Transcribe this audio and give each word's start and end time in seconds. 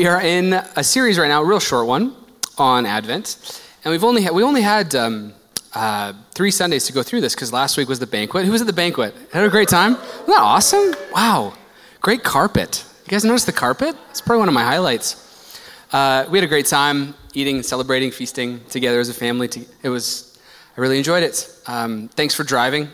we 0.00 0.06
are 0.06 0.22
in 0.22 0.54
a 0.54 0.82
series 0.82 1.18
right 1.18 1.28
now, 1.28 1.42
a 1.42 1.44
real 1.44 1.60
short 1.60 1.86
one 1.86 2.16
on 2.56 2.86
Advent, 2.86 3.60
and 3.84 3.92
we've 3.92 4.02
only 4.02 4.22
had, 4.22 4.32
we 4.32 4.42
only 4.42 4.62
had 4.62 4.94
um, 4.94 5.34
uh, 5.74 6.14
three 6.30 6.50
Sundays 6.50 6.86
to 6.86 6.92
go 6.94 7.02
through 7.02 7.20
this 7.20 7.34
because 7.34 7.52
last 7.52 7.76
week 7.76 7.86
was 7.86 7.98
the 7.98 8.06
banquet. 8.06 8.46
Who 8.46 8.50
was 8.50 8.62
at 8.62 8.66
the 8.66 8.72
banquet? 8.72 9.14
Had 9.30 9.44
a 9.44 9.50
great 9.50 9.68
time. 9.68 9.96
Wasn't 9.96 10.26
that 10.28 10.40
awesome? 10.40 10.94
Wow, 11.12 11.52
great 12.00 12.24
carpet. 12.24 12.82
You 13.04 13.10
guys 13.10 13.26
notice 13.26 13.44
the 13.44 13.52
carpet? 13.52 13.94
It's 14.08 14.22
probably 14.22 14.38
one 14.38 14.48
of 14.48 14.54
my 14.54 14.62
highlights. 14.62 15.60
Uh, 15.92 16.24
we 16.30 16.38
had 16.38 16.44
a 16.44 16.48
great 16.48 16.64
time 16.64 17.12
eating, 17.34 17.62
celebrating, 17.62 18.10
feasting 18.10 18.64
together 18.70 19.00
as 19.00 19.10
a 19.10 19.14
family. 19.14 19.50
It 19.82 19.90
was 19.90 20.40
I 20.78 20.80
really 20.80 20.96
enjoyed 20.96 21.24
it. 21.24 21.46
Um, 21.66 22.08
thanks 22.08 22.34
for 22.34 22.42
driving 22.42 22.88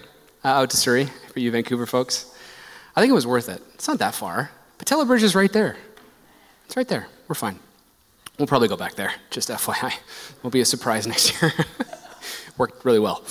uh, 0.44 0.48
out 0.48 0.70
to 0.70 0.76
Surrey 0.76 1.04
for 1.32 1.38
you 1.38 1.52
Vancouver 1.52 1.86
folks. 1.86 2.34
I 2.96 3.00
think 3.00 3.10
it 3.10 3.14
was 3.14 3.28
worth 3.28 3.48
it. 3.48 3.62
It's 3.74 3.86
not 3.86 4.00
that 4.00 4.16
far. 4.16 4.50
Pattullo 4.80 5.06
Bridge 5.06 5.22
is 5.22 5.36
right 5.36 5.52
there. 5.52 5.76
It's 6.66 6.76
right 6.76 6.86
there. 6.86 7.08
We're 7.28 7.34
fine. 7.34 7.58
We'll 8.38 8.46
probably 8.46 8.68
go 8.68 8.76
back 8.76 8.96
there, 8.96 9.12
just 9.30 9.48
FYI. 9.48 9.94
Will 10.42 10.50
be 10.50 10.60
a 10.60 10.64
surprise 10.64 11.06
next 11.12 11.40
year. 11.40 11.52
Worked 12.58 12.84
really 12.84 12.98
well. 12.98 13.24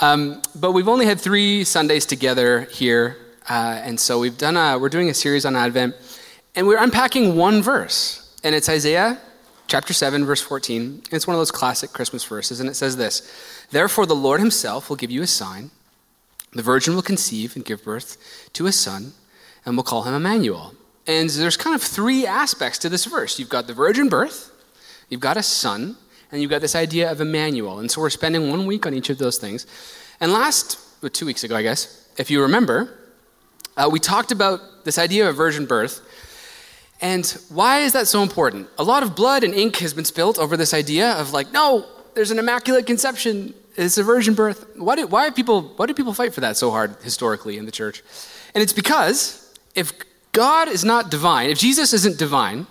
Um, 0.00 0.42
but 0.54 0.72
we've 0.72 0.88
only 0.88 1.06
had 1.06 1.20
three 1.20 1.64
Sundays 1.64 2.04
together 2.04 2.62
here, 2.62 3.16
uh, 3.48 3.80
and 3.82 3.98
so 3.98 4.18
we've 4.18 4.36
done 4.36 4.56
a, 4.56 4.78
we're 4.78 4.88
doing 4.88 5.08
a 5.08 5.14
series 5.14 5.46
on 5.46 5.56
Advent, 5.56 5.94
and 6.54 6.66
we're 6.66 6.82
unpacking 6.82 7.36
one 7.36 7.62
verse, 7.62 8.36
and 8.42 8.54
it's 8.54 8.68
Isaiah 8.68 9.18
chapter 9.66 9.92
7, 9.92 10.24
verse 10.24 10.42
14. 10.42 11.04
It's 11.12 11.26
one 11.26 11.36
of 11.36 11.40
those 11.40 11.52
classic 11.52 11.92
Christmas 11.92 12.24
verses, 12.24 12.60
and 12.60 12.68
it 12.68 12.74
says 12.74 12.96
this 12.96 13.66
Therefore, 13.70 14.04
the 14.04 14.16
Lord 14.16 14.40
himself 14.40 14.90
will 14.90 14.96
give 14.96 15.10
you 15.10 15.22
a 15.22 15.26
sign. 15.26 15.70
The 16.52 16.62
virgin 16.62 16.96
will 16.96 17.02
conceive 17.02 17.54
and 17.54 17.64
give 17.64 17.84
birth 17.84 18.50
to 18.54 18.66
a 18.66 18.72
son, 18.72 19.12
and 19.64 19.76
will 19.76 19.84
call 19.84 20.02
him 20.02 20.14
Emmanuel. 20.14 20.74
And 21.10 21.28
there's 21.28 21.56
kind 21.56 21.74
of 21.74 21.82
three 21.82 22.24
aspects 22.24 22.78
to 22.78 22.88
this 22.88 23.04
verse 23.04 23.40
you've 23.40 23.48
got 23.48 23.66
the 23.66 23.74
virgin 23.74 24.08
birth, 24.08 24.52
you've 25.08 25.20
got 25.20 25.36
a 25.36 25.42
son, 25.42 25.96
and 26.30 26.40
you've 26.40 26.52
got 26.52 26.60
this 26.60 26.76
idea 26.76 27.10
of 27.10 27.20
Emmanuel. 27.20 27.80
And 27.80 27.90
so 27.90 28.00
we're 28.00 28.10
spending 28.10 28.48
one 28.48 28.64
week 28.64 28.86
on 28.86 28.94
each 28.94 29.10
of 29.10 29.18
those 29.18 29.36
things. 29.36 29.66
And 30.20 30.32
last, 30.32 30.78
well, 31.02 31.10
two 31.10 31.26
weeks 31.26 31.42
ago, 31.42 31.56
I 31.56 31.62
guess, 31.62 32.08
if 32.16 32.30
you 32.30 32.42
remember, 32.42 32.96
uh, 33.76 33.88
we 33.90 33.98
talked 33.98 34.30
about 34.30 34.84
this 34.84 34.98
idea 34.98 35.28
of 35.28 35.34
virgin 35.34 35.66
birth. 35.66 36.00
And 37.00 37.26
why 37.48 37.80
is 37.80 37.92
that 37.94 38.06
so 38.06 38.22
important? 38.22 38.68
A 38.78 38.84
lot 38.84 39.02
of 39.02 39.16
blood 39.16 39.42
and 39.42 39.52
ink 39.52 39.78
has 39.78 39.92
been 39.92 40.04
spilt 40.04 40.38
over 40.38 40.56
this 40.56 40.72
idea 40.72 41.14
of 41.14 41.32
like, 41.32 41.52
no, 41.52 41.86
there's 42.14 42.30
an 42.30 42.38
immaculate 42.38 42.86
conception, 42.86 43.52
it's 43.74 43.98
a 43.98 44.04
virgin 44.04 44.34
birth. 44.34 44.64
Why 44.76 44.94
do, 44.94 45.08
why 45.08 45.28
people, 45.30 45.72
why 45.74 45.86
do 45.86 45.94
people 45.94 46.14
fight 46.14 46.34
for 46.34 46.42
that 46.42 46.56
so 46.56 46.70
hard 46.70 46.94
historically 47.02 47.58
in 47.58 47.66
the 47.66 47.72
church? 47.72 48.04
And 48.54 48.62
it's 48.62 48.72
because 48.72 49.52
if 49.74 49.92
God 50.32 50.68
is 50.68 50.84
not 50.84 51.10
divine, 51.10 51.50
if 51.50 51.58
Jesus 51.58 51.92
isn't 51.92 52.18
divine, 52.18 52.66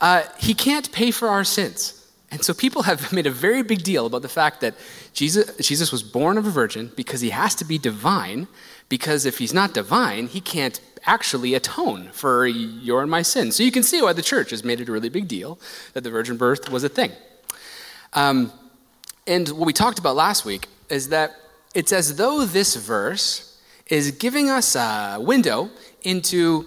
uh, 0.00 0.22
he 0.38 0.54
can't 0.54 0.90
pay 0.92 1.10
for 1.10 1.28
our 1.28 1.44
sins. 1.44 2.00
And 2.30 2.44
so 2.44 2.52
people 2.52 2.82
have 2.82 3.12
made 3.18 3.26
a 3.26 3.30
very 3.30 3.62
big 3.62 3.82
deal 3.82 4.06
about 4.06 4.22
the 4.22 4.28
fact 4.28 4.60
that 4.60 4.74
Jesus, 5.12 5.56
Jesus 5.58 5.92
was 5.92 6.02
born 6.02 6.36
of 6.36 6.46
a 6.46 6.50
virgin 6.50 6.92
because 6.96 7.20
he 7.20 7.30
has 7.30 7.54
to 7.56 7.64
be 7.64 7.78
divine, 7.78 8.48
because 8.88 9.24
if 9.24 9.38
he's 9.38 9.54
not 9.54 9.72
divine, 9.72 10.26
he 10.26 10.40
can't 10.40 10.80
actually 11.06 11.54
atone 11.54 12.08
for 12.12 12.46
your 12.46 13.02
and 13.02 13.10
my 13.10 13.22
sins. 13.22 13.56
So 13.56 13.62
you 13.62 13.70
can 13.70 13.82
see 13.82 14.02
why 14.02 14.12
the 14.12 14.22
church 14.22 14.50
has 14.50 14.64
made 14.64 14.80
it 14.80 14.88
a 14.88 14.92
really 14.92 15.08
big 15.08 15.28
deal 15.28 15.58
that 15.92 16.02
the 16.02 16.10
virgin 16.10 16.36
birth 16.36 16.70
was 16.70 16.82
a 16.82 16.88
thing. 16.88 17.12
Um, 18.14 18.52
and 19.26 19.48
what 19.50 19.66
we 19.66 19.72
talked 19.72 19.98
about 19.98 20.16
last 20.16 20.44
week 20.44 20.66
is 20.88 21.08
that 21.10 21.30
it's 21.74 21.92
as 21.92 22.16
though 22.16 22.44
this 22.44 22.76
verse 22.76 23.60
is 23.88 24.12
giving 24.12 24.48
us 24.48 24.76
a 24.76 25.18
window 25.20 25.70
into 26.04 26.66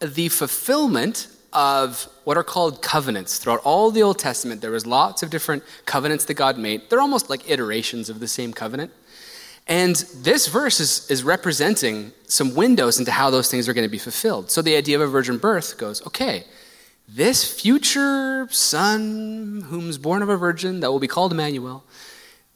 the 0.00 0.28
fulfillment 0.28 1.28
of 1.52 2.08
what 2.24 2.36
are 2.36 2.44
called 2.44 2.82
covenants. 2.82 3.38
Throughout 3.38 3.60
all 3.64 3.90
the 3.90 4.02
Old 4.02 4.18
Testament, 4.18 4.60
there 4.60 4.70
was 4.70 4.86
lots 4.86 5.22
of 5.22 5.30
different 5.30 5.62
covenants 5.86 6.24
that 6.26 6.34
God 6.34 6.58
made. 6.58 6.90
They're 6.90 7.00
almost 7.00 7.30
like 7.30 7.48
iterations 7.48 8.10
of 8.10 8.20
the 8.20 8.28
same 8.28 8.52
covenant. 8.52 8.92
And 9.66 9.96
this 10.16 10.46
verse 10.48 10.80
is, 10.80 11.10
is 11.10 11.24
representing 11.24 12.12
some 12.28 12.54
windows 12.54 12.98
into 12.98 13.10
how 13.10 13.30
those 13.30 13.50
things 13.50 13.68
are 13.68 13.72
going 13.72 13.86
to 13.86 13.90
be 13.90 13.98
fulfilled. 13.98 14.50
So 14.50 14.62
the 14.62 14.76
idea 14.76 14.96
of 14.96 15.02
a 15.02 15.06
virgin 15.06 15.38
birth 15.38 15.78
goes, 15.78 16.06
okay, 16.06 16.44
this 17.08 17.58
future 17.60 18.46
son, 18.50 19.64
whom's 19.68 19.98
born 19.98 20.22
of 20.22 20.28
a 20.28 20.36
virgin, 20.36 20.80
that 20.80 20.90
will 20.90 21.00
be 21.00 21.08
called 21.08 21.32
Emmanuel, 21.32 21.84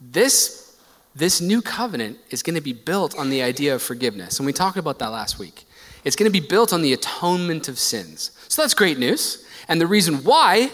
this, 0.00 0.78
this 1.14 1.40
new 1.40 1.62
covenant 1.62 2.18
is 2.30 2.42
going 2.42 2.54
to 2.54 2.60
be 2.60 2.72
built 2.72 3.16
on 3.18 3.30
the 3.30 3.42
idea 3.42 3.74
of 3.74 3.82
forgiveness. 3.82 4.38
And 4.38 4.46
we 4.46 4.52
talked 4.52 4.76
about 4.76 4.98
that 4.98 5.08
last 5.08 5.38
week. 5.38 5.64
It's 6.04 6.16
going 6.16 6.30
to 6.30 6.40
be 6.40 6.46
built 6.46 6.72
on 6.72 6.82
the 6.82 6.92
atonement 6.92 7.68
of 7.68 7.78
sins. 7.78 8.30
So 8.48 8.62
that's 8.62 8.74
great 8.74 8.98
news. 8.98 9.44
And 9.68 9.80
the 9.80 9.86
reason 9.86 10.24
why 10.24 10.70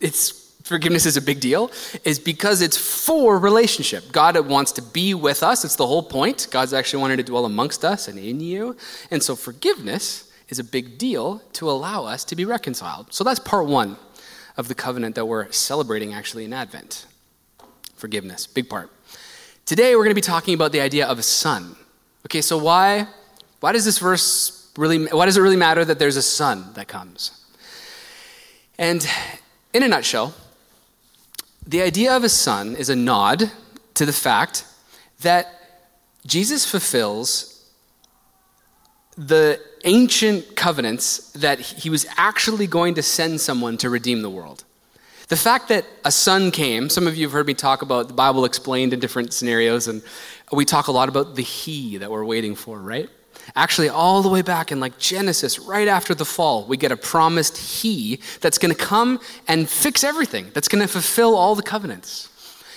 it's 0.00 0.46
forgiveness 0.64 1.06
is 1.06 1.16
a 1.16 1.22
big 1.22 1.40
deal 1.40 1.70
is 2.04 2.18
because 2.18 2.60
it's 2.60 2.76
for 2.76 3.38
relationship. 3.38 4.10
God 4.10 4.38
wants 4.48 4.72
to 4.72 4.82
be 4.82 5.14
with 5.14 5.42
us. 5.42 5.64
It's 5.64 5.76
the 5.76 5.86
whole 5.86 6.02
point. 6.02 6.48
God's 6.50 6.72
actually 6.72 7.00
wanted 7.00 7.18
to 7.18 7.22
dwell 7.22 7.44
amongst 7.44 7.84
us 7.84 8.08
and 8.08 8.18
in 8.18 8.40
you. 8.40 8.76
And 9.10 9.22
so 9.22 9.36
forgiveness 9.36 10.32
is 10.48 10.58
a 10.58 10.64
big 10.64 10.98
deal 10.98 11.40
to 11.54 11.70
allow 11.70 12.04
us 12.04 12.24
to 12.24 12.36
be 12.36 12.44
reconciled. 12.44 13.12
So 13.14 13.24
that's 13.24 13.38
part 13.38 13.66
one 13.66 13.96
of 14.56 14.68
the 14.68 14.74
covenant 14.74 15.14
that 15.14 15.26
we're 15.26 15.50
celebrating 15.52 16.14
actually 16.14 16.44
in 16.44 16.52
Advent. 16.52 17.06
Forgiveness, 17.94 18.46
big 18.46 18.68
part. 18.68 18.90
Today 19.64 19.94
we're 19.94 20.04
going 20.04 20.10
to 20.10 20.14
be 20.14 20.20
talking 20.20 20.54
about 20.54 20.72
the 20.72 20.80
idea 20.80 21.06
of 21.06 21.18
a 21.18 21.22
son. 21.22 21.76
Okay, 22.26 22.40
so 22.40 22.58
why 22.58 23.06
why 23.60 23.72
does 23.72 23.84
this 23.84 23.98
verse 23.98 24.70
really 24.76 25.06
why 25.06 25.26
does 25.26 25.36
it 25.36 25.40
really 25.40 25.56
matter 25.56 25.84
that 25.84 25.98
there's 25.98 26.16
a 26.16 26.22
son 26.22 26.72
that 26.74 26.88
comes? 26.88 27.44
And 28.78 29.06
in 29.72 29.82
a 29.82 29.88
nutshell, 29.88 30.34
the 31.66 31.82
idea 31.82 32.14
of 32.14 32.24
a 32.24 32.28
son 32.28 32.76
is 32.76 32.88
a 32.88 32.96
nod 32.96 33.50
to 33.94 34.06
the 34.06 34.12
fact 34.12 34.64
that 35.22 35.46
Jesus 36.26 36.68
fulfills 36.68 37.52
the 39.16 39.60
ancient 39.84 40.56
covenants 40.56 41.30
that 41.32 41.58
he 41.58 41.88
was 41.88 42.06
actually 42.16 42.66
going 42.66 42.94
to 42.94 43.02
send 43.02 43.40
someone 43.40 43.78
to 43.78 43.88
redeem 43.88 44.20
the 44.22 44.30
world. 44.30 44.64
The 45.28 45.36
fact 45.36 45.68
that 45.68 45.84
a 46.04 46.12
son 46.12 46.50
came, 46.50 46.88
some 46.88 47.06
of 47.06 47.16
you 47.16 47.26
have 47.26 47.32
heard 47.32 47.46
me 47.46 47.54
talk 47.54 47.82
about 47.82 48.08
the 48.08 48.14
Bible 48.14 48.44
explained 48.44 48.92
in 48.92 49.00
different 49.00 49.32
scenarios, 49.32 49.88
and 49.88 50.02
we 50.52 50.64
talk 50.64 50.86
a 50.86 50.92
lot 50.92 51.08
about 51.08 51.34
the 51.34 51.42
he 51.42 51.96
that 51.96 52.10
we're 52.10 52.24
waiting 52.24 52.54
for, 52.54 52.78
right? 52.78 53.08
Actually, 53.56 53.88
all 53.88 54.20
the 54.20 54.28
way 54.28 54.42
back 54.42 54.70
in 54.70 54.80
like 54.80 54.98
Genesis, 54.98 55.58
right 55.58 55.88
after 55.88 56.14
the 56.14 56.26
fall, 56.26 56.66
we 56.66 56.76
get 56.76 56.92
a 56.92 56.96
promised 56.96 57.56
He 57.56 58.20
that's 58.42 58.58
going 58.58 58.74
to 58.74 58.78
come 58.78 59.18
and 59.48 59.68
fix 59.68 60.04
everything, 60.04 60.50
that's 60.52 60.68
going 60.68 60.82
to 60.82 60.88
fulfill 60.88 61.34
all 61.34 61.54
the 61.54 61.62
covenants. 61.62 62.28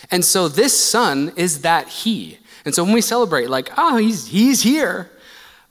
And 0.10 0.24
so 0.24 0.48
this 0.48 0.78
Son 0.80 1.34
is 1.36 1.62
that 1.62 1.90
He. 1.90 2.40
And 2.64 2.74
so 2.74 2.86
when 2.86 2.94
we 2.94 3.02
celebrate, 3.02 3.50
like, 3.50 3.70
oh, 3.78 3.98
He's, 3.98 4.28
he's 4.28 4.62
here, 4.62 5.12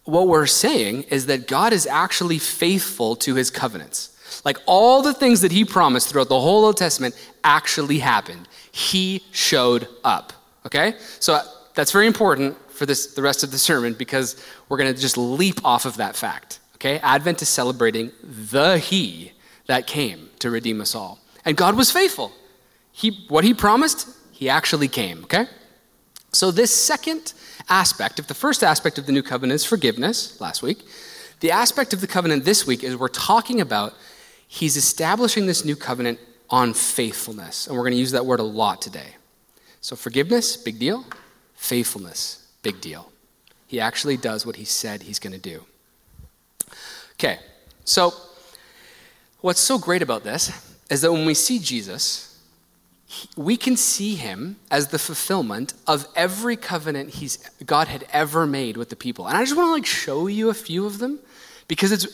what 0.04 0.28
we're 0.28 0.46
saying 0.46 1.04
is 1.04 1.24
that 1.26 1.48
God 1.48 1.72
is 1.72 1.86
actually 1.86 2.38
faithful 2.38 3.16
to 3.16 3.34
His 3.34 3.50
covenants. 3.50 4.14
Like 4.44 4.58
all 4.66 5.00
the 5.00 5.14
things 5.14 5.40
that 5.40 5.52
He 5.52 5.64
promised 5.64 6.10
throughout 6.10 6.28
the 6.28 6.38
whole 6.38 6.66
Old 6.66 6.76
Testament 6.76 7.14
actually 7.44 7.98
happened. 7.98 8.46
He 8.72 9.24
showed 9.32 9.88
up. 10.04 10.34
Okay? 10.66 10.96
So 11.18 11.40
that's 11.74 11.92
very 11.92 12.06
important 12.06 12.56
for 12.78 12.86
this, 12.86 13.14
the 13.14 13.22
rest 13.22 13.42
of 13.42 13.50
the 13.50 13.58
sermon 13.58 13.92
because 13.92 14.42
we're 14.68 14.78
going 14.78 14.94
to 14.94 14.98
just 14.98 15.18
leap 15.18 15.64
off 15.64 15.84
of 15.84 15.96
that 15.96 16.16
fact. 16.16 16.60
Okay? 16.76 16.98
Advent 17.00 17.42
is 17.42 17.48
celebrating 17.48 18.12
the 18.22 18.78
He 18.78 19.32
that 19.66 19.86
came 19.86 20.30
to 20.38 20.50
redeem 20.50 20.80
us 20.80 20.94
all. 20.94 21.18
And 21.44 21.56
God 21.56 21.76
was 21.76 21.90
faithful. 21.90 22.32
He, 22.92 23.24
what 23.28 23.44
He 23.44 23.52
promised, 23.52 24.08
He 24.30 24.48
actually 24.48 24.88
came. 24.88 25.24
Okay? 25.24 25.46
So, 26.32 26.50
this 26.50 26.74
second 26.74 27.32
aspect, 27.68 28.18
if 28.18 28.26
the 28.26 28.34
first 28.34 28.62
aspect 28.62 28.98
of 28.98 29.06
the 29.06 29.12
new 29.12 29.22
covenant 29.22 29.56
is 29.56 29.64
forgiveness 29.64 30.40
last 30.40 30.62
week, 30.62 30.84
the 31.40 31.50
aspect 31.50 31.92
of 31.92 32.00
the 32.00 32.06
covenant 32.06 32.44
this 32.44 32.66
week 32.66 32.84
is 32.84 32.96
we're 32.96 33.08
talking 33.08 33.60
about 33.60 33.94
He's 34.46 34.76
establishing 34.76 35.46
this 35.46 35.64
new 35.64 35.76
covenant 35.76 36.18
on 36.48 36.72
faithfulness. 36.72 37.66
And 37.66 37.76
we're 37.76 37.82
going 37.82 37.92
to 37.92 37.98
use 37.98 38.12
that 38.12 38.24
word 38.24 38.40
a 38.40 38.44
lot 38.44 38.80
today. 38.80 39.16
So, 39.80 39.96
forgiveness, 39.96 40.56
big 40.56 40.78
deal. 40.78 41.04
Faithfulness, 41.54 42.47
Big 42.68 42.82
deal. 42.82 43.10
He 43.66 43.80
actually 43.80 44.18
does 44.18 44.44
what 44.44 44.56
he 44.56 44.66
said 44.66 45.02
he's 45.02 45.18
going 45.18 45.32
to 45.32 45.38
do. 45.38 45.64
Okay, 47.14 47.38
so 47.84 48.12
what's 49.40 49.58
so 49.58 49.78
great 49.78 50.02
about 50.02 50.22
this 50.22 50.42
is 50.90 51.00
that 51.00 51.10
when 51.10 51.24
we 51.24 51.32
see 51.32 51.58
Jesus, 51.58 52.38
we 53.38 53.56
can 53.56 53.74
see 53.74 54.16
him 54.16 54.56
as 54.70 54.88
the 54.88 54.98
fulfillment 54.98 55.72
of 55.86 56.06
every 56.14 56.56
covenant 56.56 57.08
he's, 57.08 57.38
God 57.64 57.88
had 57.88 58.04
ever 58.12 58.46
made 58.46 58.76
with 58.76 58.90
the 58.90 58.96
people. 58.96 59.26
And 59.26 59.34
I 59.38 59.44
just 59.44 59.56
want 59.56 59.68
to 59.68 59.72
like 59.72 59.86
show 59.86 60.26
you 60.26 60.50
a 60.50 60.54
few 60.68 60.84
of 60.84 60.98
them 60.98 61.20
because 61.68 61.90
it's, 61.90 62.06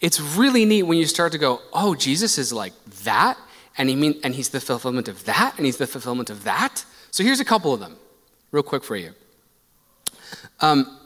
it's 0.00 0.20
really 0.20 0.64
neat 0.64 0.82
when 0.82 0.98
you 0.98 1.06
start 1.06 1.30
to 1.30 1.38
go, 1.38 1.60
oh, 1.72 1.94
Jesus 1.94 2.36
is 2.36 2.52
like 2.52 2.72
that, 3.04 3.38
and, 3.78 3.88
he 3.88 3.94
mean, 3.94 4.18
and 4.24 4.34
he's 4.34 4.48
the 4.48 4.60
fulfillment 4.60 5.06
of 5.06 5.24
that, 5.26 5.56
and 5.56 5.66
he's 5.66 5.76
the 5.76 5.86
fulfillment 5.86 6.30
of 6.30 6.42
that. 6.42 6.84
So 7.12 7.22
here's 7.22 7.38
a 7.38 7.44
couple 7.44 7.72
of 7.72 7.78
them, 7.78 7.96
real 8.50 8.64
quick 8.64 8.82
for 8.82 8.96
you. 8.96 9.14
Um, 10.60 10.98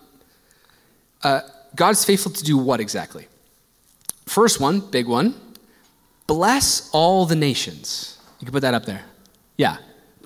uh, 1.23 1.41
God's 1.75 2.05
faithful 2.05 2.33
to 2.33 2.45
do 2.45 2.59
what 2.59 2.81
exactly? 2.81 3.27
First 4.27 4.61
one, 4.61 4.81
big 4.81 5.07
one, 5.07 5.35
bless 6.27 6.91
all 6.93 7.27
the 7.27 7.37
nations. 7.37 8.19
You 8.41 8.47
can 8.47 8.53
put 8.53 8.63
that 8.63 8.75
up 8.75 8.85
there. 8.85 9.05
Yeah. 9.57 9.77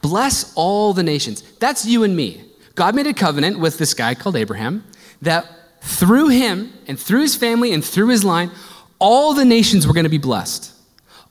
Bless 0.02 0.52
all 0.54 0.92
the 0.92 1.02
nations. 1.02 1.42
That's 1.58 1.84
you 1.84 2.04
and 2.04 2.16
me. 2.16 2.42
God 2.74 2.94
made 2.94 3.06
a 3.06 3.14
covenant 3.14 3.58
with 3.58 3.78
this 3.78 3.94
guy 3.94 4.14
called 4.14 4.36
Abraham 4.36 4.84
that 5.22 5.46
through 5.80 6.28
him 6.28 6.72
and 6.86 6.98
through 6.98 7.22
his 7.22 7.34
family 7.34 7.72
and 7.72 7.84
through 7.84 8.08
his 8.08 8.24
line, 8.24 8.50
all 8.98 9.34
the 9.34 9.44
nations 9.44 9.86
were 9.86 9.92
going 9.92 10.04
to 10.04 10.10
be 10.10 10.18
blessed. 10.18 10.72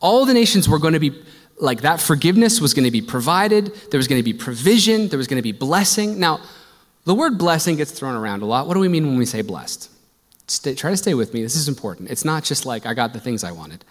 All 0.02 0.26
the 0.26 0.34
nations 0.34 0.68
were 0.68 0.80
going 0.80 0.94
to 0.94 1.00
be 1.00 1.24
like 1.60 1.82
that 1.82 2.00
forgiveness 2.00 2.62
was 2.62 2.74
going 2.74 2.86
to 2.86 2.92
be 2.92 3.02
provided, 3.02 3.74
there 3.90 3.98
was 3.98 4.08
going 4.08 4.20
to 4.20 4.24
be 4.24 4.34
provision, 4.34 5.08
there 5.08 5.18
was 5.18 5.28
going 5.28 5.40
to 5.40 5.44
be 5.44 5.52
blessing. 5.52 6.20
Now, 6.20 6.40
the 7.08 7.16
word 7.16 7.38
blessing 7.38 7.78
gets 7.78 7.92
thrown 7.92 8.16
around 8.16 8.42
a 8.42 8.46
lot. 8.46 8.68
What 8.68 8.74
do 8.74 8.82
we 8.82 8.90
mean 8.90 9.08
when 9.08 9.18
we 9.18 9.26
say 9.26 9.42
blessed? 9.42 9.90
Stay, 10.48 10.76
try 10.76 10.92
to 10.92 10.98
stay 10.98 11.14
with 11.14 11.34
me. 11.34 11.42
This 11.42 11.56
is 11.56 11.70
important. 11.70 12.12
It's 12.12 12.26
not 12.26 12.44
just 12.44 12.66
like 12.66 12.86
I 12.86 12.94
got 12.94 13.14
the 13.14 13.20
things 13.22 13.46
I 13.46 13.54
wanted. 13.54 13.86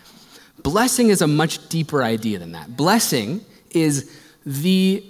Blessing 0.63 1.09
is 1.09 1.23
a 1.23 1.27
much 1.27 1.67
deeper 1.71 2.03
idea 2.03 2.39
than 2.39 2.53
that. 2.53 2.77
Blessing 2.77 3.43
is 3.71 4.15
the, 4.45 5.03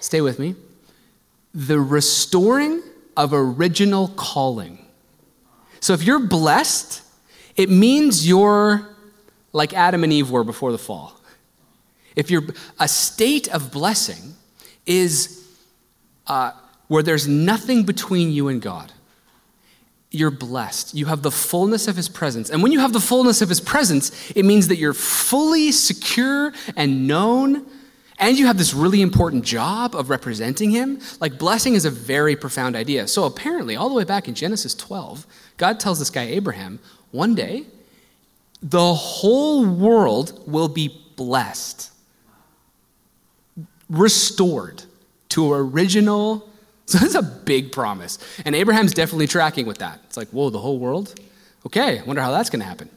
stay 0.00 0.20
with 0.20 0.38
me, 0.38 0.56
the 1.54 1.80
restoring 1.80 2.82
of 3.16 3.32
original 3.32 4.08
calling. 4.08 4.84
So 5.80 5.94
if 5.94 6.02
you're 6.02 6.26
blessed, 6.26 7.00
it 7.56 7.70
means 7.70 8.28
you're 8.28 8.86
like 9.54 9.72
Adam 9.72 10.04
and 10.04 10.12
Eve 10.12 10.30
were 10.30 10.44
before 10.44 10.70
the 10.70 10.76
fall. 10.76 11.18
If 12.14 12.30
you're 12.30 12.44
a 12.78 12.88
state 12.88 13.48
of 13.48 13.72
blessing 13.72 14.34
is 14.84 15.48
uh, 16.26 16.52
where 16.88 17.02
there's 17.02 17.28
nothing 17.28 17.84
between 17.84 18.32
you 18.32 18.48
and 18.48 18.60
God. 18.60 18.92
You're 20.10 20.30
blessed. 20.30 20.94
You 20.94 21.06
have 21.06 21.22
the 21.22 21.30
fullness 21.30 21.86
of 21.86 21.96
His 21.96 22.08
presence. 22.08 22.50
And 22.50 22.62
when 22.62 22.72
you 22.72 22.80
have 22.80 22.92
the 22.92 23.00
fullness 23.00 23.42
of 23.42 23.48
His 23.48 23.60
presence, 23.60 24.30
it 24.34 24.44
means 24.44 24.68
that 24.68 24.76
you're 24.76 24.94
fully 24.94 25.70
secure 25.70 26.52
and 26.76 27.06
known 27.06 27.66
and 28.18 28.36
you 28.38 28.46
have 28.46 28.58
this 28.58 28.74
really 28.74 29.00
important 29.00 29.44
job 29.44 29.94
of 29.94 30.10
representing 30.10 30.70
him. 30.70 30.98
Like, 31.20 31.38
blessing 31.38 31.74
is 31.74 31.84
a 31.84 31.90
very 31.90 32.34
profound 32.34 32.74
idea. 32.74 33.06
So, 33.06 33.24
apparently, 33.24 33.76
all 33.76 33.88
the 33.88 33.94
way 33.94 34.04
back 34.04 34.26
in 34.26 34.34
Genesis 34.34 34.74
12, 34.74 35.26
God 35.56 35.78
tells 35.78 36.00
this 36.00 36.10
guy, 36.10 36.24
Abraham, 36.24 36.80
one 37.12 37.34
day, 37.34 37.66
the 38.60 38.94
whole 38.94 39.64
world 39.64 40.42
will 40.48 40.68
be 40.68 41.00
blessed, 41.14 41.92
restored 43.88 44.82
to 45.28 45.52
original. 45.52 46.47
So, 46.88 46.96
that's 46.96 47.14
a 47.14 47.22
big 47.22 47.70
promise. 47.70 48.18
And 48.46 48.54
Abraham's 48.54 48.94
definitely 48.94 49.26
tracking 49.26 49.66
with 49.66 49.78
that. 49.78 50.00
It's 50.04 50.16
like, 50.16 50.28
whoa, 50.28 50.48
the 50.48 50.58
whole 50.58 50.78
world? 50.78 51.14
Okay, 51.66 51.98
I 51.98 52.02
wonder 52.04 52.22
how 52.22 52.30
that's 52.30 52.48
going 52.48 52.60
to 52.60 52.66
happen. 52.66 52.88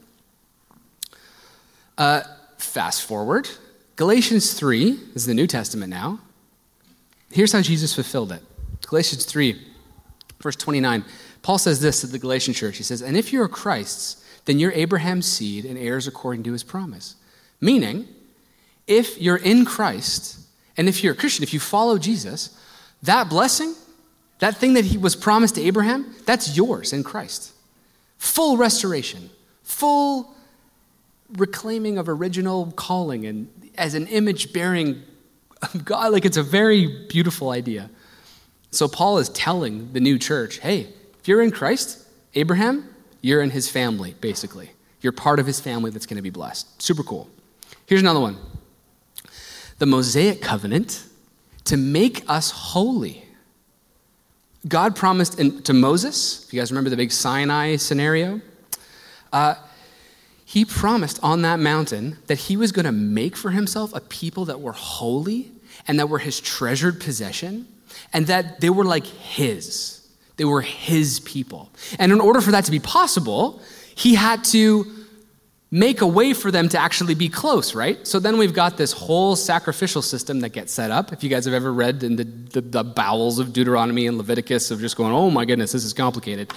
Uh, 1.97 2.21
fast 2.57 3.03
forward 3.03 3.49
Galatians 3.97 4.53
3 4.53 4.97
is 5.13 5.25
the 5.25 5.33
New 5.33 5.45
Testament 5.45 5.89
now. 5.89 6.19
Here's 7.31 7.51
how 7.51 7.61
Jesus 7.61 7.93
fulfilled 7.93 8.31
it 8.31 8.41
Galatians 8.87 9.25
3, 9.25 9.61
verse 10.41 10.55
29. 10.55 11.05
Paul 11.41 11.57
says 11.57 11.81
this 11.81 12.01
to 12.01 12.07
the 12.07 12.17
Galatian 12.19 12.53
church. 12.53 12.77
He 12.77 12.83
says, 12.83 13.01
And 13.01 13.17
if 13.17 13.31
you're 13.33 13.47
Christ's, 13.47 14.23
then 14.45 14.57
you're 14.57 14.71
Abraham's 14.71 15.25
seed 15.25 15.65
and 15.65 15.77
heirs 15.77 16.07
according 16.07 16.43
to 16.43 16.51
his 16.51 16.63
promise. 16.63 17.15
Meaning, 17.59 18.07
if 18.87 19.21
you're 19.21 19.37
in 19.37 19.65
Christ, 19.65 20.39
and 20.77 20.89
if 20.89 21.03
you're 21.03 21.13
a 21.13 21.17
Christian, 21.17 21.43
if 21.43 21.53
you 21.53 21.59
follow 21.59 21.97
Jesus, 21.97 22.57
that 23.03 23.29
blessing, 23.29 23.75
that 24.41 24.57
thing 24.57 24.73
that 24.73 24.85
he 24.85 24.97
was 24.97 25.15
promised 25.15 25.55
to 25.55 25.61
Abraham, 25.61 26.15
that's 26.25 26.57
yours 26.57 26.93
in 26.93 27.03
Christ. 27.03 27.53
Full 28.17 28.57
restoration, 28.57 29.29
full 29.61 30.35
reclaiming 31.37 31.99
of 31.99 32.09
original 32.09 32.71
calling 32.71 33.25
and 33.27 33.47
as 33.77 33.93
an 33.93 34.07
image 34.07 34.51
bearing 34.51 35.03
of 35.61 35.85
God. 35.85 36.11
Like 36.11 36.25
it's 36.25 36.37
a 36.37 36.43
very 36.43 37.05
beautiful 37.07 37.51
idea. 37.51 37.91
So 38.71 38.87
Paul 38.87 39.19
is 39.19 39.29
telling 39.29 39.93
the 39.93 39.99
new 39.99 40.17
church 40.17 40.57
hey, 40.57 40.87
if 41.19 41.27
you're 41.27 41.43
in 41.43 41.51
Christ, 41.51 42.07
Abraham, 42.33 42.89
you're 43.21 43.43
in 43.43 43.51
his 43.51 43.69
family, 43.69 44.15
basically. 44.21 44.71
You're 45.01 45.13
part 45.13 45.39
of 45.39 45.45
his 45.45 45.59
family 45.59 45.91
that's 45.91 46.07
going 46.07 46.17
to 46.17 46.23
be 46.23 46.31
blessed. 46.31 46.81
Super 46.81 47.03
cool. 47.03 47.29
Here's 47.85 48.01
another 48.01 48.19
one 48.19 48.37
the 49.77 49.85
Mosaic 49.85 50.41
covenant 50.41 51.05
to 51.65 51.77
make 51.77 52.27
us 52.27 52.49
holy. 52.49 53.25
God 54.67 54.95
promised 54.95 55.39
in, 55.39 55.61
to 55.63 55.73
Moses, 55.73 56.45
if 56.45 56.53
you 56.53 56.59
guys 56.59 56.71
remember 56.71 56.89
the 56.89 56.97
big 56.97 57.11
Sinai 57.11 57.77
scenario, 57.77 58.41
uh, 59.33 59.55
he 60.45 60.65
promised 60.65 61.19
on 61.23 61.41
that 61.43 61.59
mountain 61.59 62.17
that 62.27 62.37
he 62.37 62.57
was 62.57 62.71
going 62.71 62.85
to 62.85 62.91
make 62.91 63.37
for 63.37 63.51
himself 63.51 63.95
a 63.95 64.01
people 64.01 64.45
that 64.45 64.59
were 64.59 64.73
holy 64.73 65.51
and 65.87 65.97
that 65.99 66.09
were 66.09 66.19
his 66.19 66.39
treasured 66.39 66.99
possession 66.99 67.67
and 68.13 68.27
that 68.27 68.59
they 68.59 68.69
were 68.69 68.83
like 68.83 69.05
his. 69.05 70.07
They 70.37 70.45
were 70.45 70.61
his 70.61 71.21
people. 71.21 71.69
And 71.99 72.11
in 72.11 72.19
order 72.19 72.41
for 72.41 72.51
that 72.51 72.65
to 72.65 72.71
be 72.71 72.79
possible, 72.79 73.61
he 73.95 74.15
had 74.15 74.43
to 74.45 75.00
make 75.73 76.01
a 76.01 76.07
way 76.07 76.33
for 76.33 76.51
them 76.51 76.67
to 76.67 76.77
actually 76.77 77.15
be 77.15 77.29
close, 77.29 77.73
right? 77.73 78.05
So 78.05 78.19
then 78.19 78.37
we've 78.37 78.53
got 78.53 78.75
this 78.75 78.91
whole 78.91 79.37
sacrificial 79.37 80.01
system 80.01 80.41
that 80.41 80.49
gets 80.49 80.73
set 80.73 80.91
up. 80.91 81.13
If 81.13 81.23
you 81.23 81.29
guys 81.29 81.45
have 81.45 81.53
ever 81.53 81.71
read 81.71 82.03
in 82.03 82.17
the, 82.17 82.25
the, 82.25 82.61
the 82.61 82.83
bowels 82.83 83.39
of 83.39 83.53
Deuteronomy 83.53 84.05
and 84.05 84.17
Leviticus 84.17 84.69
of 84.69 84.81
just 84.81 84.97
going, 84.97 85.13
oh 85.13 85.29
my 85.29 85.45
goodness, 85.45 85.71
this 85.71 85.85
is 85.85 85.93
complicated, 85.93 86.51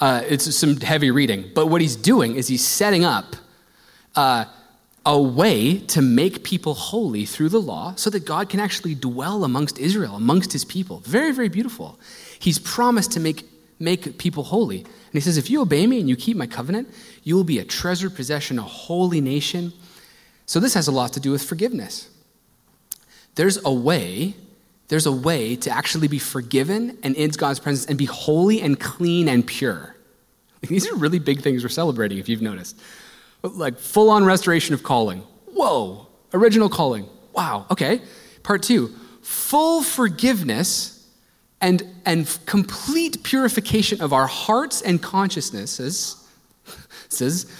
uh, 0.00 0.22
it's 0.28 0.52
some 0.54 0.80
heavy 0.80 1.12
reading. 1.12 1.48
But 1.54 1.66
what 1.66 1.80
he's 1.80 1.94
doing 1.94 2.34
is 2.34 2.48
he's 2.48 2.66
setting 2.66 3.04
up 3.04 3.36
uh, 4.16 4.46
a 5.04 5.22
way 5.22 5.78
to 5.78 6.02
make 6.02 6.42
people 6.42 6.74
holy 6.74 7.24
through 7.24 7.50
the 7.50 7.60
law 7.60 7.94
so 7.94 8.10
that 8.10 8.24
God 8.24 8.48
can 8.48 8.58
actually 8.58 8.96
dwell 8.96 9.44
amongst 9.44 9.78
Israel, 9.78 10.16
amongst 10.16 10.52
his 10.52 10.64
people. 10.64 10.98
Very, 11.04 11.30
very 11.30 11.48
beautiful. 11.48 12.00
He's 12.40 12.58
promised 12.58 13.12
to 13.12 13.20
make, 13.20 13.44
make 13.78 14.18
people 14.18 14.44
holy. 14.44 14.80
And 14.80 15.12
he 15.12 15.20
says, 15.20 15.36
if 15.36 15.50
you 15.50 15.60
obey 15.60 15.86
me 15.86 16.00
and 16.00 16.08
you 16.08 16.16
keep 16.16 16.36
my 16.36 16.46
covenant, 16.46 16.88
you 17.22 17.34
will 17.36 17.44
be 17.44 17.58
a 17.58 17.64
treasured 17.64 18.14
possession, 18.14 18.58
a 18.58 18.62
holy 18.62 19.20
nation. 19.20 19.72
So 20.46 20.60
this 20.60 20.74
has 20.74 20.88
a 20.88 20.92
lot 20.92 21.12
to 21.14 21.20
do 21.20 21.30
with 21.30 21.42
forgiveness. 21.42 22.08
There's 23.34 23.62
a 23.64 23.72
way, 23.72 24.34
there's 24.88 25.06
a 25.06 25.12
way 25.12 25.56
to 25.56 25.70
actually 25.70 26.08
be 26.08 26.18
forgiven 26.18 26.98
and 27.02 27.14
in 27.16 27.30
God's 27.30 27.60
presence 27.60 27.86
and 27.86 27.98
be 27.98 28.06
holy 28.06 28.62
and 28.62 28.80
clean 28.80 29.28
and 29.28 29.46
pure. 29.46 29.94
These 30.62 30.88
are 30.88 30.96
really 30.96 31.18
big 31.18 31.42
things 31.42 31.62
we're 31.62 31.68
celebrating, 31.68 32.18
if 32.18 32.28
you've 32.28 32.42
noticed. 32.42 32.80
Like 33.42 33.78
full 33.78 34.10
on 34.10 34.24
restoration 34.24 34.74
of 34.74 34.82
calling. 34.82 35.20
Whoa, 35.52 36.06
original 36.32 36.68
calling. 36.68 37.08
Wow, 37.32 37.66
okay. 37.70 38.00
Part 38.42 38.62
two, 38.62 38.88
full 39.20 39.82
forgiveness 39.82 40.95
and, 41.66 41.82
and 42.04 42.38
complete 42.46 43.24
purification 43.24 44.00
of 44.00 44.12
our 44.12 44.28
hearts 44.28 44.82
and 44.82 45.02
consciousnesses 45.02 46.24
says, 47.08 47.50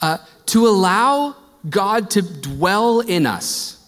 uh, 0.00 0.18
to 0.46 0.68
allow 0.68 1.34
God 1.68 2.08
to 2.10 2.22
dwell 2.22 3.00
in 3.00 3.26
us. 3.26 3.84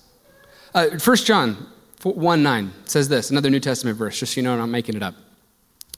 Uh, 0.74 0.88
1 1.02 1.16
John 1.18 1.68
1 2.02 2.42
9 2.42 2.72
says 2.84 3.08
this, 3.08 3.30
another 3.30 3.48
New 3.48 3.60
Testament 3.60 3.96
verse, 3.96 4.18
just 4.18 4.34
so 4.34 4.40
you 4.40 4.42
know 4.42 4.54
I'm 4.54 4.58
not 4.58 4.70
making 4.70 4.96
it 4.96 5.04
up. 5.04 5.14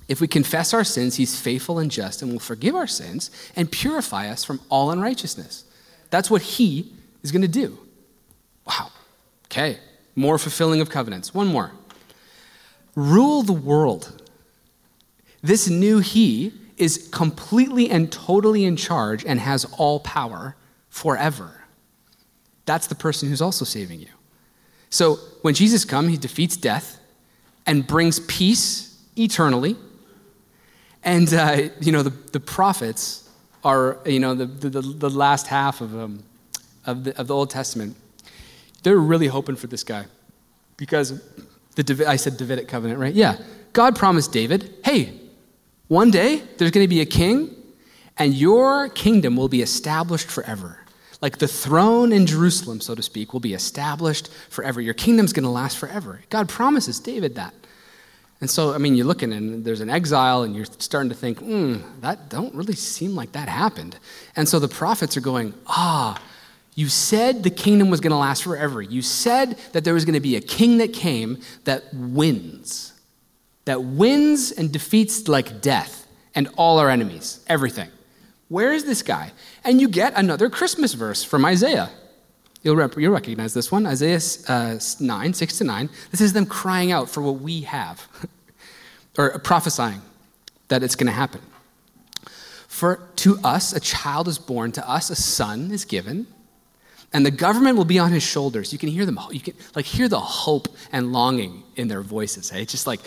If 0.07 0.21
we 0.21 0.29
confess 0.29 0.75
our 0.75 0.85
sins, 0.85 1.17
he's 1.17 1.41
faithful 1.41 1.79
and 1.79 1.91
just 1.91 2.21
and 2.21 2.31
will 2.31 2.41
forgive 2.41 2.75
our 2.75 2.87
sins 2.87 3.31
and 3.57 3.73
purify 3.73 4.29
us 4.29 4.45
from 4.45 4.61
all 4.69 4.91
unrighteousness. 4.91 5.65
That's 6.11 6.31
what 6.31 6.43
he 6.43 6.93
is 7.23 7.33
going 7.33 7.41
to 7.41 7.49
do. 7.49 7.79
Wow. 8.67 8.91
Okay. 9.47 9.79
More 10.15 10.37
fulfilling 10.37 10.83
of 10.83 10.91
covenants. 10.91 11.33
One 11.33 11.47
more. 11.47 11.73
Rule 12.95 13.43
the 13.43 13.53
world. 13.53 14.23
This 15.43 15.69
new 15.69 15.99
he 15.99 16.53
is 16.77 17.09
completely 17.13 17.91
and 17.91 18.11
totally 18.11 18.65
in 18.65 18.77
charge 18.77 19.25
and 19.25 19.41
has 19.41 19.65
all 19.79 20.01
power 20.01 20.57
forever. 20.89 21.65
That's 22.65 22.87
the 22.87 22.95
person 22.95 23.29
who's 23.29 23.43
also 23.43 23.65
saving 23.65 24.01
you. 24.01 24.09
So 24.91 25.17
when 25.43 25.55
Jesus 25.55 25.85
comes, 25.85 26.11
he 26.11 26.17
defeats 26.17 26.57
death 26.57 27.01
and 27.67 27.87
brings 27.87 28.21
peace 28.21 28.99
eternally. 29.17 29.77
And, 31.03 31.33
uh, 31.33 31.69
you 31.81 31.93
know, 31.93 32.03
the, 32.03 32.11
the 32.11 32.41
prophets 32.41 33.29
are, 33.65 33.99
you 34.05 34.21
know, 34.21 34.35
the, 34.35 34.47
the, 34.47 34.81
the 34.81 35.11
last 35.11 35.47
half 35.47 35.81
of, 35.81 35.97
um, 35.99 36.23
of, 36.87 37.05
the, 37.05 37.19
of 37.19 37.27
the 37.27 37.35
Old 37.35 37.51
Testament. 37.51 37.97
They're 38.83 38.97
really 38.99 39.29
hoping 39.29 39.57
for 39.57 39.67
this 39.67 39.83
guy 39.83 40.07
because 40.77 41.23
the, 41.75 42.05
I 42.07 42.17
said 42.17 42.37
Davidic 42.37 42.69
covenant, 42.69 42.99
right? 43.01 43.15
Yeah. 43.15 43.39
God 43.73 43.97
promised 43.97 44.33
David, 44.33 44.75
hey, 44.85 45.19
one 45.89 46.11
day 46.11 46.43
there's 46.59 46.71
going 46.71 46.85
to 46.85 46.89
be 46.89 47.01
a 47.01 47.07
king, 47.07 47.55
and 48.19 48.35
your 48.35 48.89
kingdom 48.91 49.37
will 49.37 49.49
be 49.49 49.63
established 49.63 50.29
forever. 50.29 50.79
Like 51.21 51.39
the 51.39 51.49
throne 51.49 52.13
in 52.13 52.27
Jerusalem, 52.27 52.81
so 52.81 52.95
to 52.95 53.03
speak, 53.03 53.33
will 53.33 53.41
be 53.41 53.55
established 53.55 54.31
forever. 54.51 54.81
Your 54.81 54.95
kingdom's 54.95 55.33
going 55.33 55.45
to 55.45 55.51
last 55.51 55.79
forever. 55.79 56.21
God 56.31 56.49
promises 56.49 56.99
David 56.99 57.37
that. 57.37 57.55
And 58.41 58.51
so, 58.51 58.75
I 58.75 58.79
mean, 58.79 58.97
you're 58.97 59.07
looking 59.07 59.33
and 59.33 59.65
there's 59.65 59.81
an 59.81 59.89
exile, 59.89 60.43
and 60.43 60.55
you're 60.57 60.65
starting 60.65 61.11
to 61.11 61.15
think, 61.15 61.39
hmm, 61.39 61.77
that 62.01 62.29
don't 62.29 62.53
really 62.55 62.75
seem 62.75 63.15
like 63.15 63.33
that 63.33 63.49
happened. 63.49 63.97
And 64.35 64.49
so 64.49 64.59
the 64.59 64.69
prophets 64.69 65.17
are 65.17 65.21
going, 65.21 65.55
ah, 65.69 66.21
You 66.75 66.89
said 66.89 67.43
the 67.43 67.51
kingdom 67.51 67.91
was 67.91 68.01
going 68.01 68.13
to 68.13 68.17
last 68.17 68.43
forever. 68.43 68.81
You 68.81 69.03
said 69.03 69.59
that 69.73 69.85
there 69.85 69.95
was 69.95 70.05
going 70.05 70.15
to 70.15 70.21
be 70.21 70.37
a 70.37 70.41
king 70.41 70.79
that 70.79 70.93
came 70.93 71.41
that 71.65 71.93
wins, 71.93 72.95
that 73.67 73.83
wins 73.83 74.53
and 74.53 74.73
defeats 74.73 75.29
like 75.29 75.61
death 75.61 76.07
and 76.35 76.49
all 76.57 76.79
our 76.79 76.89
enemies, 76.89 77.45
everything. 77.47 77.91
Where 78.49 78.73
is 78.73 78.85
this 78.85 79.03
guy? 79.03 79.33
And 79.65 79.81
you 79.81 79.89
get 79.89 80.15
another 80.17 80.49
Christmas 80.49 80.95
verse 80.95 81.23
from 81.23 81.45
Isaiah. 81.45 81.91
You'll, 82.63 82.77
rep- 82.77 82.97
you'll 82.97 83.13
recognize 83.13 83.55
this 83.55 83.71
one 83.71 83.87
Isaiah 83.87 84.21
uh, 84.49 84.79
9, 85.01 85.35
6 85.35 85.59
to 85.59 85.65
9. 85.65 85.91
This 86.11 86.21
is 86.21 86.33
them 86.33 86.47
crying 86.47 86.93
out 86.93 87.11
for 87.11 87.21
what 87.23 87.41
we 87.41 87.63
have, 87.63 88.07
or 89.19 89.39
prophesying 89.41 90.01
that 90.69 90.83
it's 90.83 90.95
going 90.95 91.07
to 91.07 91.13
happen. 91.13 91.43
For 92.69 93.09
to 93.17 93.39
us 93.45 93.75
a 93.75 93.81
child 93.81 94.29
is 94.29 94.39
born, 94.39 94.73
to 94.73 94.89
us 94.89 95.11
a 95.11 95.17
son 95.17 95.71
is 95.71 95.85
given 95.85 96.27
and 97.13 97.27
the 97.27 97.31
government 97.31 97.77
will 97.77 97.85
be 97.85 97.99
on 97.99 98.11
his 98.11 98.23
shoulders. 98.23 98.73
You 98.73 98.79
can 98.79 98.89
hear 98.89 99.05
them, 99.05 99.19
you 99.31 99.41
can 99.41 99.55
like 99.75 99.85
hear 99.85 100.09
the 100.09 100.21
hope 100.21 100.69
and 100.93 101.13
longing 101.13 101.63
in 101.77 101.89
their 101.89 102.03
voices. 102.03 102.51
Hey? 102.51 102.63
It's 102.63 102.73
just 102.73 102.87
like, 102.87 103.01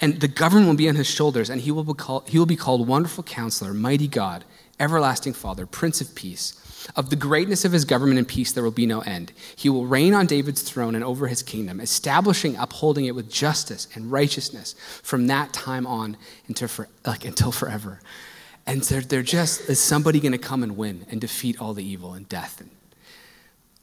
and 0.00 0.20
the 0.20 0.28
government 0.28 0.68
will 0.68 0.76
be 0.76 0.88
on 0.88 0.94
his 0.94 1.06
shoulders, 1.06 1.50
and 1.50 1.60
he 1.60 1.70
will 1.70 1.84
be 1.84 1.92
called, 1.92 2.28
he 2.28 2.38
will 2.38 2.46
be 2.46 2.56
called 2.56 2.88
Wonderful 2.88 3.24
Counselor, 3.24 3.74
Mighty 3.74 4.08
God, 4.08 4.44
Everlasting 4.78 5.34
Father, 5.34 5.66
Prince 5.66 6.00
of 6.00 6.14
Peace. 6.14 6.56
Of 6.96 7.10
the 7.10 7.16
greatness 7.16 7.66
of 7.66 7.72
his 7.72 7.84
government 7.84 8.18
and 8.18 8.26
peace, 8.26 8.52
there 8.52 8.64
will 8.64 8.70
be 8.70 8.86
no 8.86 9.00
end. 9.02 9.32
He 9.54 9.68
will 9.68 9.84
reign 9.84 10.14
on 10.14 10.24
David's 10.24 10.62
throne 10.62 10.94
and 10.94 11.04
over 11.04 11.26
his 11.28 11.42
kingdom, 11.42 11.78
establishing, 11.78 12.56
upholding 12.56 13.04
it 13.04 13.14
with 13.14 13.30
justice 13.30 13.86
and 13.94 14.10
righteousness 14.10 14.74
from 15.02 15.26
that 15.26 15.52
time 15.52 15.86
on 15.86 16.16
until, 16.48 16.68
for, 16.68 16.88
like, 17.06 17.26
until 17.26 17.52
forever. 17.52 18.00
And 18.66 18.80
they're, 18.82 19.02
they're 19.02 19.22
just, 19.22 19.68
is 19.68 19.78
somebody 19.78 20.20
going 20.20 20.32
to 20.32 20.38
come 20.38 20.62
and 20.62 20.74
win 20.78 21.04
and 21.10 21.20
defeat 21.20 21.60
all 21.60 21.74
the 21.74 21.84
evil 21.84 22.14
and 22.14 22.26
death 22.26 22.62
and 22.62 22.70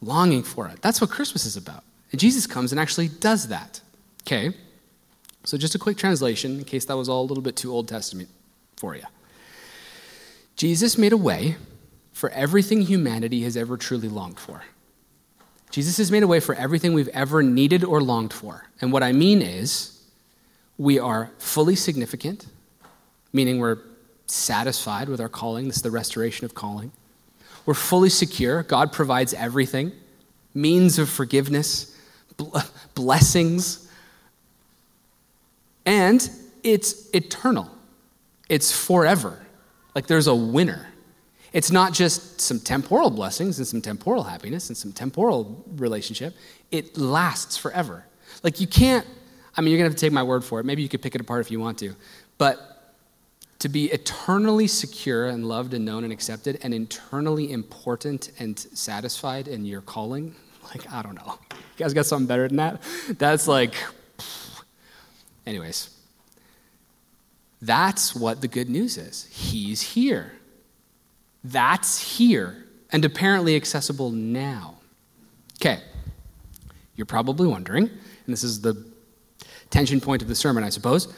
longing 0.01 0.43
for 0.43 0.67
it. 0.67 0.81
That's 0.81 1.01
what 1.01 1.09
Christmas 1.09 1.45
is 1.45 1.57
about. 1.57 1.83
And 2.11 2.19
Jesus 2.19 2.47
comes 2.47 2.71
and 2.71 2.79
actually 2.79 3.07
does 3.07 3.47
that. 3.49 3.81
Okay? 4.23 4.53
So, 5.43 5.57
just 5.57 5.75
a 5.75 5.79
quick 5.79 5.97
translation 5.97 6.57
in 6.57 6.63
case 6.65 6.85
that 6.85 6.97
was 6.97 7.07
all 7.07 7.21
a 7.21 7.27
little 7.27 7.43
bit 7.43 7.55
too 7.55 7.71
Old 7.71 7.87
Testament 7.87 8.29
for 8.75 8.95
you. 8.95 9.03
Jesus 10.55 10.97
made 10.97 11.13
a 11.13 11.17
way 11.17 11.55
for 12.11 12.29
everything 12.31 12.81
humanity 12.81 13.43
has 13.43 13.55
ever 13.55 13.77
truly 13.77 14.09
longed 14.09 14.39
for. 14.39 14.63
Jesus 15.69 15.97
has 15.97 16.11
made 16.11 16.23
a 16.23 16.27
way 16.27 16.39
for 16.39 16.55
everything 16.55 16.93
we've 16.93 17.07
ever 17.09 17.43
needed 17.43 17.83
or 17.83 18.01
longed 18.01 18.33
for. 18.33 18.65
And 18.81 18.91
what 18.91 19.03
I 19.03 19.11
mean 19.11 19.41
is, 19.41 20.01
we 20.77 20.99
are 20.99 21.31
fully 21.37 21.75
significant, 21.75 22.47
meaning 23.33 23.59
we're 23.59 23.79
satisfied 24.25 25.09
with 25.09 25.21
our 25.21 25.29
calling. 25.29 25.67
This 25.67 25.77
is 25.77 25.81
the 25.81 25.91
restoration 25.91 26.45
of 26.45 26.55
calling. 26.55 26.91
We're 27.67 27.75
fully 27.75 28.09
secure. 28.09 28.63
God 28.63 28.91
provides 28.91 29.35
everything 29.35 29.91
means 30.55 30.97
of 30.97 31.07
forgiveness, 31.07 31.95
blessings, 32.95 33.87
and 35.85 36.29
it's 36.63 37.09
eternal. 37.11 37.69
It's 38.49 38.71
forever. 38.71 39.45
Like 39.93 40.07
there's 40.07 40.27
a 40.27 40.33
winner. 40.33 40.87
It's 41.53 41.69
not 41.69 41.93
just 41.93 42.41
some 42.41 42.59
temporal 42.59 43.09
blessings 43.09 43.59
and 43.59 43.67
some 43.67 43.81
temporal 43.81 44.23
happiness 44.23 44.69
and 44.69 44.77
some 44.77 44.93
temporal 44.93 45.63
relationship. 45.75 46.35
It 46.71 46.97
lasts 46.97 47.57
forever. 47.57 48.05
Like 48.43 48.59
you 48.61 48.67
can't, 48.67 49.05
I 49.55 49.61
mean, 49.61 49.71
you're 49.71 49.79
to 49.79 49.83
have 49.83 49.95
to 49.95 49.99
take 49.99 50.13
my 50.13 50.23
word 50.23 50.43
for 50.43 50.59
it. 50.59 50.65
Maybe 50.65 50.81
you 50.81 50.89
could 50.89 51.01
pick 51.01 51.15
it 51.15 51.21
apart 51.21 51.41
if 51.41 51.51
you 51.51 51.59
want 51.59 51.77
to. 51.79 51.95
But 52.37 52.76
to 53.59 53.69
be 53.69 53.85
eternally 53.85 54.67
secure 54.67 55.27
and 55.27 55.47
loved 55.47 55.73
and 55.73 55.83
known 55.85 56.03
and 56.03 56.13
accepted 56.13 56.59
and 56.61 56.73
internally 56.73 57.51
important 57.51 58.31
and 58.39 58.57
satisfied 58.59 59.47
in 59.47 59.65
your 59.65 59.81
calling? 59.81 60.35
Like 60.75 60.91
i 60.91 61.01
don't 61.01 61.15
know. 61.15 61.39
You 61.51 61.57
guys 61.77 61.93
got 61.93 62.05
something 62.05 62.27
better 62.27 62.45
than 62.45 62.57
that? 62.57 62.81
That's 63.17 63.47
like 63.47 63.73
anyways. 65.47 65.89
That's 67.61 68.13
what 68.13 68.41
the 68.41 68.49
good 68.49 68.69
news 68.69 68.97
is. 68.97 69.29
He's 69.31 69.81
here. 69.81 70.33
That's 71.41 72.17
here 72.17 72.65
and 72.91 73.05
apparently 73.05 73.55
accessible 73.55 74.11
now. 74.11 74.75
Okay. 75.61 75.79
You're 76.97 77.05
probably 77.05 77.47
wondering 77.47 77.89
and 78.27 78.33
this 78.33 78.43
is 78.43 78.59
the 78.59 78.85
tension 79.69 79.99
point 79.99 80.21
of 80.21 80.27
the 80.27 80.35
sermon 80.35 80.63
i 80.63 80.69
suppose 80.69 81.13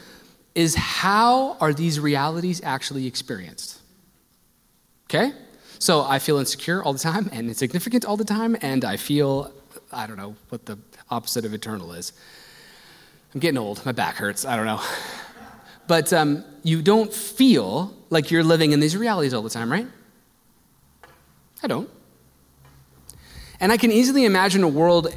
is 0.54 0.74
how 0.74 1.56
are 1.60 1.72
these 1.72 2.00
realities 2.00 2.60
actually 2.64 3.06
experienced? 3.06 3.80
Okay? 5.08 5.32
So 5.78 6.02
I 6.02 6.18
feel 6.18 6.38
insecure 6.38 6.82
all 6.82 6.92
the 6.92 6.98
time 6.98 7.28
and 7.32 7.48
insignificant 7.48 8.04
all 8.04 8.16
the 8.16 8.24
time, 8.24 8.56
and 8.60 8.84
I 8.84 8.96
feel, 8.96 9.52
I 9.92 10.06
don't 10.06 10.16
know 10.16 10.36
what 10.50 10.66
the 10.66 10.78
opposite 11.10 11.44
of 11.44 11.54
eternal 11.54 11.92
is. 11.92 12.12
I'm 13.34 13.40
getting 13.40 13.58
old. 13.58 13.84
My 13.86 13.92
back 13.92 14.16
hurts. 14.16 14.44
I 14.44 14.56
don't 14.56 14.66
know. 14.66 14.80
But 15.86 16.12
um, 16.12 16.44
you 16.62 16.82
don't 16.82 17.12
feel 17.12 17.92
like 18.10 18.30
you're 18.30 18.44
living 18.44 18.70
in 18.70 18.78
these 18.78 18.96
realities 18.96 19.34
all 19.34 19.42
the 19.42 19.50
time, 19.50 19.72
right? 19.72 19.88
I 21.64 21.66
don't. 21.66 21.90
And 23.58 23.72
I 23.72 23.76
can 23.76 23.90
easily 23.90 24.24
imagine 24.24 24.62
a 24.62 24.68
world 24.68 25.12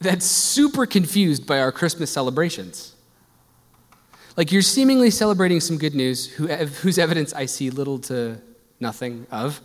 that's 0.00 0.24
super 0.24 0.86
confused 0.86 1.46
by 1.46 1.60
our 1.60 1.70
Christmas 1.70 2.10
celebrations. 2.10 2.95
Like 4.36 4.52
you're 4.52 4.62
seemingly 4.62 5.10
celebrating 5.10 5.60
some 5.60 5.78
good 5.78 5.94
news 5.94 6.26
whose 6.26 6.98
evidence 6.98 7.32
I 7.32 7.46
see 7.46 7.70
little 7.70 7.98
to 8.00 8.38
nothing 8.80 9.26
of. 9.30 9.60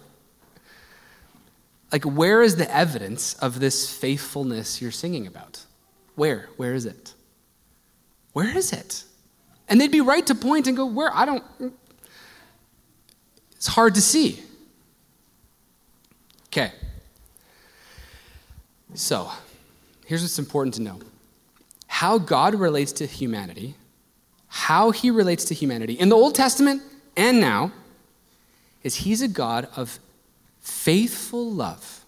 Like, 1.92 2.06
where 2.06 2.42
is 2.42 2.56
the 2.56 2.74
evidence 2.74 3.34
of 3.36 3.60
this 3.60 3.94
faithfulness 3.94 4.82
you're 4.82 4.92
singing 4.92 5.28
about? 5.28 5.66
Where? 6.16 6.48
Where 6.56 6.74
is 6.74 6.86
it? 6.86 7.14
Where 8.32 8.58
is 8.58 8.72
it? 8.72 9.04
And 9.68 9.80
they'd 9.80 9.92
be 9.92 10.00
right 10.00 10.26
to 10.28 10.36
point 10.36 10.68
and 10.68 10.78
go, 10.78 10.86
Where? 10.86 11.14
I 11.14 11.26
don't. 11.26 11.44
It's 13.58 13.68
hard 13.68 13.96
to 13.96 14.02
see. 14.02 14.42
Okay. 16.48 16.72
So, 18.94 19.32
here's 20.06 20.22
what's 20.22 20.40
important 20.40 20.76
to 20.76 20.82
know 20.82 21.00
how 21.88 22.18
God 22.18 22.56
relates 22.56 22.94
to 22.94 23.06
humanity 23.06 23.76
how 24.54 24.92
he 24.92 25.10
relates 25.10 25.46
to 25.46 25.54
humanity 25.54 25.94
in 25.94 26.10
the 26.10 26.16
Old 26.16 26.36
Testament 26.36 26.82
and 27.16 27.40
now 27.40 27.72
is 28.84 28.96
he's 28.96 29.22
a 29.22 29.28
God 29.28 29.70
of 29.78 29.98
faithful 30.60 31.50
love. 31.50 32.04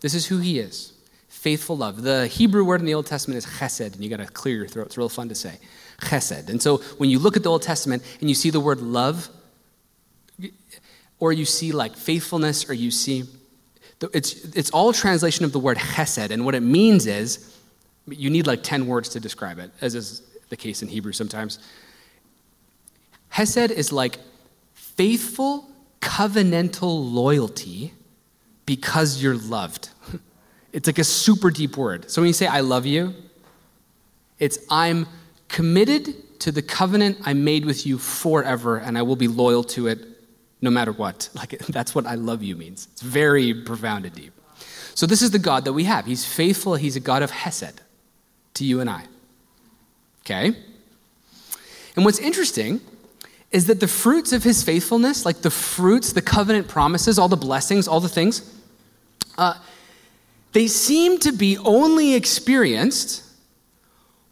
This 0.00 0.14
is 0.14 0.26
who 0.26 0.38
he 0.38 0.58
is 0.58 0.94
faithful 1.28 1.76
love. 1.76 2.00
The 2.00 2.26
Hebrew 2.26 2.64
word 2.64 2.80
in 2.80 2.86
the 2.86 2.94
Old 2.94 3.04
Testament 3.04 3.36
is 3.36 3.44
chesed, 3.44 3.92
and 3.92 4.02
you 4.02 4.08
got 4.08 4.16
to 4.16 4.26
clear 4.26 4.56
your 4.56 4.66
throat. 4.66 4.86
It's 4.86 4.96
real 4.96 5.10
fun 5.10 5.28
to 5.28 5.34
say. 5.34 5.58
Chesed. 6.00 6.48
And 6.48 6.62
so 6.62 6.78
when 6.96 7.10
you 7.10 7.18
look 7.18 7.36
at 7.36 7.42
the 7.42 7.50
Old 7.50 7.60
Testament 7.60 8.02
and 8.20 8.30
you 8.30 8.34
see 8.34 8.48
the 8.48 8.60
word 8.60 8.80
love, 8.80 9.28
or 11.18 11.34
you 11.34 11.44
see 11.44 11.72
like 11.72 11.96
faithfulness, 11.96 12.70
or 12.70 12.72
you 12.72 12.90
see, 12.90 13.24
it's, 14.14 14.42
it's 14.56 14.70
all 14.70 14.94
translation 14.94 15.44
of 15.44 15.52
the 15.52 15.58
word 15.58 15.76
chesed. 15.76 16.30
And 16.30 16.46
what 16.46 16.54
it 16.54 16.62
means 16.62 17.06
is, 17.06 17.54
you 18.08 18.30
need 18.30 18.46
like 18.46 18.62
10 18.62 18.86
words 18.86 19.10
to 19.10 19.20
describe 19.20 19.58
it, 19.58 19.70
as 19.82 19.94
is 19.94 20.22
the 20.54 20.62
case 20.62 20.82
in 20.82 20.88
Hebrew 20.88 21.12
sometimes. 21.12 21.58
Hesed 23.30 23.72
is 23.72 23.92
like 23.92 24.18
faithful 24.74 25.68
covenantal 26.00 27.12
loyalty 27.12 27.92
because 28.66 29.22
you're 29.22 29.36
loved. 29.36 29.90
It's 30.72 30.88
like 30.88 30.98
a 30.98 31.04
super 31.04 31.52
deep 31.52 31.76
word. 31.76 32.10
So 32.10 32.20
when 32.20 32.26
you 32.26 32.32
say, 32.32 32.48
I 32.48 32.58
love 32.58 32.84
you, 32.84 33.14
it's 34.40 34.58
I'm 34.68 35.06
committed 35.46 36.40
to 36.40 36.50
the 36.50 36.62
covenant 36.62 37.18
I 37.24 37.32
made 37.32 37.64
with 37.64 37.86
you 37.86 37.96
forever, 37.96 38.78
and 38.78 38.98
I 38.98 39.02
will 39.02 39.14
be 39.14 39.28
loyal 39.28 39.62
to 39.74 39.86
it 39.86 40.00
no 40.60 40.70
matter 40.70 40.90
what. 40.90 41.28
Like 41.36 41.50
that's 41.68 41.94
what 41.94 42.06
I 42.06 42.16
love 42.16 42.42
you 42.42 42.56
means. 42.56 42.88
It's 42.90 43.02
very 43.02 43.54
profound 43.54 44.04
and 44.04 44.14
deep. 44.16 44.32
So 44.96 45.06
this 45.06 45.22
is 45.22 45.30
the 45.30 45.38
God 45.38 45.64
that 45.66 45.74
we 45.74 45.84
have. 45.84 46.06
He's 46.06 46.24
faithful, 46.26 46.74
he's 46.74 46.96
a 46.96 47.04
God 47.10 47.22
of 47.22 47.30
Hesed 47.30 47.80
to 48.54 48.64
you 48.64 48.80
and 48.80 48.90
I. 48.90 49.04
Okay? 50.24 50.56
And 51.96 52.04
what's 52.04 52.18
interesting 52.18 52.80
is 53.50 53.66
that 53.66 53.78
the 53.78 53.88
fruits 53.88 54.32
of 54.32 54.42
his 54.42 54.62
faithfulness, 54.62 55.24
like 55.24 55.42
the 55.42 55.50
fruits, 55.50 56.12
the 56.12 56.22
covenant 56.22 56.66
promises, 56.66 57.18
all 57.18 57.28
the 57.28 57.36
blessings, 57.36 57.86
all 57.86 58.00
the 58.00 58.08
things, 58.08 58.52
uh, 59.38 59.54
they 60.52 60.66
seem 60.66 61.18
to 61.18 61.32
be 61.32 61.58
only 61.58 62.14
experienced 62.14 63.22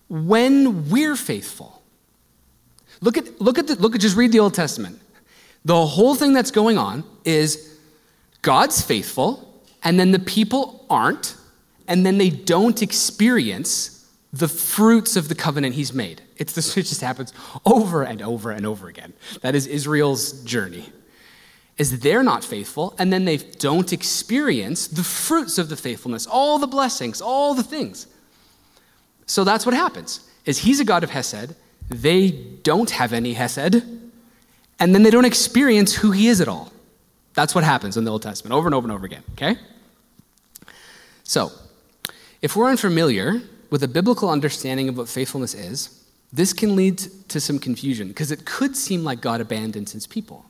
when 0.08 0.88
we're 0.90 1.16
faithful. 1.16 1.82
Look 3.00 3.16
at, 3.16 3.40
look 3.40 3.58
at 3.58 3.66
the, 3.66 3.76
look 3.76 3.94
at, 3.94 4.00
just 4.00 4.16
read 4.16 4.32
the 4.32 4.38
Old 4.40 4.54
Testament. 4.54 5.00
The 5.64 5.86
whole 5.86 6.14
thing 6.14 6.32
that's 6.32 6.50
going 6.50 6.78
on 6.78 7.04
is 7.24 7.78
God's 8.42 8.82
faithful, 8.82 9.62
and 9.84 9.98
then 9.98 10.10
the 10.10 10.18
people 10.18 10.84
aren't, 10.88 11.36
and 11.86 12.04
then 12.04 12.18
they 12.18 12.30
don't 12.30 12.82
experience 12.82 13.91
the 14.32 14.48
fruits 14.48 15.16
of 15.16 15.28
the 15.28 15.34
covenant 15.34 15.74
he's 15.74 15.92
made. 15.92 16.22
It's 16.38 16.54
this, 16.54 16.76
it 16.76 16.84
just 16.84 17.00
happens 17.00 17.32
over 17.66 18.02
and 18.02 18.22
over 18.22 18.50
and 18.50 18.64
over 18.64 18.88
again. 18.88 19.12
That 19.42 19.54
is 19.54 19.66
Israel's 19.66 20.42
journey. 20.44 20.90
is 21.78 22.00
they're 22.00 22.22
not 22.22 22.44
faithful, 22.44 22.94
and 22.98 23.12
then 23.12 23.24
they 23.24 23.36
don't 23.36 23.92
experience 23.92 24.86
the 24.86 25.02
fruits 25.02 25.58
of 25.58 25.68
the 25.68 25.76
faithfulness, 25.76 26.26
all 26.26 26.58
the 26.58 26.66
blessings, 26.66 27.20
all 27.20 27.54
the 27.54 27.62
things. 27.62 28.06
So 29.26 29.44
that's 29.44 29.66
what 29.66 29.74
happens. 29.74 30.20
Is 30.44 30.58
he's 30.58 30.80
a 30.80 30.84
God 30.84 31.04
of 31.04 31.10
Hesed, 31.10 31.54
they 31.88 32.30
don't 32.30 32.90
have 32.90 33.12
any 33.12 33.34
Hesed, 33.34 33.82
and 34.78 34.94
then 34.94 35.02
they 35.02 35.10
don't 35.10 35.24
experience 35.24 35.94
who 35.94 36.10
he 36.10 36.28
is 36.28 36.40
at 36.40 36.48
all. 36.48 36.72
That's 37.34 37.54
what 37.54 37.64
happens 37.64 37.96
in 37.96 38.04
the 38.04 38.10
Old 38.10 38.22
Testament 38.22 38.54
over 38.54 38.68
and 38.68 38.74
over 38.74 38.86
and 38.86 38.92
over 38.92 39.06
again, 39.06 39.22
okay? 39.32 39.56
So, 41.22 41.50
if 42.42 42.56
we're 42.56 42.68
unfamiliar 42.68 43.40
with 43.72 43.82
a 43.82 43.88
biblical 43.88 44.28
understanding 44.28 44.90
of 44.90 44.98
what 44.98 45.08
faithfulness 45.08 45.54
is, 45.54 46.04
this 46.30 46.52
can 46.52 46.76
lead 46.76 46.98
to 47.28 47.40
some 47.40 47.58
confusion 47.58 48.06
because 48.06 48.30
it 48.30 48.44
could 48.44 48.76
seem 48.76 49.02
like 49.02 49.22
God 49.22 49.40
abandons 49.40 49.92
his 49.92 50.06
people. 50.06 50.44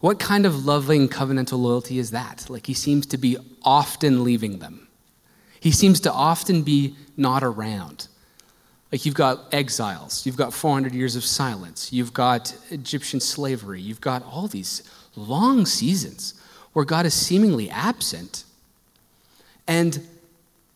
What 0.00 0.18
kind 0.18 0.44
of 0.44 0.66
loving 0.66 1.08
covenantal 1.08 1.60
loyalty 1.60 2.00
is 2.00 2.10
that? 2.10 2.50
Like 2.50 2.66
he 2.66 2.74
seems 2.74 3.06
to 3.06 3.16
be 3.16 3.36
often 3.62 4.24
leaving 4.24 4.58
them. 4.58 4.88
He 5.60 5.70
seems 5.70 6.00
to 6.00 6.12
often 6.12 6.62
be 6.64 6.96
not 7.16 7.44
around. 7.44 8.08
Like 8.90 9.06
you've 9.06 9.14
got 9.14 9.54
exiles, 9.54 10.26
you've 10.26 10.36
got 10.36 10.52
400 10.52 10.92
years 10.92 11.14
of 11.14 11.24
silence, 11.24 11.92
you've 11.92 12.12
got 12.12 12.56
Egyptian 12.70 13.20
slavery, 13.20 13.80
you've 13.80 14.00
got 14.00 14.24
all 14.24 14.48
these 14.48 14.82
long 15.14 15.64
seasons 15.64 16.34
where 16.72 16.84
God 16.84 17.06
is 17.06 17.14
seemingly 17.14 17.70
absent. 17.70 18.42
And 19.68 20.04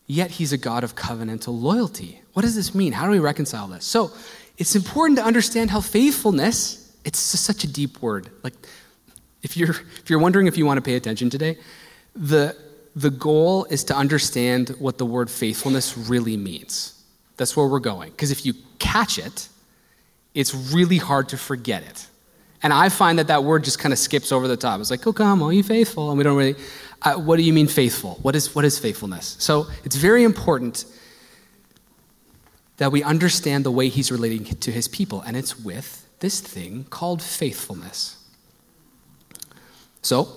yet 0.07 0.31
he's 0.31 0.53
a 0.53 0.57
God 0.57 0.83
of 0.83 0.95
covenantal 0.95 1.59
loyalty. 1.61 2.21
What 2.33 2.41
does 2.41 2.55
this 2.55 2.73
mean? 2.73 2.93
How 2.93 3.05
do 3.05 3.11
we 3.11 3.19
reconcile 3.19 3.67
this? 3.67 3.85
So 3.85 4.11
it's 4.57 4.75
important 4.75 5.19
to 5.19 5.25
understand 5.25 5.69
how 5.69 5.81
faithfulness, 5.81 6.95
it's 7.03 7.19
such 7.19 7.63
a 7.63 7.67
deep 7.67 8.01
word. 8.01 8.29
Like 8.43 8.53
if 9.43 9.55
you're 9.55 9.69
if 9.69 10.09
you're 10.09 10.19
wondering 10.19 10.47
if 10.47 10.57
you 10.57 10.65
want 10.65 10.77
to 10.77 10.81
pay 10.81 10.95
attention 10.95 11.29
today, 11.29 11.57
the 12.15 12.55
the 12.95 13.11
goal 13.11 13.65
is 13.65 13.83
to 13.85 13.95
understand 13.95 14.69
what 14.79 14.97
the 14.97 15.05
word 15.05 15.29
faithfulness 15.29 15.95
really 15.95 16.35
means. 16.35 16.93
That's 17.35 17.55
where 17.55 17.67
we're 17.67 17.79
going. 17.79 18.09
Because 18.09 18.31
if 18.31 18.43
you 18.45 18.53
catch 18.79 19.19
it, 19.19 19.49
it's 20.33 20.55
really 20.73 20.97
hard 20.97 21.29
to 21.29 21.37
forget 21.37 21.83
it. 21.83 22.07
And 22.63 22.73
I 22.73 22.89
find 22.89 23.19
that 23.19 23.27
that 23.27 23.43
word 23.43 23.63
just 23.63 23.77
kind 23.77 23.93
of 23.93 23.99
skips 23.99 24.31
over 24.31 24.47
the 24.47 24.57
top. 24.57 24.79
It's 24.79 24.89
like, 24.89 25.05
oh, 25.05 25.13
come, 25.13 25.43
are 25.43 25.53
you 25.53 25.61
faithful? 25.61 26.09
And 26.09 26.17
we 26.17 26.23
don't 26.23 26.35
really, 26.35 26.55
uh, 27.01 27.15
what 27.15 27.37
do 27.37 27.43
you 27.43 27.53
mean 27.53 27.67
faithful? 27.67 28.17
What 28.21 28.35
is, 28.35 28.55
what 28.55 28.65
is 28.65 28.79
faithfulness? 28.79 29.35
So 29.39 29.67
it's 29.83 29.95
very 29.95 30.23
important 30.23 30.85
that 32.77 32.91
we 32.91 33.03
understand 33.03 33.65
the 33.65 33.71
way 33.71 33.89
he's 33.89 34.11
relating 34.11 34.45
to 34.45 34.71
his 34.71 34.87
people, 34.87 35.21
and 35.21 35.35
it's 35.35 35.59
with 35.59 36.07
this 36.19 36.39
thing 36.39 36.85
called 36.85 37.21
faithfulness. 37.21 38.23
So, 40.01 40.29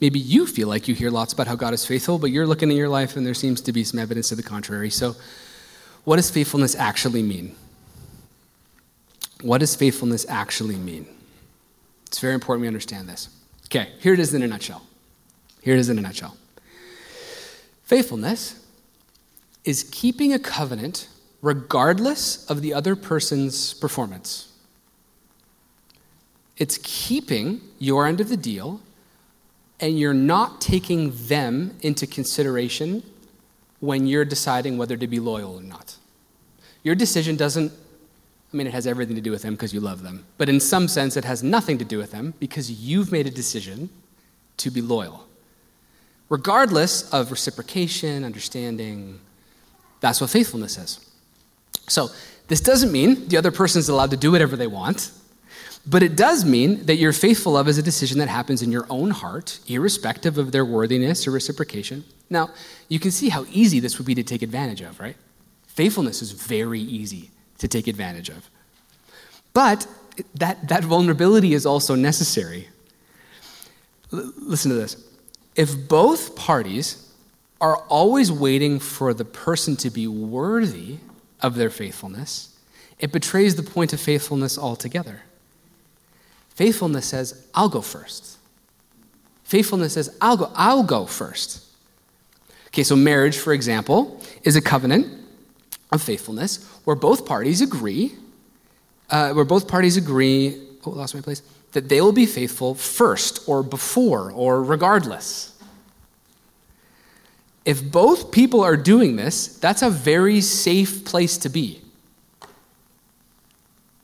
maybe 0.00 0.18
you 0.18 0.46
feel 0.46 0.68
like 0.68 0.86
you 0.86 0.94
hear 0.94 1.10
lots 1.10 1.32
about 1.32 1.46
how 1.46 1.56
God 1.56 1.74
is 1.74 1.84
faithful, 1.84 2.18
but 2.18 2.30
you're 2.30 2.46
looking 2.46 2.70
at 2.70 2.76
your 2.76 2.88
life 2.88 3.16
and 3.16 3.26
there 3.26 3.34
seems 3.34 3.60
to 3.62 3.72
be 3.72 3.84
some 3.84 3.98
evidence 3.98 4.28
to 4.28 4.34
the 4.34 4.42
contrary. 4.42 4.90
So, 4.90 5.16
what 6.04 6.16
does 6.16 6.30
faithfulness 6.30 6.74
actually 6.74 7.22
mean? 7.22 7.54
What 9.40 9.58
does 9.58 9.74
faithfulness 9.74 10.26
actually 10.28 10.76
mean? 10.76 11.06
It's 12.06 12.18
very 12.18 12.34
important 12.34 12.62
we 12.62 12.68
understand 12.68 13.08
this. 13.08 13.28
Okay, 13.66 13.88
here 14.00 14.12
it 14.12 14.20
is 14.20 14.34
in 14.34 14.42
a 14.42 14.46
nutshell. 14.46 14.82
Here 15.62 15.74
it 15.74 15.78
is 15.78 15.88
in 15.88 15.98
a 15.98 16.02
nutshell. 16.02 16.36
Faithfulness 17.84 18.66
is 19.64 19.88
keeping 19.92 20.32
a 20.32 20.38
covenant 20.38 21.08
regardless 21.40 22.44
of 22.46 22.62
the 22.62 22.74
other 22.74 22.96
person's 22.96 23.74
performance. 23.74 24.52
It's 26.56 26.78
keeping 26.82 27.60
your 27.78 28.06
end 28.06 28.20
of 28.20 28.28
the 28.28 28.36
deal 28.36 28.80
and 29.80 29.98
you're 29.98 30.14
not 30.14 30.60
taking 30.60 31.12
them 31.26 31.76
into 31.80 32.06
consideration 32.06 33.02
when 33.80 34.06
you're 34.06 34.24
deciding 34.24 34.78
whether 34.78 34.96
to 34.96 35.06
be 35.08 35.18
loyal 35.18 35.56
or 35.56 35.62
not. 35.62 35.96
Your 36.84 36.94
decision 36.94 37.36
doesn't, 37.36 37.72
I 38.52 38.56
mean, 38.56 38.66
it 38.66 38.72
has 38.72 38.86
everything 38.86 39.16
to 39.16 39.20
do 39.20 39.32
with 39.32 39.42
them 39.42 39.54
because 39.54 39.74
you 39.74 39.80
love 39.80 40.02
them, 40.02 40.24
but 40.38 40.48
in 40.48 40.60
some 40.60 40.86
sense, 40.86 41.16
it 41.16 41.24
has 41.24 41.42
nothing 41.42 41.78
to 41.78 41.84
do 41.84 41.98
with 41.98 42.12
them 42.12 42.34
because 42.38 42.70
you've 42.70 43.10
made 43.10 43.26
a 43.26 43.30
decision 43.30 43.90
to 44.58 44.70
be 44.70 44.80
loyal. 44.80 45.26
Regardless 46.32 47.12
of 47.12 47.30
reciprocation, 47.30 48.24
understanding, 48.24 49.20
that's 50.00 50.18
what 50.18 50.30
faithfulness 50.30 50.78
is. 50.78 50.98
So, 51.88 52.08
this 52.48 52.62
doesn't 52.62 52.90
mean 52.90 53.28
the 53.28 53.36
other 53.36 53.50
person 53.50 53.80
is 53.80 53.90
allowed 53.90 54.12
to 54.12 54.16
do 54.16 54.32
whatever 54.32 54.56
they 54.56 54.66
want. 54.66 55.10
But 55.86 56.02
it 56.02 56.16
does 56.16 56.42
mean 56.42 56.86
that 56.86 56.96
your 56.96 57.12
faithful 57.12 57.52
love 57.52 57.68
is 57.68 57.76
a 57.76 57.82
decision 57.82 58.18
that 58.20 58.28
happens 58.28 58.62
in 58.62 58.72
your 58.72 58.86
own 58.88 59.10
heart, 59.10 59.60
irrespective 59.66 60.38
of 60.38 60.52
their 60.52 60.64
worthiness 60.64 61.26
or 61.26 61.32
reciprocation. 61.32 62.02
Now, 62.30 62.48
you 62.88 62.98
can 62.98 63.10
see 63.10 63.28
how 63.28 63.44
easy 63.50 63.78
this 63.78 63.98
would 63.98 64.06
be 64.06 64.14
to 64.14 64.22
take 64.22 64.40
advantage 64.40 64.80
of, 64.80 64.98
right? 65.00 65.16
Faithfulness 65.66 66.22
is 66.22 66.32
very 66.32 66.80
easy 66.80 67.30
to 67.58 67.68
take 67.68 67.86
advantage 67.86 68.30
of. 68.30 68.48
But 69.52 69.86
that, 70.36 70.66
that 70.68 70.82
vulnerability 70.82 71.52
is 71.52 71.66
also 71.66 71.94
necessary. 71.94 72.68
L- 74.14 74.32
listen 74.38 74.70
to 74.70 74.78
this. 74.78 75.11
If 75.54 75.88
both 75.88 76.34
parties 76.34 77.12
are 77.60 77.76
always 77.88 78.32
waiting 78.32 78.78
for 78.78 79.14
the 79.14 79.24
person 79.24 79.76
to 79.76 79.90
be 79.90 80.06
worthy 80.06 80.98
of 81.40 81.54
their 81.54 81.70
faithfulness, 81.70 82.56
it 82.98 83.12
betrays 83.12 83.56
the 83.56 83.62
point 83.62 83.92
of 83.92 84.00
faithfulness 84.00 84.58
altogether. 84.58 85.22
Faithfulness 86.54 87.06
says, 87.06 87.46
I'll 87.54 87.68
go 87.68 87.80
first. 87.80 88.38
Faithfulness 89.44 89.94
says, 89.94 90.16
I'll 90.20 90.36
go, 90.36 90.50
I'll 90.54 90.82
go 90.82 91.06
first. 91.06 91.64
Okay, 92.68 92.82
so 92.82 92.96
marriage, 92.96 93.36
for 93.36 93.52
example, 93.52 94.20
is 94.44 94.56
a 94.56 94.62
covenant 94.62 95.06
of 95.92 96.02
faithfulness 96.02 96.66
where 96.84 96.96
both 96.96 97.26
parties 97.26 97.60
agree, 97.60 98.14
uh, 99.10 99.32
where 99.32 99.44
both 99.44 99.68
parties 99.68 99.96
agree, 99.96 100.58
oh, 100.86 100.90
lost 100.90 101.14
my 101.14 101.20
place, 101.20 101.42
that 101.72 101.88
they 101.88 102.00
will 102.00 102.12
be 102.12 102.26
faithful 102.26 102.74
first 102.74 103.48
or 103.48 103.62
before 103.62 104.30
or 104.30 104.62
regardless. 104.62 105.48
If 107.64 107.90
both 107.90 108.32
people 108.32 108.60
are 108.62 108.76
doing 108.76 109.16
this, 109.16 109.46
that's 109.58 109.82
a 109.82 109.90
very 109.90 110.40
safe 110.40 111.04
place 111.04 111.38
to 111.38 111.48
be 111.48 111.82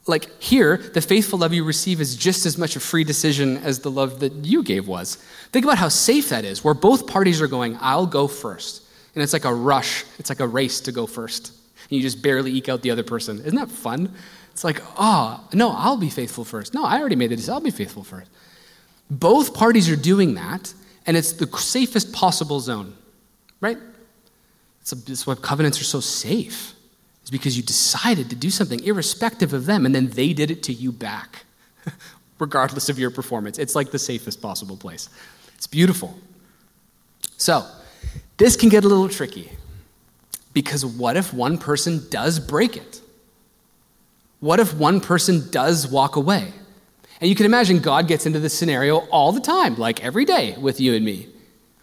like 0.09 0.43
here, 0.43 0.79
the 0.79 1.01
faithful 1.01 1.39
love 1.39 1.53
you 1.53 1.63
receive 1.63 2.01
is 2.01 2.17
just 2.17 2.47
as 2.47 2.57
much 2.57 2.77
a 2.77 2.81
free 2.81 3.05
decision 3.05 3.59
as 3.59 3.81
the 3.81 3.91
love 3.91 4.21
that 4.21 4.33
you 4.33 4.63
gave 4.63 4.89
was. 4.89 5.17
Think 5.53 5.65
about 5.65 5.79
how 5.79 5.89
safe 5.89 6.31
that 6.31 6.45
is, 6.45 6.65
where 6.65 6.75
both 6.75 7.07
parties 7.07 7.43
are 7.43 7.47
going, 7.47 7.77
I'll 7.81 8.07
go 8.07 8.27
first. 8.27 8.83
And 9.15 9.23
it's 9.23 9.33
like 9.33 9.45
a 9.45 9.55
rush, 9.55 10.05
it's 10.19 10.31
like 10.31 10.41
a 10.41 10.47
race 10.47 10.81
to 10.83 10.93
go 10.93 11.07
first. 11.07 11.53
And 11.83 11.97
you 11.97 12.01
just 12.01 12.23
barely 12.23 12.53
eke 12.53 12.69
out 12.69 12.83
the 12.83 12.91
other 12.91 13.03
person. 13.03 13.39
Isn't 13.41 13.57
that 13.57 13.71
fun? 13.71 14.15
It's 14.59 14.65
like, 14.65 14.83
oh, 14.97 15.41
no, 15.53 15.71
I'll 15.71 15.97
be 15.97 16.11
faithful 16.11 16.45
first. 16.45 16.75
No, 16.75 16.83
I 16.85 16.99
already 16.99 17.15
made 17.15 17.31
the 17.31 17.37
decision, 17.37 17.55
I'll 17.55 17.61
be 17.61 17.71
faithful 17.71 18.03
first. 18.03 18.29
Both 19.09 19.55
parties 19.55 19.89
are 19.89 19.95
doing 19.95 20.35
that, 20.35 20.75
and 21.07 21.17
it's 21.17 21.31
the 21.31 21.47
safest 21.57 22.13
possible 22.13 22.59
zone, 22.59 22.93
right? 23.61 23.79
It's, 24.81 24.93
a, 24.93 24.97
it's 25.07 25.29
why 25.29 25.37
covenants 25.37 25.81
are 25.81 25.85
so 25.85 26.01
safe 26.01 26.75
is 27.23 27.31
because 27.31 27.57
you 27.57 27.63
decided 27.63 28.31
to 28.31 28.35
do 28.35 28.51
something 28.51 28.83
irrespective 28.83 29.53
of 29.53 29.67
them, 29.67 29.87
and 29.87 29.95
then 29.95 30.09
they 30.09 30.33
did 30.33 30.51
it 30.51 30.65
to 30.65 30.73
you 30.73 30.91
back, 30.91 31.45
regardless 32.41 32.89
of 32.89 32.99
your 32.99 33.13
performance. 33.13 33.59
It's 33.59 33.77
like 33.77 33.93
the 33.93 33.99
safest 34.01 34.43
possible 34.43 34.77
place. 34.77 35.09
It's 35.55 35.69
beautiful. 35.69 36.19
So, 37.37 37.65
this 38.39 38.57
can 38.57 38.71
get 38.71 38.83
a 38.85 38.89
little 38.89 39.09
tricky 39.09 39.53
because 40.53 40.85
what 40.85 41.17
if 41.17 41.33
one 41.33 41.59
person 41.59 42.09
does 42.11 42.41
break 42.41 42.77
it? 42.77 43.03
What 44.41 44.61
if 44.61 44.75
one 44.75 45.01
person 45.01 45.51
does 45.51 45.89
walk 45.89 46.17
away? 46.17 46.53
And 47.21 47.29
you 47.29 47.35
can 47.35 47.47
imagine 47.47 47.81
God 47.81 48.07
gets 48.07 48.27
into 48.27 48.39
this 48.39 48.57
scenario 48.57 48.99
all 49.09 49.33
the 49.33 49.41
time, 49.41 49.77
like 49.77 50.05
every 50.05 50.25
day 50.25 50.57
with 50.59 50.81
you 50.81 50.95
and 50.95 51.05
me. 51.05 51.29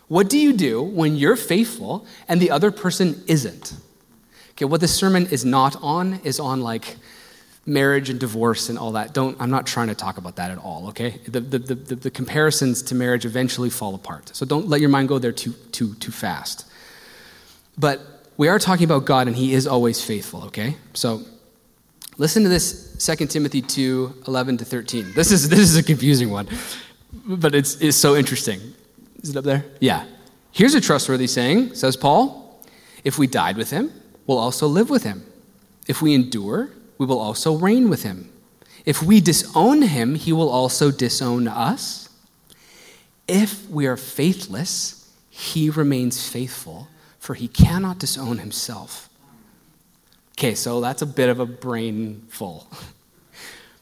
What 0.07 0.29
do 0.29 0.37
you 0.37 0.53
do 0.53 0.81
when 0.81 1.15
you're 1.15 1.35
faithful 1.35 2.05
and 2.27 2.39
the 2.39 2.51
other 2.51 2.71
person 2.71 3.23
isn't? 3.27 3.73
Okay, 4.51 4.65
what 4.65 4.79
this 4.79 4.95
sermon 4.95 5.27
is 5.27 5.43
not 5.43 5.75
on 5.81 6.21
is 6.23 6.39
on 6.39 6.61
like 6.61 6.95
marriage 7.65 8.09
and 8.09 8.19
divorce 8.19 8.69
and 8.69 8.77
all 8.77 8.93
that. 8.93 9.13
Don't, 9.13 9.35
I'm 9.41 9.49
not 9.49 9.65
trying 9.65 9.87
to 9.87 9.95
talk 9.95 10.17
about 10.17 10.35
that 10.37 10.51
at 10.51 10.59
all, 10.59 10.87
okay? 10.89 11.19
The, 11.27 11.41
the, 11.41 11.59
the, 11.59 11.95
the, 11.95 12.11
comparisons 12.11 12.83
to 12.83 12.95
marriage 12.95 13.25
eventually 13.25 13.71
fall 13.71 13.95
apart. 13.95 14.35
So 14.35 14.45
don't 14.45 14.69
let 14.69 14.81
your 14.81 14.89
mind 14.89 15.09
go 15.09 15.17
there 15.17 15.31
too, 15.31 15.53
too, 15.71 15.95
too 15.95 16.11
fast. 16.11 16.65
But 17.77 18.01
we 18.37 18.47
are 18.47 18.59
talking 18.59 18.85
about 18.85 19.05
God 19.05 19.27
and 19.27 19.35
He 19.35 19.53
is 19.53 19.65
always 19.65 20.01
faithful, 20.01 20.43
okay? 20.43 20.77
So 20.93 21.23
listen 22.17 22.43
to 22.43 22.49
this 22.49 22.95
2 23.05 23.27
Timothy 23.27 23.61
2 23.61 24.23
11 24.27 24.57
to 24.57 24.65
13. 24.65 25.13
This 25.13 25.31
is, 25.31 25.49
this 25.49 25.59
is 25.59 25.77
a 25.77 25.83
confusing 25.83 26.29
one, 26.29 26.47
but 27.25 27.55
it's, 27.55 27.79
it's 27.81 27.97
so 27.97 28.15
interesting. 28.15 28.59
Is 29.21 29.29
it 29.31 29.37
up 29.37 29.43
there? 29.43 29.65
Yeah. 29.79 30.05
Here's 30.51 30.75
a 30.75 30.81
trustworthy 30.81 31.27
saying, 31.27 31.75
says 31.75 31.97
Paul 31.97 32.63
If 33.03 33.17
we 33.17 33.27
died 33.27 33.57
with 33.57 33.71
Him, 33.71 33.91
we'll 34.27 34.37
also 34.37 34.67
live 34.67 34.89
with 34.89 35.03
him. 35.03 35.25
If 35.87 36.01
we 36.01 36.13
endure, 36.13 36.69
we 36.97 37.05
will 37.05 37.19
also 37.19 37.55
reign 37.55 37.89
with 37.89 38.03
him. 38.03 38.31
If 38.85 39.01
we 39.01 39.19
disown 39.21 39.83
him, 39.83 40.15
he 40.15 40.31
will 40.31 40.49
also 40.49 40.91
disown 40.91 41.47
us. 41.47 42.09
If 43.27 43.67
we 43.69 43.87
are 43.87 43.97
faithless, 43.97 45.11
he 45.29 45.69
remains 45.69 46.27
faithful, 46.27 46.87
for 47.19 47.33
he 47.33 47.47
cannot 47.47 47.99
disown 47.99 48.37
himself. 48.37 49.09
Okay, 50.37 50.53
so 50.55 50.81
that's 50.81 51.01
a 51.01 51.05
bit 51.05 51.29
of 51.29 51.39
a 51.39 51.45
brain 51.45 52.25
full. 52.29 52.67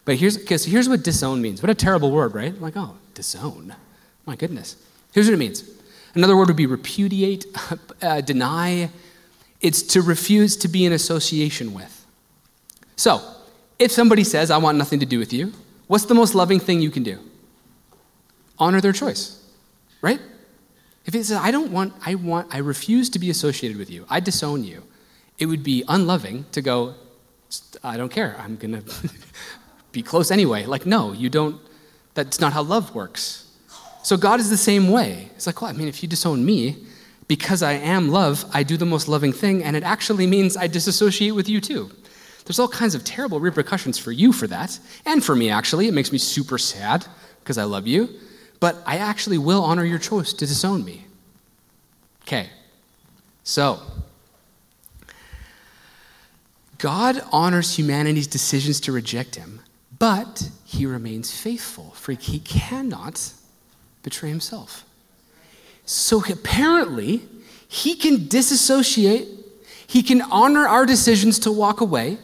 But 0.05 0.17
here's, 0.17 0.35
so 0.61 0.69
here's 0.69 0.89
what 0.89 1.03
disown 1.03 1.41
means. 1.41 1.61
What 1.61 1.69
a 1.69 1.75
terrible 1.75 2.11
word, 2.11 2.35
right? 2.35 2.59
Like, 2.59 2.75
oh, 2.75 2.95
disown. 3.13 3.73
My 4.25 4.35
goodness. 4.35 4.75
Here's 5.13 5.27
what 5.27 5.33
it 5.33 5.37
means. 5.37 5.69
Another 6.13 6.35
word 6.35 6.47
would 6.47 6.57
be 6.57 6.65
repudiate, 6.65 7.45
uh, 8.01 8.21
deny. 8.21 8.89
It's 9.61 9.81
to 9.83 10.01
refuse 10.01 10.57
to 10.57 10.67
be 10.67 10.85
in 10.85 10.91
association 10.91 11.73
with. 11.73 12.05
So, 12.95 13.21
if 13.79 13.91
somebody 13.91 14.23
says, 14.23 14.51
I 14.51 14.57
want 14.57 14.77
nothing 14.77 14.99
to 14.99 15.05
do 15.05 15.19
with 15.19 15.33
you, 15.33 15.53
what's 15.87 16.05
the 16.05 16.13
most 16.13 16.35
loving 16.35 16.59
thing 16.59 16.81
you 16.81 16.91
can 16.91 17.03
do? 17.03 17.19
Honor 18.59 18.81
their 18.81 18.91
choice, 18.91 19.41
right? 20.01 20.19
If 21.05 21.15
it 21.15 21.25
says, 21.25 21.37
I 21.37 21.51
don't 21.51 21.71
want, 21.71 21.93
I 22.05 22.15
want, 22.15 22.53
I 22.53 22.59
refuse 22.59 23.09
to 23.11 23.19
be 23.19 23.29
associated 23.29 23.77
with 23.77 23.89
you, 23.89 24.05
I 24.09 24.19
disown 24.19 24.63
you, 24.63 24.83
it 25.37 25.45
would 25.45 25.63
be 25.63 25.83
unloving 25.87 26.45
to 26.51 26.61
go, 26.61 26.95
I 27.83 27.97
don't 27.97 28.09
care, 28.09 28.35
I'm 28.39 28.55
gonna 28.55 28.83
be 29.91 30.01
close 30.01 30.31
anyway. 30.31 30.65
Like, 30.65 30.85
no, 30.85 31.11
you 31.11 31.29
don't, 31.29 31.59
that's 32.13 32.39
not 32.39 32.53
how 32.53 32.63
love 32.63 32.93
works. 32.95 33.51
So 34.03 34.17
God 34.17 34.39
is 34.39 34.49
the 34.49 34.57
same 34.57 34.89
way. 34.89 35.29
It's 35.35 35.47
like, 35.47 35.61
well, 35.61 35.69
I 35.69 35.73
mean, 35.73 35.87
if 35.87 36.03
you 36.03 36.09
disown 36.09 36.45
me, 36.45 36.85
because 37.27 37.63
I 37.63 37.73
am 37.73 38.09
love, 38.09 38.45
I 38.53 38.63
do 38.63 38.75
the 38.77 38.85
most 38.85 39.07
loving 39.07 39.31
thing, 39.31 39.63
and 39.63 39.75
it 39.75 39.83
actually 39.83 40.27
means 40.27 40.57
I 40.57 40.67
disassociate 40.67 41.33
with 41.33 41.47
you 41.47 41.61
too. 41.61 41.89
There's 42.45 42.59
all 42.59 42.67
kinds 42.67 42.95
of 42.95 43.03
terrible 43.05 43.39
repercussions 43.39 43.97
for 43.97 44.11
you 44.11 44.33
for 44.33 44.47
that, 44.47 44.77
and 45.05 45.23
for 45.23 45.35
me, 45.35 45.49
actually. 45.49 45.87
It 45.87 45.93
makes 45.93 46.11
me 46.11 46.17
super 46.17 46.57
sad 46.57 47.05
because 47.39 47.57
I 47.57 47.63
love 47.63 47.87
you, 47.87 48.09
but 48.59 48.75
I 48.85 48.97
actually 48.97 49.37
will 49.37 49.63
honor 49.63 49.85
your 49.85 49.99
choice 49.99 50.33
to 50.33 50.45
disown 50.45 50.83
me. 50.83 51.05
Okay, 52.23 52.49
so 53.43 53.79
God 56.83 57.23
honors 57.31 57.77
humanity's 57.77 58.27
decisions 58.27 58.81
to 58.81 58.91
reject 58.91 59.35
him, 59.35 59.61
but 59.99 60.49
he 60.65 60.85
remains 60.85 61.31
faithful, 61.31 61.91
for 61.91 62.11
he 62.11 62.39
cannot 62.39 63.31
betray 64.01 64.27
himself. 64.27 64.83
So 65.85 66.21
apparently, 66.29 67.21
he 67.69 67.95
can 67.95 68.27
disassociate, 68.27 69.29
he 69.87 70.03
can 70.03 70.23
honor 70.23 70.67
our 70.67 70.85
decisions 70.85 71.39
to 71.39 71.53
walk 71.53 71.79
away, 71.79 72.17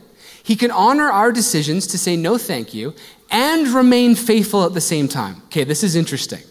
he 0.44 0.58
can 0.58 0.72
honor 0.72 1.10
our 1.10 1.32
decisions 1.32 1.88
to 1.88 1.98
say 1.98 2.18
no 2.18 2.38
thank 2.38 2.74
you 2.74 2.94
and 3.32 3.66
remain 3.70 4.14
faithful 4.14 4.66
at 4.66 4.74
the 4.74 4.82
same 4.82 5.08
time. 5.08 5.42
Okay, 5.46 5.64
this 5.64 5.86
is 5.86 5.96
interesting. 5.96 6.44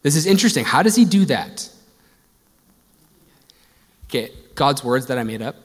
This 0.00 0.16
is 0.16 0.24
interesting. 0.24 0.64
How 0.64 0.82
does 0.82 0.96
he 0.96 1.04
do 1.04 1.26
that? 1.26 1.68
Okay, 4.06 4.30
God's 4.54 4.82
words 4.82 5.04
that 5.08 5.18
I 5.18 5.24
made 5.24 5.42
up. 5.42 5.56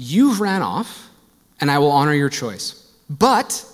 You've 0.00 0.40
ran 0.40 0.62
off, 0.62 1.10
and 1.60 1.72
I 1.72 1.80
will 1.80 1.90
honor 1.90 2.14
your 2.14 2.28
choice. 2.28 2.88
But 3.10 3.64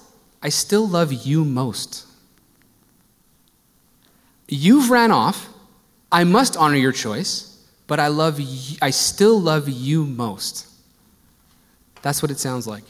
I 0.43 0.49
still 0.49 0.89
love 0.89 1.13
you 1.13 1.45
most. 1.45 2.07
You've 4.49 4.89
ran 4.89 5.11
off, 5.11 5.51
I 6.11 6.25
must 6.25 6.57
honor 6.57 6.77
your 6.77 6.93
choice, 6.93 7.63
but 7.87 8.01
I 8.01 8.09
love 8.09 8.41
you, 8.41 8.79
I 8.81 8.89
still 8.89 9.39
love 9.39 9.69
you 9.69 10.07
most. 10.07 10.67
That's 12.01 12.23
what 12.23 12.31
it 12.31 12.39
sounds 12.39 12.67
like. 12.67 12.85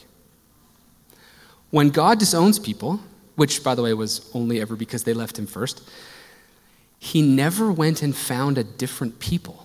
When 1.71 1.89
God 1.89 2.19
disowns 2.19 2.57
people, 2.57 3.01
which, 3.35 3.65
by 3.65 3.75
the 3.75 3.81
way, 3.81 3.93
was 3.93 4.31
only 4.33 4.61
ever 4.61 4.77
because 4.77 5.03
they 5.03 5.13
left 5.13 5.37
him 5.37 5.45
first, 5.45 5.89
he 6.99 7.21
never 7.21 7.69
went 7.69 8.01
and 8.01 8.15
found 8.15 8.57
a 8.57 8.63
different 8.63 9.19
people. 9.19 9.64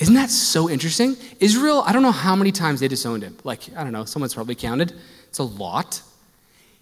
Isn't 0.00 0.14
that 0.14 0.30
so 0.30 0.68
interesting? 0.68 1.16
Israel, 1.38 1.82
I 1.86 1.92
don't 1.92 2.02
know 2.02 2.10
how 2.10 2.34
many 2.34 2.50
times 2.50 2.80
they 2.80 2.88
disowned 2.88 3.22
him. 3.22 3.36
Like, 3.44 3.60
I 3.76 3.84
don't 3.84 3.92
know, 3.92 4.04
someone's 4.04 4.34
probably 4.34 4.56
counted. 4.56 4.92
It's 5.28 5.38
a 5.38 5.44
lot. 5.44 6.02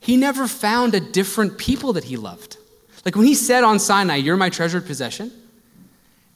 He 0.01 0.17
never 0.17 0.49
found 0.49 0.95
a 0.95 1.01
different 1.01 1.59
people 1.59 1.93
that 1.95 2.05
he 2.05 2.17
loved. 2.17 2.57
Like 3.05 3.17
when 3.17 3.27
he 3.27 3.35
said 3.35 3.65
on 3.65 3.79
Sinai, 3.79 4.17
You're 4.17 4.37
my 4.37 4.49
treasured 4.49 4.87
possession, 4.87 5.31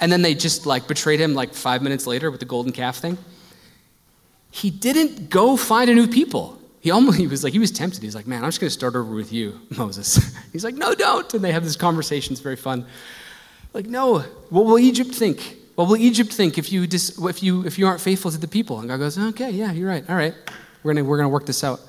and 0.01 0.13
then 0.13 0.23
they 0.23 0.35
just 0.35 0.67
like 0.67 0.87
betrayed 0.89 1.21
him 1.21 1.35
like 1.35 1.55
five 1.55 1.83
minutes 1.83 2.07
later 2.07 2.31
with 2.31 2.41
the 2.41 2.47
golden 2.47 2.73
calf 2.73 2.99
thing 2.99 3.17
he 4.53 4.71
didn't 4.71 5.31
go 5.31 5.57
find 5.57 5.91
a 5.91 5.95
new 5.95 6.07
people. 6.07 6.59
He 6.81 6.91
almost 6.91 7.17
he 7.17 7.27
was 7.27 7.43
like 7.43 7.55
he 7.55 7.59
was 7.59 7.71
tempted. 7.71 8.03
He's 8.03 8.15
like, 8.15 8.27
man, 8.27 8.45
I'm 8.45 8.51
just 8.51 8.61
to 8.61 8.71
start 8.71 8.95
over 8.95 9.13
with 9.13 9.33
you, 9.33 9.59
Moses. 9.77 10.37
He's 10.53 10.63
like, 10.63 10.75
no, 10.75 10.95
don't. 10.95 11.33
And 11.33 11.43
they 11.43 11.53
have 11.53 11.65
this 11.65 11.77
conversation. 11.77 12.33
It's 12.33 12.43
very 12.43 12.57
fun. 12.57 12.85
Like, 13.73 13.87
no. 13.87 14.19
What 14.51 14.67
will 14.67 14.79
Egypt 14.79 15.15
think? 15.15 15.57
What 15.75 15.89
will 15.89 15.97
Egypt 15.97 16.33
think 16.33 16.59
if 16.59 16.71
you 16.71 16.87
dis, 16.87 17.19
if 17.19 17.43
you 17.43 17.65
if 17.67 17.79
you 17.79 17.87
aren't 17.87 18.01
faithful 18.01 18.31
to 18.31 18.39
the 18.39 18.49
people? 18.49 18.81
And 18.81 18.89
God 18.89 18.99
goes, 18.99 19.19
okay, 19.19 19.51
yeah, 19.51 19.73
you're 19.73 19.89
right. 19.89 20.09
All 20.09 20.17
right, 20.17 20.35
we're 20.83 20.95
gonna 20.95 21.05
we're 21.05 21.17
gonna 21.17 21.29
work 21.29 21.47
this 21.47 21.65
out. 21.65 21.81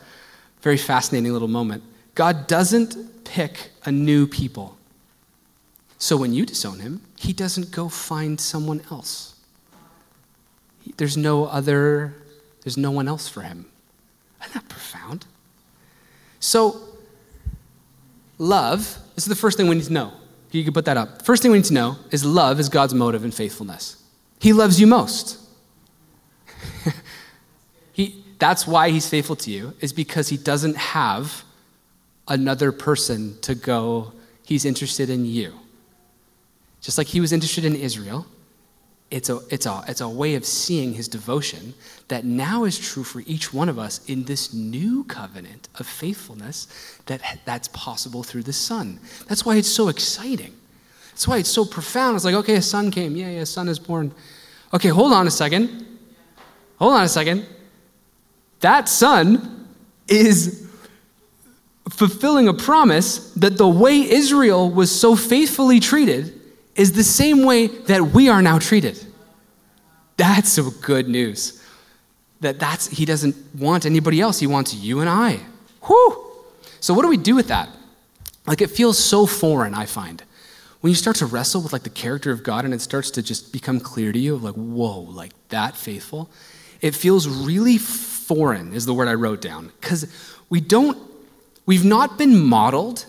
Very 0.61 0.77
fascinating 0.77 1.31
little 1.33 1.47
moment. 1.47 1.83
God 2.15 2.47
doesn't 2.47 3.23
pick 3.25 3.71
a 3.85 3.91
new 3.91 4.27
people. 4.27 4.77
So 5.97 6.15
when 6.17 6.33
you 6.33 6.45
disown 6.45 6.79
him, 6.79 7.01
he 7.17 7.33
doesn't 7.33 7.71
go 7.71 7.89
find 7.89 8.39
someone 8.39 8.81
else. 8.91 9.35
There's 10.97 11.17
no 11.17 11.45
other 11.45 12.13
there's 12.63 12.77
no 12.77 12.91
one 12.91 13.07
else 13.07 13.27
for 13.27 13.41
him. 13.41 13.65
Isn't 14.41 14.53
that 14.53 14.69
profound? 14.69 15.25
So, 16.39 16.81
love, 18.37 18.97
this 19.15 19.25
is 19.25 19.29
the 19.29 19.35
first 19.35 19.57
thing 19.57 19.67
we 19.67 19.75
need 19.75 19.85
to 19.85 19.93
know. 19.93 20.11
You 20.53 20.63
can 20.63 20.73
put 20.73 20.85
that 20.85 20.97
up. 20.97 21.23
First 21.23 21.41
thing 21.41 21.51
we 21.51 21.57
need 21.57 21.65
to 21.65 21.73
know 21.73 21.97
is 22.11 22.23
love 22.23 22.59
is 22.59 22.69
God's 22.69 22.93
motive 22.93 23.23
and 23.23 23.33
faithfulness. 23.33 24.01
He 24.39 24.53
loves 24.53 24.79
you 24.79 24.85
most. 24.85 25.39
he, 27.91 28.23
that's 28.37 28.67
why 28.67 28.91
he's 28.91 29.09
faithful 29.09 29.35
to 29.37 29.51
you, 29.51 29.73
is 29.79 29.91
because 29.91 30.29
he 30.29 30.37
doesn't 30.37 30.77
have 30.77 31.43
another 32.27 32.71
person 32.71 33.39
to 33.41 33.55
go, 33.55 34.13
he's 34.45 34.63
interested 34.63 35.09
in 35.09 35.25
you. 35.25 35.53
Just 36.81 36.97
like 36.97 37.07
he 37.07 37.19
was 37.19 37.33
interested 37.33 37.65
in 37.65 37.75
Israel, 37.75 38.27
it's 39.13 39.29
a, 39.29 39.39
it's, 39.51 39.67
a, 39.67 39.83
it's 39.87 40.01
a 40.01 40.09
way 40.09 40.33
of 40.33 40.43
seeing 40.43 40.95
his 40.95 41.07
devotion 41.07 41.75
that 42.07 42.25
now 42.25 42.63
is 42.63 42.79
true 42.79 43.03
for 43.03 43.21
each 43.27 43.53
one 43.53 43.69
of 43.69 43.77
us 43.77 44.03
in 44.09 44.23
this 44.23 44.55
new 44.55 45.03
covenant 45.03 45.69
of 45.75 45.85
faithfulness 45.85 46.67
that, 47.05 47.21
that's 47.45 47.67
possible 47.67 48.23
through 48.23 48.41
the 48.41 48.53
Son. 48.53 48.99
That's 49.27 49.45
why 49.45 49.57
it's 49.57 49.69
so 49.69 49.89
exciting. 49.89 50.51
That's 51.11 51.27
why 51.27 51.37
it's 51.37 51.49
so 51.49 51.63
profound. 51.63 52.15
It's 52.15 52.25
like, 52.25 52.33
okay, 52.33 52.55
a 52.55 52.61
son 52.63 52.89
came. 52.89 53.15
Yeah, 53.15 53.29
yeah, 53.29 53.41
a 53.41 53.45
son 53.45 53.69
is 53.69 53.77
born. 53.77 54.11
Okay, 54.73 54.89
hold 54.89 55.13
on 55.13 55.27
a 55.27 55.31
second. 55.31 55.85
Hold 56.79 56.93
on 56.93 57.03
a 57.03 57.07
second. 57.07 57.45
That 58.61 58.89
son 58.89 59.67
is 60.07 60.67
fulfilling 61.87 62.47
a 62.47 62.53
promise 62.55 63.31
that 63.35 63.59
the 63.59 63.67
way 63.67 64.09
Israel 64.09 64.71
was 64.71 64.89
so 64.89 65.15
faithfully 65.15 65.79
treated 65.79 66.41
is 66.75 66.93
the 66.93 67.03
same 67.03 67.43
way 67.43 67.67
that 67.67 68.01
we 68.01 68.29
are 68.29 68.41
now 68.41 68.59
treated. 68.59 69.03
That's 70.17 70.59
good 70.59 71.07
news. 71.07 71.61
That 72.41 72.59
that's 72.59 72.87
he 72.87 73.05
doesn't 73.05 73.35
want 73.55 73.85
anybody 73.85 74.19
else. 74.19 74.39
He 74.39 74.47
wants 74.47 74.73
you 74.73 74.99
and 74.99 75.09
I. 75.09 75.39
Whew. 75.83 76.31
So 76.79 76.93
what 76.93 77.03
do 77.03 77.07
we 77.07 77.17
do 77.17 77.35
with 77.35 77.47
that? 77.47 77.69
Like 78.45 78.61
it 78.61 78.69
feels 78.69 78.97
so 78.97 79.25
foreign, 79.25 79.73
I 79.73 79.85
find. 79.85 80.21
When 80.81 80.91
you 80.91 80.95
start 80.95 81.15
to 81.17 81.25
wrestle 81.25 81.61
with 81.61 81.71
like 81.71 81.83
the 81.83 81.89
character 81.89 82.31
of 82.31 82.43
God 82.43 82.65
and 82.65 82.73
it 82.73 82.81
starts 82.81 83.09
to 83.11 83.23
just 83.23 83.53
become 83.53 83.79
clear 83.79 84.11
to 84.11 84.19
you, 84.19 84.35
like, 84.35 84.55
whoa, 84.55 84.99
like 84.99 85.31
that 85.47 85.77
faithful, 85.77 86.29
it 86.81 86.93
feels 86.93 87.25
really 87.25 87.77
foreign, 87.77 88.73
is 88.73 88.85
the 88.85 88.93
word 88.93 89.07
I 89.07 89.13
wrote 89.13 89.39
down. 89.39 89.71
Because 89.79 90.11
we 90.49 90.59
don't, 90.59 90.97
we've 91.65 91.85
not 91.85 92.17
been 92.17 92.37
modeled 92.37 93.05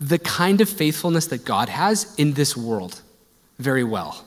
the 0.00 0.18
kind 0.18 0.60
of 0.60 0.68
faithfulness 0.68 1.26
that 1.26 1.44
God 1.44 1.68
has 1.68 2.14
in 2.16 2.34
this 2.34 2.56
world 2.56 3.00
very 3.58 3.84
well. 3.84 4.26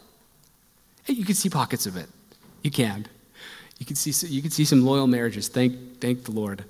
You 1.05 1.25
can 1.25 1.35
see 1.35 1.49
pockets 1.49 1.85
of 1.85 1.97
it. 1.97 2.07
You 2.63 2.71
can. 2.71 3.07
You 3.77 3.85
can 3.85 3.95
see, 3.95 4.27
you 4.27 4.41
can 4.41 4.51
see 4.51 4.65
some 4.65 4.85
loyal 4.85 5.07
marriages. 5.07 5.47
Thank, 5.47 6.01
thank 6.01 6.23
the 6.23 6.31
Lord. 6.31 6.65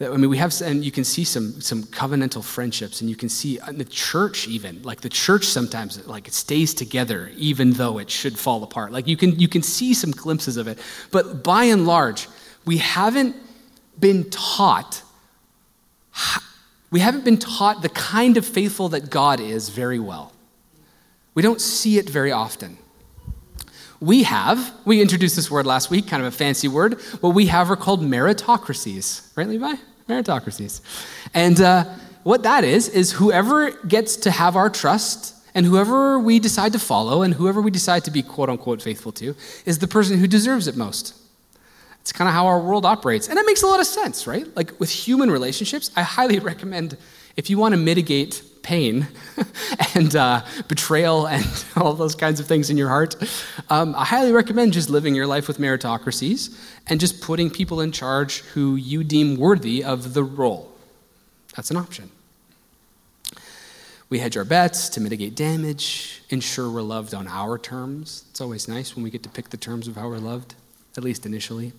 I 0.00 0.08
mean, 0.16 0.28
we 0.28 0.38
have, 0.38 0.52
and 0.60 0.84
you 0.84 0.90
can 0.90 1.04
see 1.04 1.22
some, 1.24 1.60
some 1.60 1.84
covenantal 1.84 2.42
friendships, 2.42 3.00
and 3.00 3.08
you 3.08 3.14
can 3.14 3.28
see 3.28 3.60
in 3.68 3.78
the 3.78 3.84
church 3.84 4.48
even, 4.48 4.82
like 4.82 5.00
the 5.00 5.08
church 5.08 5.44
sometimes, 5.44 6.04
like 6.06 6.26
it 6.26 6.34
stays 6.34 6.74
together 6.74 7.30
even 7.36 7.72
though 7.72 7.98
it 7.98 8.10
should 8.10 8.36
fall 8.36 8.62
apart. 8.64 8.90
Like 8.90 9.06
you 9.06 9.16
can, 9.16 9.38
you 9.38 9.46
can 9.46 9.62
see 9.62 9.94
some 9.94 10.10
glimpses 10.10 10.56
of 10.56 10.66
it. 10.66 10.78
But 11.12 11.44
by 11.44 11.64
and 11.64 11.86
large, 11.86 12.28
we 12.64 12.78
haven't 12.78 13.36
been 13.98 14.28
taught 14.30 15.02
we 16.94 17.00
haven't 17.00 17.24
been 17.24 17.38
taught 17.38 17.82
the 17.82 17.88
kind 17.88 18.36
of 18.36 18.46
faithful 18.46 18.90
that 18.90 19.10
God 19.10 19.40
is 19.40 19.68
very 19.68 19.98
well. 19.98 20.32
We 21.34 21.42
don't 21.42 21.60
see 21.60 21.98
it 21.98 22.08
very 22.08 22.30
often. 22.30 22.78
We 23.98 24.22
have, 24.22 24.72
we 24.84 25.02
introduced 25.02 25.34
this 25.34 25.50
word 25.50 25.66
last 25.66 25.90
week, 25.90 26.06
kind 26.06 26.22
of 26.22 26.32
a 26.32 26.36
fancy 26.36 26.68
word. 26.68 27.00
What 27.20 27.34
we 27.34 27.46
have 27.46 27.68
are 27.68 27.74
called 27.74 28.00
meritocracies, 28.00 29.36
right, 29.36 29.48
Levi? 29.48 29.74
Meritocracies. 30.08 30.82
And 31.34 31.60
uh, 31.60 31.86
what 32.22 32.44
that 32.44 32.62
is, 32.62 32.88
is 32.88 33.10
whoever 33.10 33.72
gets 33.72 34.14
to 34.18 34.30
have 34.30 34.54
our 34.54 34.70
trust 34.70 35.34
and 35.52 35.66
whoever 35.66 36.20
we 36.20 36.38
decide 36.38 36.74
to 36.74 36.78
follow 36.78 37.22
and 37.22 37.34
whoever 37.34 37.60
we 37.60 37.72
decide 37.72 38.04
to 38.04 38.12
be 38.12 38.22
quote 38.22 38.48
unquote 38.48 38.80
faithful 38.80 39.10
to 39.10 39.34
is 39.66 39.80
the 39.80 39.88
person 39.88 40.18
who 40.18 40.28
deserves 40.28 40.68
it 40.68 40.76
most. 40.76 41.23
It's 42.04 42.12
kind 42.12 42.28
of 42.28 42.34
how 42.34 42.48
our 42.48 42.60
world 42.60 42.84
operates. 42.84 43.28
And 43.28 43.38
it 43.38 43.46
makes 43.46 43.62
a 43.62 43.66
lot 43.66 43.80
of 43.80 43.86
sense, 43.86 44.26
right? 44.26 44.46
Like 44.54 44.78
with 44.78 44.90
human 44.90 45.30
relationships, 45.30 45.90
I 45.96 46.02
highly 46.02 46.38
recommend 46.52 46.98
if 47.34 47.48
you 47.48 47.56
want 47.56 47.72
to 47.72 47.78
mitigate 47.78 48.42
pain 48.62 49.08
and 49.94 50.14
uh, 50.14 50.44
betrayal 50.68 51.26
and 51.26 51.64
all 51.76 51.94
those 51.94 52.14
kinds 52.14 52.40
of 52.40 52.46
things 52.46 52.68
in 52.68 52.76
your 52.76 52.90
heart, 52.90 53.16
um, 53.70 53.94
I 53.96 54.04
highly 54.04 54.32
recommend 54.32 54.74
just 54.74 54.90
living 54.90 55.14
your 55.14 55.26
life 55.26 55.48
with 55.48 55.56
meritocracies 55.56 56.60
and 56.88 57.00
just 57.00 57.22
putting 57.22 57.48
people 57.48 57.80
in 57.80 57.90
charge 57.90 58.40
who 58.52 58.76
you 58.76 59.02
deem 59.02 59.38
worthy 59.38 59.82
of 59.82 60.12
the 60.12 60.22
role. 60.22 60.70
That's 61.56 61.70
an 61.70 61.78
option. 61.78 62.10
We 64.10 64.18
hedge 64.18 64.36
our 64.36 64.44
bets 64.44 64.90
to 64.90 65.00
mitigate 65.00 65.34
damage, 65.34 66.22
ensure 66.28 66.70
we're 66.70 66.82
loved 66.82 67.14
on 67.14 67.26
our 67.28 67.56
terms. 67.56 68.26
It's 68.30 68.42
always 68.42 68.68
nice 68.68 68.94
when 68.94 69.04
we 69.04 69.10
get 69.10 69.22
to 69.22 69.30
pick 69.30 69.48
the 69.48 69.56
terms 69.56 69.88
of 69.88 69.96
how 69.96 70.08
we're 70.10 70.18
loved, 70.18 70.54
at 70.98 71.02
least 71.02 71.24
initially. 71.24 71.72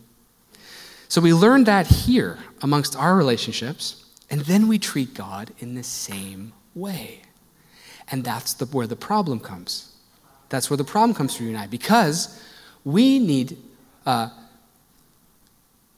So 1.08 1.22
we 1.22 1.34
learn 1.34 1.66
that 1.66 1.88
here 1.88 2.38
amongst 2.62 2.96
our 2.96 3.16
relationships, 3.16 4.06
and 4.30 4.42
then 4.42 4.68
we 4.68 4.80
treat 4.80 5.14
God 5.14 5.52
in 5.60 5.76
the 5.76 5.84
same 5.84 6.54
way. 6.74 7.22
And 8.10 8.24
that's 8.24 8.54
the, 8.54 8.66
where 8.66 8.88
the 8.88 8.96
problem 8.96 9.40
comes. 9.40 9.94
That's 10.50 10.70
where 10.70 10.78
the 10.78 10.84
problem 10.84 11.16
comes 11.16 11.36
for 11.36 11.44
you 11.44 11.50
and 11.50 11.58
I, 11.58 11.68
because 11.68 12.42
we 12.84 13.20
need, 13.20 13.58
uh, 14.06 14.30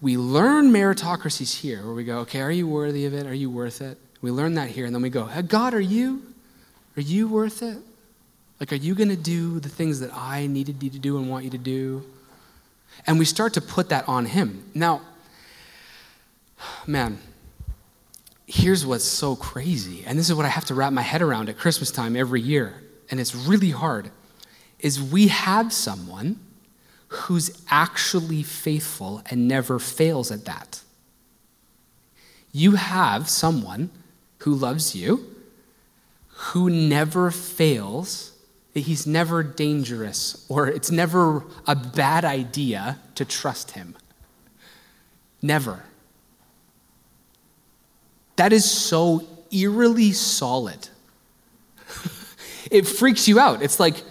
we 0.02 0.18
learn 0.18 0.72
meritocracies 0.72 1.60
here, 1.60 1.84
where 1.84 1.94
we 1.94 2.04
go, 2.04 2.20
okay, 2.20 2.42
are 2.42 2.52
you 2.52 2.68
worthy 2.68 3.06
of 3.06 3.14
it? 3.14 3.26
Are 3.26 3.34
you 3.34 3.50
worth 3.50 3.82
it? 3.82 3.98
We 4.22 4.32
learn 4.32 4.56
that 4.56 4.70
here, 4.70 4.86
and 4.86 4.96
then 4.96 5.02
we 5.02 5.10
go, 5.10 5.30
God, 5.48 5.74
are 5.74 5.80
you? 5.80 6.24
Are 6.96 7.02
you 7.02 7.28
worth 7.28 7.62
it? 7.62 7.78
Like, 8.60 8.72
are 8.72 8.78
you 8.78 8.96
going 8.96 9.10
to 9.10 9.16
do 9.16 9.60
the 9.60 9.70
things 9.70 10.00
that 10.00 10.12
I 10.14 10.48
needed 10.48 10.82
you 10.82 10.90
to 10.90 11.00
do 11.00 11.18
and 11.18 11.30
want 11.30 11.44
you 11.44 11.52
to 11.52 11.58
do? 11.58 12.04
And 13.06 13.20
we 13.20 13.26
start 13.26 13.54
to 13.54 13.62
put 13.62 13.90
that 13.90 14.08
on 14.08 14.26
Him. 14.26 14.70
Now, 14.74 15.02
man, 16.86 17.20
here's 18.46 18.86
what's 18.86 19.06
so 19.06 19.36
crazy, 19.36 20.04
and 20.06 20.18
this 20.18 20.30
is 20.30 20.36
what 20.36 20.46
I 20.46 20.50
have 20.50 20.66
to 20.66 20.74
wrap 20.74 20.94
my 20.94 21.02
head 21.02 21.22
around 21.22 21.50
at 21.50 21.58
Christmas 21.58 21.92
time 21.92 22.16
every 22.16 22.42
year, 22.42 22.82
and 23.12 23.20
it's 23.20 23.36
really 23.36 23.72
hard, 23.72 24.10
is 24.80 25.02
we 25.02 25.28
have 25.28 25.74
someone 25.74 26.40
who's 27.10 27.62
actually 27.70 28.44
faithful 28.44 29.22
and 29.30 29.48
never 29.48 29.80
fails 29.80 30.32
at 30.32 30.46
that. 30.46 30.82
You 32.52 32.72
have 32.72 33.30
someone 33.30 33.90
who 34.40 34.54
loves 34.54 34.96
you, 34.96 35.36
who 36.28 36.70
never 36.70 37.32
fails, 37.32 38.32
he's 38.80 39.08
never 39.08 39.44
dangerous, 39.44 40.46
or 40.50 40.68
it's 40.68 40.92
never 40.92 41.44
a 41.66 41.76
bad 41.76 42.26
idea 42.26 43.00
to 43.16 43.26
trust 43.26 43.72
him. 43.72 43.96
Never. 45.42 45.84
That 48.36 48.54
is 48.54 48.70
so 48.70 49.28
eerily 49.52 50.12
solid. 50.12 50.90
it 52.72 52.88
freaks 52.88 53.28
you 53.28 53.40
out. 53.40 53.62
It's 53.62 53.80
like, 53.80 54.04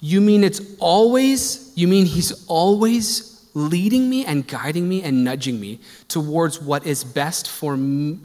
you 0.00 0.20
mean 0.20 0.44
it's 0.44 0.60
always, 0.80 1.72
you 1.74 1.88
mean 1.88 2.06
he's 2.06 2.44
always 2.46 3.48
leading 3.54 4.10
me 4.10 4.24
and 4.26 4.46
guiding 4.46 4.88
me 4.88 5.02
and 5.02 5.24
nudging 5.24 5.58
me 5.60 5.80
towards 6.08 6.60
what 6.60 6.86
is 6.86 7.04
best 7.04 7.48
for 7.48 7.76
me, 7.76 8.18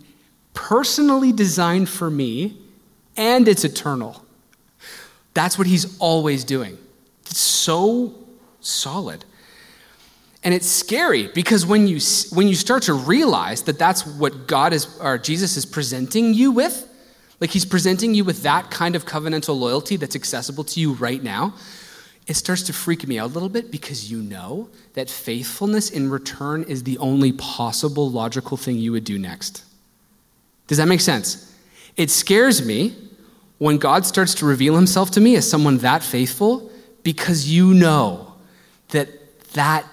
personally 0.53 1.31
designed 1.31 1.87
for 1.87 2.09
me, 2.09 2.57
and 3.15 3.47
it's 3.47 3.63
eternal. 3.63 4.25
That's 5.33 5.57
what 5.57 5.67
he's 5.67 5.97
always 5.99 6.43
doing. 6.43 6.77
It's 7.25 7.39
so 7.39 8.15
solid. 8.61 9.25
And 10.43 10.53
it's 10.53 10.67
scary 10.67 11.27
because 11.27 11.65
when 11.65 11.87
you, 11.87 11.99
when 12.31 12.47
you 12.47 12.55
start 12.55 12.83
to 12.83 12.93
realize 12.93 13.63
that 13.63 13.77
that's 13.77 14.05
what 14.05 14.47
God 14.47 14.73
is, 14.73 14.97
or 14.99 15.17
Jesus 15.17 15.57
is 15.57 15.65
presenting 15.65 16.33
you 16.33 16.51
with, 16.51 16.87
like 17.41 17.51
he's 17.51 17.65
presenting 17.65 18.13
you 18.13 18.23
with 18.23 18.43
that 18.43 18.71
kind 18.71 18.95
of 18.95 19.05
covenantal 19.05 19.57
loyalty 19.57 19.95
that's 19.95 20.15
accessible 20.15 20.63
to 20.65 20.79
you 20.79 20.93
right 20.93 21.21
now, 21.21 21.53
it 22.27 22.35
starts 22.35 22.61
to 22.63 22.73
freak 22.73 23.07
me 23.07 23.17
out 23.17 23.31
a 23.31 23.33
little 23.33 23.49
bit 23.49 23.71
because 23.71 24.11
you 24.11 24.21
know 24.21 24.69
that 24.93 25.09
faithfulness 25.09 25.89
in 25.89 26.09
return 26.09 26.63
is 26.63 26.83
the 26.83 26.97
only 26.99 27.31
possible 27.33 28.09
logical 28.09 28.55
thing 28.55 28.77
you 28.77 28.91
would 28.91 29.03
do 29.03 29.17
next. 29.17 29.63
Does 30.67 30.77
that 30.77 30.87
make 30.87 31.01
sense? 31.01 31.57
It 31.97 32.11
scares 32.11 32.63
me 32.63 32.95
when 33.59 33.77
God 33.77 34.05
starts 34.05 34.33
to 34.35 34.45
reveal 34.45 34.75
himself 34.75 35.11
to 35.11 35.21
me 35.21 35.35
as 35.35 35.49
someone 35.49 35.77
that 35.79 36.01
faithful 36.01 36.71
because 37.03 37.49
you 37.49 37.73
know 37.73 38.33
that 38.89 39.07
that 39.53 39.85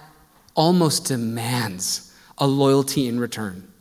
almost 0.55 1.05
demands 1.05 2.13
a 2.37 2.47
loyalty 2.47 3.07
in 3.07 3.19
return, 3.19 3.71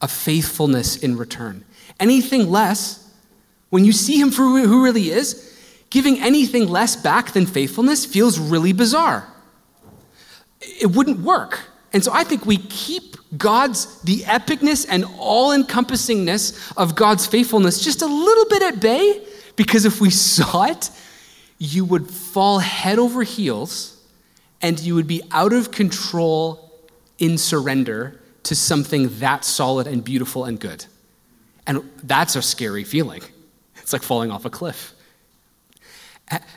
a 0.00 0.08
faithfulness 0.08 0.96
in 0.96 1.16
return. 1.16 1.64
Anything 1.98 2.50
less, 2.50 3.10
when 3.70 3.84
you 3.84 3.92
see 3.92 4.20
him 4.20 4.30
for 4.30 4.42
who 4.42 4.84
really 4.84 5.10
is, 5.10 5.48
giving 5.90 6.20
anything 6.20 6.68
less 6.68 6.94
back 6.96 7.32
than 7.32 7.46
faithfulness 7.46 8.04
feels 8.04 8.38
really 8.38 8.72
bizarre. 8.72 9.26
It 10.60 10.90
wouldn't 10.90 11.20
work. 11.20 11.60
And 11.92 12.02
so 12.02 12.12
I 12.12 12.24
think 12.24 12.46
we 12.46 12.56
keep 12.56 13.11
God's, 13.36 14.00
the 14.02 14.18
epicness 14.20 14.86
and 14.88 15.04
all 15.18 15.50
encompassingness 15.50 16.72
of 16.76 16.94
God's 16.94 17.26
faithfulness 17.26 17.82
just 17.82 18.02
a 18.02 18.06
little 18.06 18.46
bit 18.46 18.62
at 18.62 18.80
bay 18.80 19.24
because 19.56 19.84
if 19.84 20.00
we 20.00 20.10
saw 20.10 20.64
it, 20.64 20.90
you 21.58 21.84
would 21.84 22.10
fall 22.10 22.58
head 22.58 22.98
over 22.98 23.22
heels 23.22 24.02
and 24.60 24.78
you 24.80 24.94
would 24.94 25.06
be 25.06 25.22
out 25.30 25.52
of 25.52 25.70
control 25.70 26.70
in 27.18 27.38
surrender 27.38 28.20
to 28.44 28.54
something 28.54 29.08
that 29.18 29.44
solid 29.44 29.86
and 29.86 30.04
beautiful 30.04 30.44
and 30.44 30.58
good. 30.58 30.84
And 31.66 31.88
that's 32.02 32.36
a 32.36 32.42
scary 32.42 32.84
feeling. 32.84 33.22
It's 33.76 33.92
like 33.92 34.02
falling 34.02 34.30
off 34.30 34.44
a 34.44 34.50
cliff. 34.50 34.92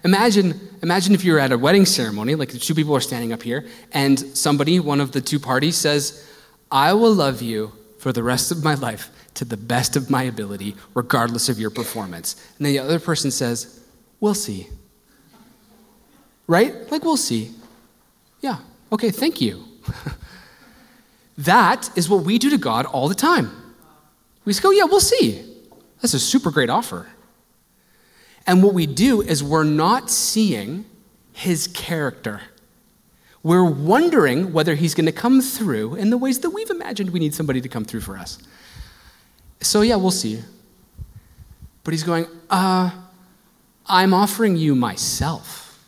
Imagine, 0.03 0.59
imagine 0.81 1.13
if 1.13 1.23
you're 1.23 1.39
at 1.39 1.51
a 1.51 1.57
wedding 1.57 1.85
ceremony, 1.85 2.35
like 2.35 2.49
the 2.49 2.59
two 2.59 2.73
people 2.73 2.95
are 2.95 3.01
standing 3.01 3.33
up 3.33 3.43
here, 3.43 3.67
and 3.91 4.19
somebody, 4.19 4.79
one 4.79 5.01
of 5.01 5.11
the 5.11 5.21
two 5.21 5.39
parties, 5.39 5.75
says, 5.75 6.27
I 6.71 6.93
will 6.93 7.13
love 7.13 7.41
you 7.41 7.71
for 7.99 8.11
the 8.11 8.23
rest 8.23 8.51
of 8.51 8.63
my 8.63 8.75
life 8.75 9.09
to 9.35 9.45
the 9.45 9.57
best 9.57 9.95
of 9.95 10.09
my 10.09 10.23
ability, 10.23 10.75
regardless 10.93 11.49
of 11.49 11.59
your 11.59 11.69
performance. 11.69 12.35
And 12.57 12.65
then 12.65 12.73
the 12.73 12.79
other 12.79 12.99
person 12.99 13.31
says, 13.31 13.81
We'll 14.19 14.33
see. 14.33 14.67
Right? 16.47 16.89
Like, 16.91 17.03
we'll 17.03 17.17
see. 17.17 17.51
Yeah, 18.41 18.57
okay, 18.91 19.11
thank 19.11 19.41
you. 19.41 19.65
that 21.37 21.89
is 21.97 22.09
what 22.09 22.23
we 22.23 22.37
do 22.37 22.49
to 22.51 22.57
God 22.57 22.85
all 22.85 23.09
the 23.09 23.15
time. 23.15 23.51
We 24.45 24.51
just 24.51 24.61
go, 24.61 24.71
yeah, 24.71 24.83
we'll 24.83 24.99
see. 24.99 25.43
That's 26.01 26.13
a 26.13 26.19
super 26.19 26.51
great 26.51 26.69
offer. 26.69 27.07
And 28.45 28.61
what 28.61 28.75
we 28.75 28.85
do 28.85 29.21
is 29.21 29.43
we're 29.43 29.63
not 29.63 30.11
seeing 30.11 30.85
his 31.33 31.67
character. 31.67 32.41
We're 33.45 33.63
wondering 33.63 34.53
whether 34.53 34.73
he's 34.73 34.95
going 34.95 35.05
to 35.05 35.11
come 35.11 35.39
through 35.39 35.93
in 35.93 36.09
the 36.09 36.17
ways 36.17 36.39
that 36.39 36.49
we've 36.49 36.71
imagined 36.71 37.11
we 37.11 37.19
need 37.19 37.35
somebody 37.35 37.61
to 37.61 37.69
come 37.69 37.85
through 37.85 38.01
for 38.01 38.17
us. 38.17 38.39
So, 39.61 39.81
yeah, 39.81 39.97
we'll 39.97 40.09
see. 40.09 40.41
But 41.83 41.93
he's 41.93 42.01
going, 42.01 42.25
uh, 42.49 42.89
I'm 43.85 44.15
offering 44.15 44.57
you 44.57 44.73
myself. 44.73 45.79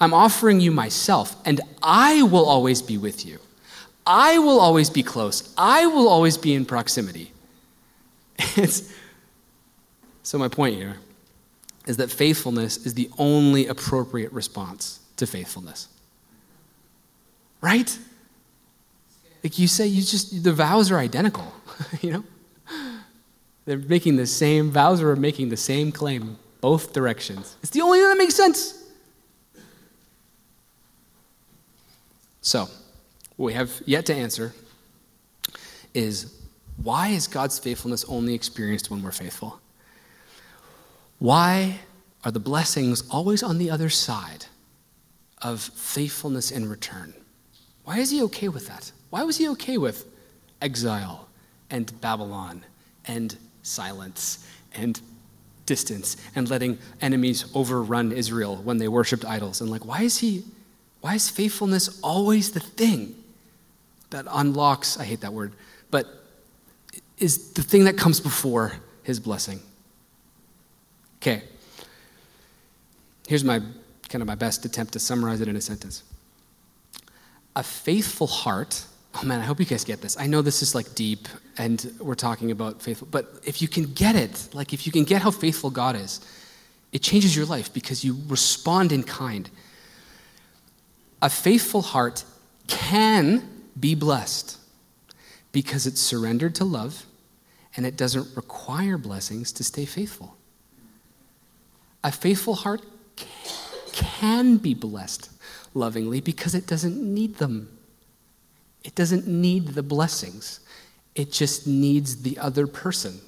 I'm 0.00 0.12
offering 0.12 0.58
you 0.58 0.72
myself, 0.72 1.36
and 1.44 1.60
I 1.80 2.24
will 2.24 2.44
always 2.44 2.82
be 2.82 2.98
with 2.98 3.24
you. 3.24 3.38
I 4.04 4.40
will 4.40 4.58
always 4.58 4.90
be 4.90 5.04
close. 5.04 5.54
I 5.56 5.86
will 5.86 6.08
always 6.08 6.36
be 6.36 6.54
in 6.54 6.64
proximity. 6.64 7.32
It's, 8.56 8.92
so, 10.24 10.38
my 10.38 10.48
point 10.48 10.74
here 10.74 10.96
is 11.86 11.98
that 11.98 12.10
faithfulness 12.10 12.84
is 12.84 12.94
the 12.94 13.08
only 13.16 13.68
appropriate 13.68 14.32
response 14.32 14.98
to 15.18 15.24
faithfulness. 15.28 15.86
Right? 17.60 17.98
Like 19.42 19.58
you 19.58 19.68
say, 19.68 19.86
you 19.86 20.02
just, 20.02 20.42
the 20.42 20.52
vows 20.52 20.90
are 20.90 20.98
identical, 20.98 21.52
you 22.00 22.12
know? 22.12 22.24
They're 23.64 23.78
making 23.78 24.16
the 24.16 24.26
same, 24.26 24.70
vows 24.70 25.02
are 25.02 25.14
making 25.16 25.50
the 25.50 25.56
same 25.56 25.92
claim, 25.92 26.38
both 26.60 26.92
directions. 26.92 27.56
It's 27.62 27.70
the 27.70 27.82
only 27.82 27.98
thing 27.98 28.08
that 28.08 28.18
makes 28.18 28.34
sense. 28.34 28.82
So, 32.42 32.68
what 33.36 33.46
we 33.46 33.52
have 33.52 33.70
yet 33.86 34.06
to 34.06 34.14
answer 34.14 34.54
is 35.94 36.34
why 36.82 37.08
is 37.08 37.26
God's 37.26 37.58
faithfulness 37.58 38.04
only 38.04 38.34
experienced 38.34 38.90
when 38.90 39.02
we're 39.02 39.12
faithful? 39.12 39.60
Why 41.18 41.80
are 42.24 42.30
the 42.30 42.40
blessings 42.40 43.02
always 43.10 43.42
on 43.42 43.58
the 43.58 43.70
other 43.70 43.90
side 43.90 44.46
of 45.42 45.60
faithfulness 45.60 46.50
in 46.50 46.68
return? 46.68 47.14
Why 47.84 47.98
is 47.98 48.10
he 48.10 48.22
okay 48.24 48.48
with 48.48 48.68
that? 48.68 48.92
Why 49.10 49.22
was 49.24 49.36
he 49.38 49.48
okay 49.50 49.78
with 49.78 50.06
exile 50.60 51.28
and 51.70 51.98
Babylon 52.00 52.64
and 53.06 53.36
silence 53.62 54.46
and 54.74 55.00
distance 55.70 56.16
and 56.34 56.50
letting 56.50 56.78
enemies 57.00 57.44
overrun 57.54 58.10
Israel 58.10 58.56
when 58.56 58.78
they 58.78 58.88
worshiped 58.88 59.24
idols. 59.24 59.60
And 59.60 59.70
like, 59.70 59.84
why 59.84 60.02
is 60.02 60.18
he, 60.18 60.42
why 61.00 61.14
is 61.14 61.30
faithfulness 61.30 62.00
always 62.02 62.50
the 62.50 62.58
thing 62.60 63.14
that 64.10 64.26
unlocks, 64.28 64.98
I 64.98 65.04
hate 65.04 65.20
that 65.20 65.32
word, 65.32 65.52
but 65.92 66.06
is 67.18 67.52
the 67.52 67.62
thing 67.62 67.84
that 67.84 67.96
comes 67.96 68.18
before 68.18 68.72
his 69.04 69.20
blessing? 69.20 69.60
Okay. 71.18 71.44
Here's 73.28 73.44
my 73.44 73.60
kind 74.08 74.22
of 74.22 74.26
my 74.26 74.34
best 74.34 74.64
attempt 74.64 74.92
to 74.94 74.98
summarize 74.98 75.40
it 75.40 75.46
in 75.46 75.54
a 75.54 75.60
sentence. 75.60 76.02
A 77.56 77.62
faithful 77.62 78.26
heart 78.26 78.86
Oh 79.14 79.24
man, 79.24 79.40
I 79.40 79.44
hope 79.44 79.58
you 79.58 79.66
guys 79.66 79.84
get 79.84 80.00
this. 80.00 80.16
I 80.18 80.26
know 80.26 80.40
this 80.40 80.62
is 80.62 80.74
like 80.74 80.94
deep 80.94 81.26
and 81.58 81.92
we're 82.00 82.14
talking 82.14 82.50
about 82.50 82.80
faithful, 82.80 83.08
but 83.10 83.40
if 83.44 83.60
you 83.60 83.68
can 83.68 83.92
get 83.92 84.14
it, 84.14 84.48
like 84.52 84.72
if 84.72 84.86
you 84.86 84.92
can 84.92 85.04
get 85.04 85.20
how 85.22 85.30
faithful 85.30 85.70
God 85.70 85.96
is, 85.96 86.20
it 86.92 87.02
changes 87.02 87.34
your 87.36 87.46
life 87.46 87.72
because 87.72 88.04
you 88.04 88.16
respond 88.28 88.92
in 88.92 89.02
kind. 89.02 89.50
A 91.22 91.28
faithful 91.28 91.82
heart 91.82 92.24
can 92.66 93.64
be 93.78 93.94
blessed 93.94 94.58
because 95.52 95.86
it's 95.86 96.00
surrendered 96.00 96.54
to 96.56 96.64
love 96.64 97.04
and 97.76 97.84
it 97.84 97.96
doesn't 97.96 98.36
require 98.36 98.96
blessings 98.96 99.52
to 99.52 99.64
stay 99.64 99.84
faithful. 99.84 100.36
A 102.04 102.12
faithful 102.12 102.54
heart 102.54 102.82
can 103.92 104.56
be 104.56 104.72
blessed 104.72 105.30
lovingly 105.74 106.20
because 106.20 106.54
it 106.54 106.66
doesn't 106.66 106.96
need 106.96 107.36
them. 107.36 107.76
It 108.84 108.94
doesn't 108.94 109.26
need 109.26 109.68
the 109.68 109.82
blessings, 109.82 110.60
it 111.14 111.32
just 111.32 111.66
needs 111.66 112.22
the 112.22 112.38
other 112.38 112.66
person. 112.66 113.20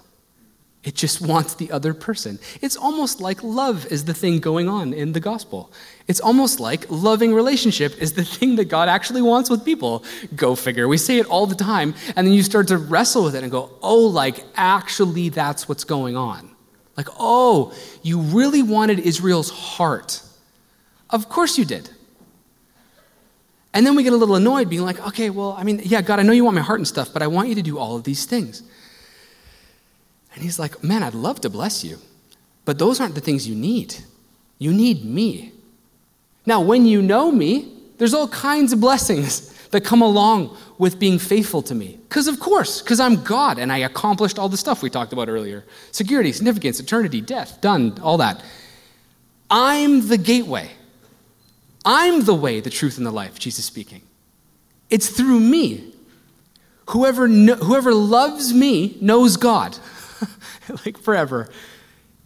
It 0.84 0.96
just 0.96 1.20
wants 1.20 1.54
the 1.54 1.70
other 1.70 1.94
person. 1.94 2.40
It's 2.60 2.76
almost 2.76 3.20
like 3.20 3.44
love 3.44 3.86
is 3.86 4.04
the 4.04 4.14
thing 4.14 4.40
going 4.40 4.68
on 4.68 4.92
in 4.92 5.12
the 5.12 5.20
gospel. 5.20 5.70
It's 6.08 6.18
almost 6.18 6.58
like 6.58 6.90
loving 6.90 7.32
relationship 7.32 7.96
is 8.02 8.14
the 8.14 8.24
thing 8.38 8.56
that 8.56 8.64
God 8.64 8.88
actually 8.88 9.22
wants 9.22 9.48
with 9.48 9.64
people. 9.64 10.04
Go 10.34 10.56
figure. 10.56 10.88
We 10.88 10.98
say 10.98 11.18
it 11.18 11.26
all 11.26 11.46
the 11.46 11.54
time, 11.54 11.94
and 12.16 12.26
then 12.26 12.34
you 12.34 12.42
start 12.42 12.66
to 12.68 12.78
wrestle 12.78 13.22
with 13.22 13.36
it 13.36 13.44
and 13.44 13.52
go, 13.52 13.70
oh, 13.80 14.06
like 14.06 14.44
actually 14.56 15.28
that's 15.28 15.68
what's 15.68 15.84
going 15.84 16.16
on. 16.16 16.50
Like, 16.96 17.08
oh, 17.18 17.72
you 18.02 18.18
really 18.18 18.62
wanted 18.62 18.98
Israel's 18.98 19.50
heart. 19.50 20.20
Of 21.10 21.28
course 21.28 21.58
you 21.58 21.64
did. 21.64 21.90
And 23.74 23.86
then 23.86 23.94
we 23.94 24.02
get 24.02 24.12
a 24.12 24.16
little 24.16 24.36
annoyed, 24.36 24.68
being 24.68 24.82
like, 24.82 25.04
okay, 25.08 25.30
well, 25.30 25.54
I 25.58 25.64
mean, 25.64 25.80
yeah, 25.84 26.02
God, 26.02 26.20
I 26.20 26.22
know 26.22 26.32
you 26.32 26.44
want 26.44 26.56
my 26.56 26.62
heart 26.62 26.80
and 26.80 26.86
stuff, 26.86 27.12
but 27.12 27.22
I 27.22 27.26
want 27.26 27.48
you 27.48 27.54
to 27.54 27.62
do 27.62 27.78
all 27.78 27.96
of 27.96 28.04
these 28.04 28.26
things. 28.26 28.62
And 30.34 30.42
he's 30.42 30.58
like, 30.58 30.82
man, 30.84 31.02
I'd 31.02 31.14
love 31.14 31.40
to 31.42 31.50
bless 31.50 31.84
you, 31.84 31.98
but 32.64 32.78
those 32.78 33.00
aren't 33.00 33.14
the 33.14 33.20
things 33.20 33.48
you 33.48 33.54
need. 33.54 33.96
You 34.58 34.72
need 34.72 35.04
me. 35.04 35.52
Now, 36.44 36.60
when 36.60 36.86
you 36.86 37.00
know 37.00 37.30
me, 37.30 37.72
there's 37.98 38.14
all 38.14 38.28
kinds 38.28 38.72
of 38.72 38.80
blessings 38.80 39.52
that 39.70 39.82
come 39.84 40.02
along 40.02 40.56
with 40.78 40.98
being 40.98 41.18
faithful 41.18 41.62
to 41.62 41.74
me. 41.74 41.98
Because, 42.08 42.28
of 42.28 42.40
course, 42.40 42.82
because 42.82 43.00
I'm 43.00 43.22
God 43.22 43.58
and 43.58 43.72
I 43.72 43.78
accomplished 43.78 44.38
all 44.38 44.48
the 44.48 44.56
stuff 44.56 44.82
we 44.82 44.90
talked 44.90 45.12
about 45.12 45.28
earlier 45.28 45.64
security, 45.92 46.32
significance, 46.32 46.78
eternity, 46.78 47.20
death, 47.20 47.60
done, 47.60 47.98
all 48.02 48.18
that. 48.18 48.42
I'm 49.50 50.08
the 50.08 50.18
gateway. 50.18 50.70
I'm 51.84 52.24
the 52.24 52.34
way, 52.34 52.60
the 52.60 52.70
truth, 52.70 52.96
and 52.98 53.06
the 53.06 53.10
life, 53.10 53.38
Jesus 53.38 53.64
speaking. 53.64 54.02
It's 54.90 55.08
through 55.08 55.40
me. 55.40 55.94
Whoever, 56.90 57.26
whoever 57.26 57.94
loves 57.94 58.52
me 58.52 58.98
knows 59.00 59.36
God, 59.36 59.78
like 60.84 60.98
forever. 60.98 61.48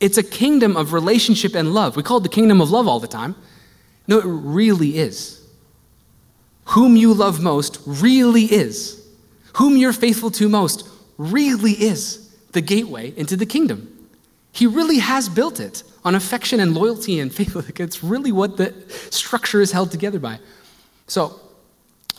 It's 0.00 0.18
a 0.18 0.22
kingdom 0.22 0.76
of 0.76 0.92
relationship 0.92 1.54
and 1.54 1.72
love. 1.72 1.96
We 1.96 2.02
call 2.02 2.18
it 2.18 2.22
the 2.22 2.28
kingdom 2.28 2.60
of 2.60 2.70
love 2.70 2.88
all 2.88 3.00
the 3.00 3.06
time. 3.06 3.34
No, 4.08 4.18
it 4.18 4.26
really 4.26 4.98
is. 4.98 5.46
Whom 6.66 6.96
you 6.96 7.14
love 7.14 7.40
most 7.40 7.80
really 7.86 8.44
is. 8.44 9.06
Whom 9.54 9.76
you're 9.76 9.92
faithful 9.92 10.30
to 10.32 10.48
most 10.48 10.88
really 11.16 11.72
is 11.72 12.34
the 12.52 12.60
gateway 12.60 13.14
into 13.16 13.36
the 13.36 13.46
kingdom. 13.46 14.08
He 14.52 14.66
really 14.66 14.98
has 14.98 15.28
built 15.28 15.60
it 15.60 15.82
on 16.06 16.14
affection 16.14 16.60
and 16.60 16.72
loyalty 16.72 17.18
and 17.18 17.34
faith. 17.34 17.54
It's 17.80 18.02
really 18.04 18.32
what 18.32 18.56
the 18.56 18.72
structure 19.10 19.60
is 19.60 19.72
held 19.72 19.90
together 19.90 20.20
by. 20.20 20.38
So, 21.08 21.40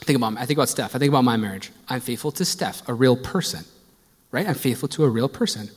think 0.02 0.18
about 0.18 0.38
I 0.38 0.46
think 0.46 0.60
about 0.60 0.70
Steph. 0.70 0.94
I 0.94 1.00
think 1.00 1.10
about 1.10 1.24
my 1.24 1.38
marriage. 1.38 1.72
I'm 1.88 2.02
faithful 2.02 2.32
to 2.34 2.46
Steph, 2.46 2.88
a 2.90 2.94
real 2.94 3.16
person, 3.16 3.64
right? 4.32 4.48
I'm 4.48 4.56
faithful 4.56 4.90
to 4.90 5.06
a 5.06 5.10
real 5.10 5.30
person. 5.30 5.70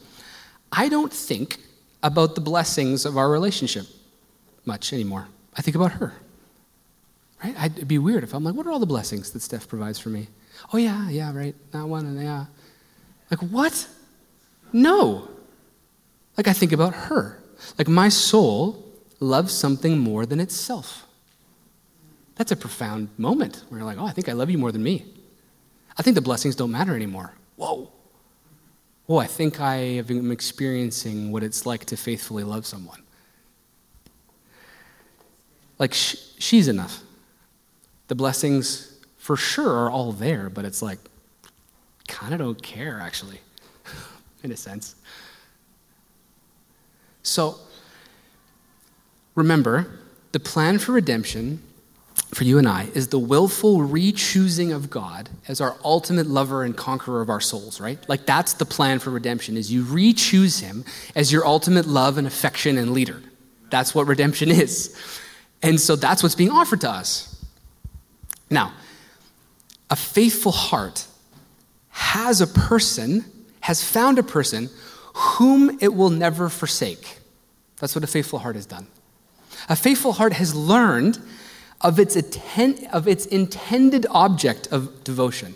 I 0.72 0.88
don't 0.88 1.12
think 1.12 1.58
about 2.02 2.34
the 2.34 2.40
blessings 2.40 3.06
of 3.06 3.16
our 3.16 3.30
relationship 3.30 3.86
much 4.64 4.92
anymore. 4.92 5.28
I 5.56 5.62
think 5.62 5.76
about 5.76 5.92
her, 5.92 6.12
right? 7.44 7.54
I'd, 7.58 7.76
it'd 7.76 7.88
be 7.88 7.98
weird 7.98 8.24
if 8.24 8.34
I'm 8.34 8.42
like, 8.42 8.54
what 8.54 8.66
are 8.66 8.72
all 8.72 8.80
the 8.80 8.86
blessings 8.86 9.30
that 9.30 9.40
Steph 9.40 9.68
provides 9.68 9.98
for 10.00 10.08
me? 10.08 10.28
Oh 10.74 10.78
yeah, 10.78 11.08
yeah, 11.08 11.32
right. 11.32 11.54
That 11.70 11.86
one 11.86 12.06
and 12.06 12.20
yeah. 12.20 12.46
Like 13.30 13.40
what? 13.40 13.86
No. 14.72 15.28
Like 16.36 16.48
I 16.48 16.52
think 16.52 16.72
about 16.72 16.94
her. 16.94 17.39
Like, 17.78 17.88
my 17.88 18.08
soul 18.08 18.84
loves 19.20 19.52
something 19.52 19.98
more 19.98 20.26
than 20.26 20.40
itself. 20.40 21.06
That's 22.36 22.52
a 22.52 22.56
profound 22.56 23.10
moment 23.18 23.64
where 23.68 23.80
you're 23.80 23.86
like, 23.86 23.98
oh, 23.98 24.06
I 24.06 24.12
think 24.12 24.28
I 24.28 24.32
love 24.32 24.48
you 24.50 24.58
more 24.58 24.72
than 24.72 24.82
me. 24.82 25.04
I 25.98 26.02
think 26.02 26.14
the 26.14 26.22
blessings 26.22 26.56
don't 26.56 26.70
matter 26.70 26.96
anymore. 26.96 27.34
Whoa. 27.56 27.90
Whoa, 29.06 29.18
I 29.18 29.26
think 29.26 29.60
I 29.60 29.76
am 29.76 30.30
experiencing 30.30 31.32
what 31.32 31.42
it's 31.42 31.66
like 31.66 31.84
to 31.86 31.96
faithfully 31.96 32.44
love 32.44 32.64
someone. 32.64 33.02
Like, 35.78 35.92
sh- 35.92 36.16
she's 36.38 36.68
enough. 36.68 37.02
The 38.08 38.14
blessings, 38.14 38.98
for 39.18 39.36
sure, 39.36 39.70
are 39.70 39.90
all 39.90 40.12
there, 40.12 40.48
but 40.48 40.64
it's 40.64 40.80
like, 40.80 40.98
kind 42.08 42.32
of 42.32 42.38
don't 42.38 42.62
care, 42.62 43.00
actually, 43.02 43.40
in 44.42 44.52
a 44.52 44.56
sense. 44.56 44.94
So, 47.22 47.58
remember, 49.34 49.98
the 50.32 50.40
plan 50.40 50.78
for 50.78 50.92
redemption 50.92 51.62
for 52.34 52.44
you 52.44 52.58
and 52.58 52.68
I 52.68 52.88
is 52.94 53.08
the 53.08 53.18
willful 53.18 53.82
re-choosing 53.82 54.72
of 54.72 54.88
God 54.88 55.28
as 55.48 55.60
our 55.60 55.76
ultimate 55.84 56.26
lover 56.26 56.62
and 56.62 56.76
conqueror 56.76 57.20
of 57.20 57.28
our 57.28 57.40
souls, 57.40 57.80
right? 57.80 57.98
Like 58.08 58.24
that's 58.24 58.54
the 58.54 58.64
plan 58.64 59.00
for 59.00 59.10
redemption 59.10 59.56
is 59.56 59.72
you 59.72 59.82
re-choose 59.82 60.60
him 60.60 60.84
as 61.16 61.32
your 61.32 61.44
ultimate 61.44 61.86
love 61.86 62.18
and 62.18 62.26
affection 62.26 62.78
and 62.78 62.92
leader. 62.92 63.20
That's 63.70 63.94
what 63.94 64.06
redemption 64.06 64.50
is. 64.50 64.96
And 65.62 65.80
so 65.80 65.96
that's 65.96 66.22
what's 66.22 66.34
being 66.34 66.50
offered 66.50 66.80
to 66.82 66.90
us. 66.90 67.44
Now, 68.48 68.72
a 69.90 69.96
faithful 69.96 70.52
heart 70.52 71.06
has 71.88 72.40
a 72.40 72.46
person, 72.46 73.24
has 73.60 73.82
found 73.82 74.18
a 74.18 74.22
person 74.22 74.70
whom 75.20 75.76
it 75.80 75.94
will 75.94 76.10
never 76.10 76.48
forsake. 76.48 77.18
That's 77.78 77.94
what 77.94 78.04
a 78.04 78.06
faithful 78.06 78.38
heart 78.38 78.56
has 78.56 78.66
done. 78.66 78.86
A 79.68 79.76
faithful 79.76 80.14
heart 80.14 80.32
has 80.32 80.54
learned 80.54 81.18
of 81.80 81.98
its, 81.98 82.16
atten- 82.16 82.86
of 82.92 83.06
its 83.06 83.26
intended 83.26 84.06
object 84.10 84.66
of 84.68 85.04
devotion. 85.04 85.54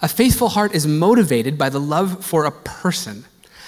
A 0.00 0.08
faithful 0.08 0.50
heart 0.50 0.74
is 0.74 0.86
motivated 0.86 1.58
by 1.58 1.68
the 1.68 1.80
love 1.80 2.24
for 2.24 2.44
a 2.44 2.50
person. 2.50 3.24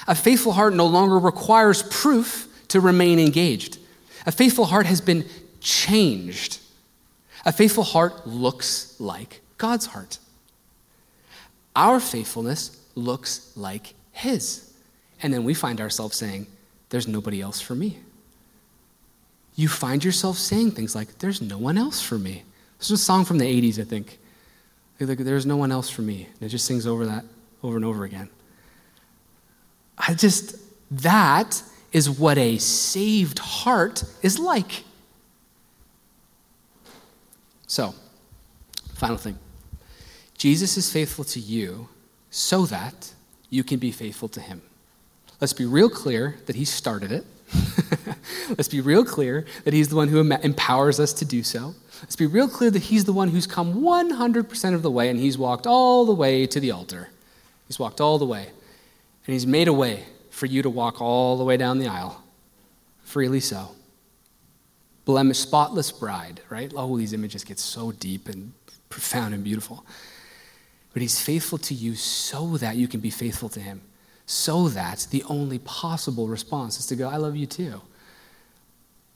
A 0.06 0.14
faithful 0.14 0.52
heart 0.52 0.74
no 0.74 0.86
longer 0.86 1.18
requires 1.18 1.82
proof 1.82 2.48
to 2.68 2.80
remain 2.80 3.18
engaged. 3.18 3.78
A 4.26 4.32
faithful 4.32 4.66
heart 4.66 4.86
has 4.86 5.00
been 5.00 5.26
changed. 5.60 6.60
A 7.44 7.52
faithful 7.52 7.84
heart 7.84 8.26
looks 8.26 8.98
like 8.98 9.40
God's 9.58 9.86
heart. 9.86 10.18
Our 11.76 12.00
faithfulness 12.00 12.78
looks 12.94 13.52
like 13.56 13.94
His. 14.12 14.67
And 15.22 15.32
then 15.32 15.44
we 15.44 15.54
find 15.54 15.80
ourselves 15.80 16.16
saying, 16.16 16.46
There's 16.90 17.08
nobody 17.08 17.40
else 17.40 17.60
for 17.60 17.74
me 17.74 17.98
you 19.58 19.66
find 19.66 20.04
yourself 20.04 20.38
saying 20.38 20.70
things 20.70 20.94
like, 20.94 21.18
There's 21.18 21.42
no 21.42 21.58
one 21.58 21.76
else 21.76 22.00
for 22.00 22.16
me. 22.16 22.44
This 22.78 22.92
is 22.92 23.00
a 23.00 23.04
song 23.04 23.24
from 23.24 23.38
the 23.38 23.44
80s, 23.44 23.80
I 23.80 23.84
think. 23.84 24.20
Like, 25.00 25.18
There's 25.18 25.46
no 25.46 25.56
one 25.56 25.72
else 25.72 25.90
for 25.90 26.02
me. 26.02 26.28
And 26.34 26.42
it 26.44 26.48
just 26.48 26.64
sings 26.64 26.86
over 26.86 27.06
that 27.06 27.24
over 27.64 27.74
and 27.74 27.84
over 27.84 28.04
again. 28.04 28.28
I 29.98 30.14
just, 30.14 30.54
that 30.92 31.60
is 31.92 32.08
what 32.08 32.38
a 32.38 32.58
saved 32.58 33.40
heart 33.40 34.04
is 34.22 34.38
like. 34.38 34.84
So, 37.66 37.96
final 38.94 39.16
thing 39.16 39.40
Jesus 40.36 40.76
is 40.76 40.92
faithful 40.92 41.24
to 41.24 41.40
you 41.40 41.88
so 42.30 42.64
that 42.66 43.12
you 43.50 43.64
can 43.64 43.80
be 43.80 43.90
faithful 43.90 44.28
to 44.28 44.40
him. 44.40 44.62
Let's 45.40 45.52
be 45.52 45.66
real 45.66 45.88
clear 45.88 46.36
that 46.46 46.56
he 46.56 46.64
started 46.64 47.12
it. 47.12 47.24
Let's 48.50 48.68
be 48.68 48.80
real 48.80 49.04
clear 49.04 49.46
that 49.64 49.74
He's 49.74 49.88
the 49.88 49.96
one 49.96 50.08
who 50.08 50.20
empowers 50.20 51.00
us 51.00 51.12
to 51.14 51.24
do 51.24 51.42
so. 51.42 51.74
Let's 52.02 52.16
be 52.16 52.26
real 52.26 52.48
clear 52.48 52.70
that 52.70 52.82
He's 52.82 53.04
the 53.04 53.12
one 53.12 53.28
who's 53.28 53.46
come 53.46 53.80
100% 53.82 54.74
of 54.74 54.82
the 54.82 54.90
way 54.90 55.08
and 55.08 55.18
He's 55.18 55.38
walked 55.38 55.66
all 55.66 56.04
the 56.04 56.14
way 56.14 56.46
to 56.46 56.60
the 56.60 56.70
altar. 56.70 57.08
He's 57.66 57.78
walked 57.78 58.00
all 58.00 58.18
the 58.18 58.26
way. 58.26 58.46
And 58.46 59.32
He's 59.32 59.46
made 59.46 59.68
a 59.68 59.72
way 59.72 60.04
for 60.30 60.46
you 60.46 60.62
to 60.62 60.70
walk 60.70 61.00
all 61.00 61.36
the 61.36 61.44
way 61.44 61.56
down 61.56 61.78
the 61.78 61.88
aisle, 61.88 62.22
freely 63.02 63.40
so. 63.40 63.74
Blemish, 65.04 65.38
spotless 65.38 65.90
bride, 65.90 66.42
right? 66.50 66.70
Oh, 66.76 66.98
these 66.98 67.12
images 67.12 67.42
get 67.42 67.58
so 67.58 67.92
deep 67.92 68.28
and 68.28 68.52
profound 68.90 69.34
and 69.34 69.42
beautiful. 69.42 69.84
But 70.92 71.02
He's 71.02 71.20
faithful 71.20 71.58
to 71.58 71.74
you 71.74 71.94
so 71.94 72.56
that 72.58 72.76
you 72.76 72.88
can 72.88 73.00
be 73.00 73.10
faithful 73.10 73.48
to 73.50 73.60
Him. 73.60 73.80
So 74.30 74.68
that 74.68 75.06
the 75.10 75.24
only 75.24 75.58
possible 75.60 76.28
response 76.28 76.78
is 76.78 76.84
to 76.88 76.96
go, 76.96 77.08
I 77.08 77.16
love 77.16 77.34
you 77.34 77.46
too. 77.46 77.80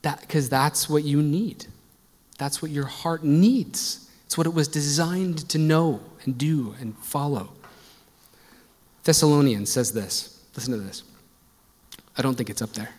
That 0.00 0.22
because 0.22 0.48
that's 0.48 0.88
what 0.88 1.04
you 1.04 1.20
need. 1.20 1.66
That's 2.38 2.62
what 2.62 2.70
your 2.70 2.86
heart 2.86 3.22
needs. 3.22 4.08
It's 4.24 4.38
what 4.38 4.46
it 4.46 4.54
was 4.54 4.68
designed 4.68 5.50
to 5.50 5.58
know 5.58 6.00
and 6.24 6.38
do 6.38 6.74
and 6.80 6.96
follow. 6.96 7.50
Thessalonians 9.04 9.70
says 9.70 9.92
this. 9.92 10.42
Listen 10.56 10.72
to 10.72 10.80
this. 10.80 11.02
I 12.16 12.22
don't 12.22 12.34
think 12.34 12.48
it's 12.48 12.62
up 12.62 12.72
there, 12.72 12.94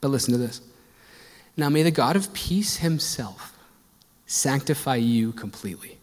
but 0.00 0.08
listen 0.08 0.32
to 0.32 0.38
this. 0.38 0.62
Now 1.54 1.68
may 1.68 1.82
the 1.82 1.90
God 1.90 2.16
of 2.16 2.32
peace 2.32 2.78
himself 2.78 3.54
sanctify 4.24 4.96
you 4.96 5.32
completely. 5.32 5.98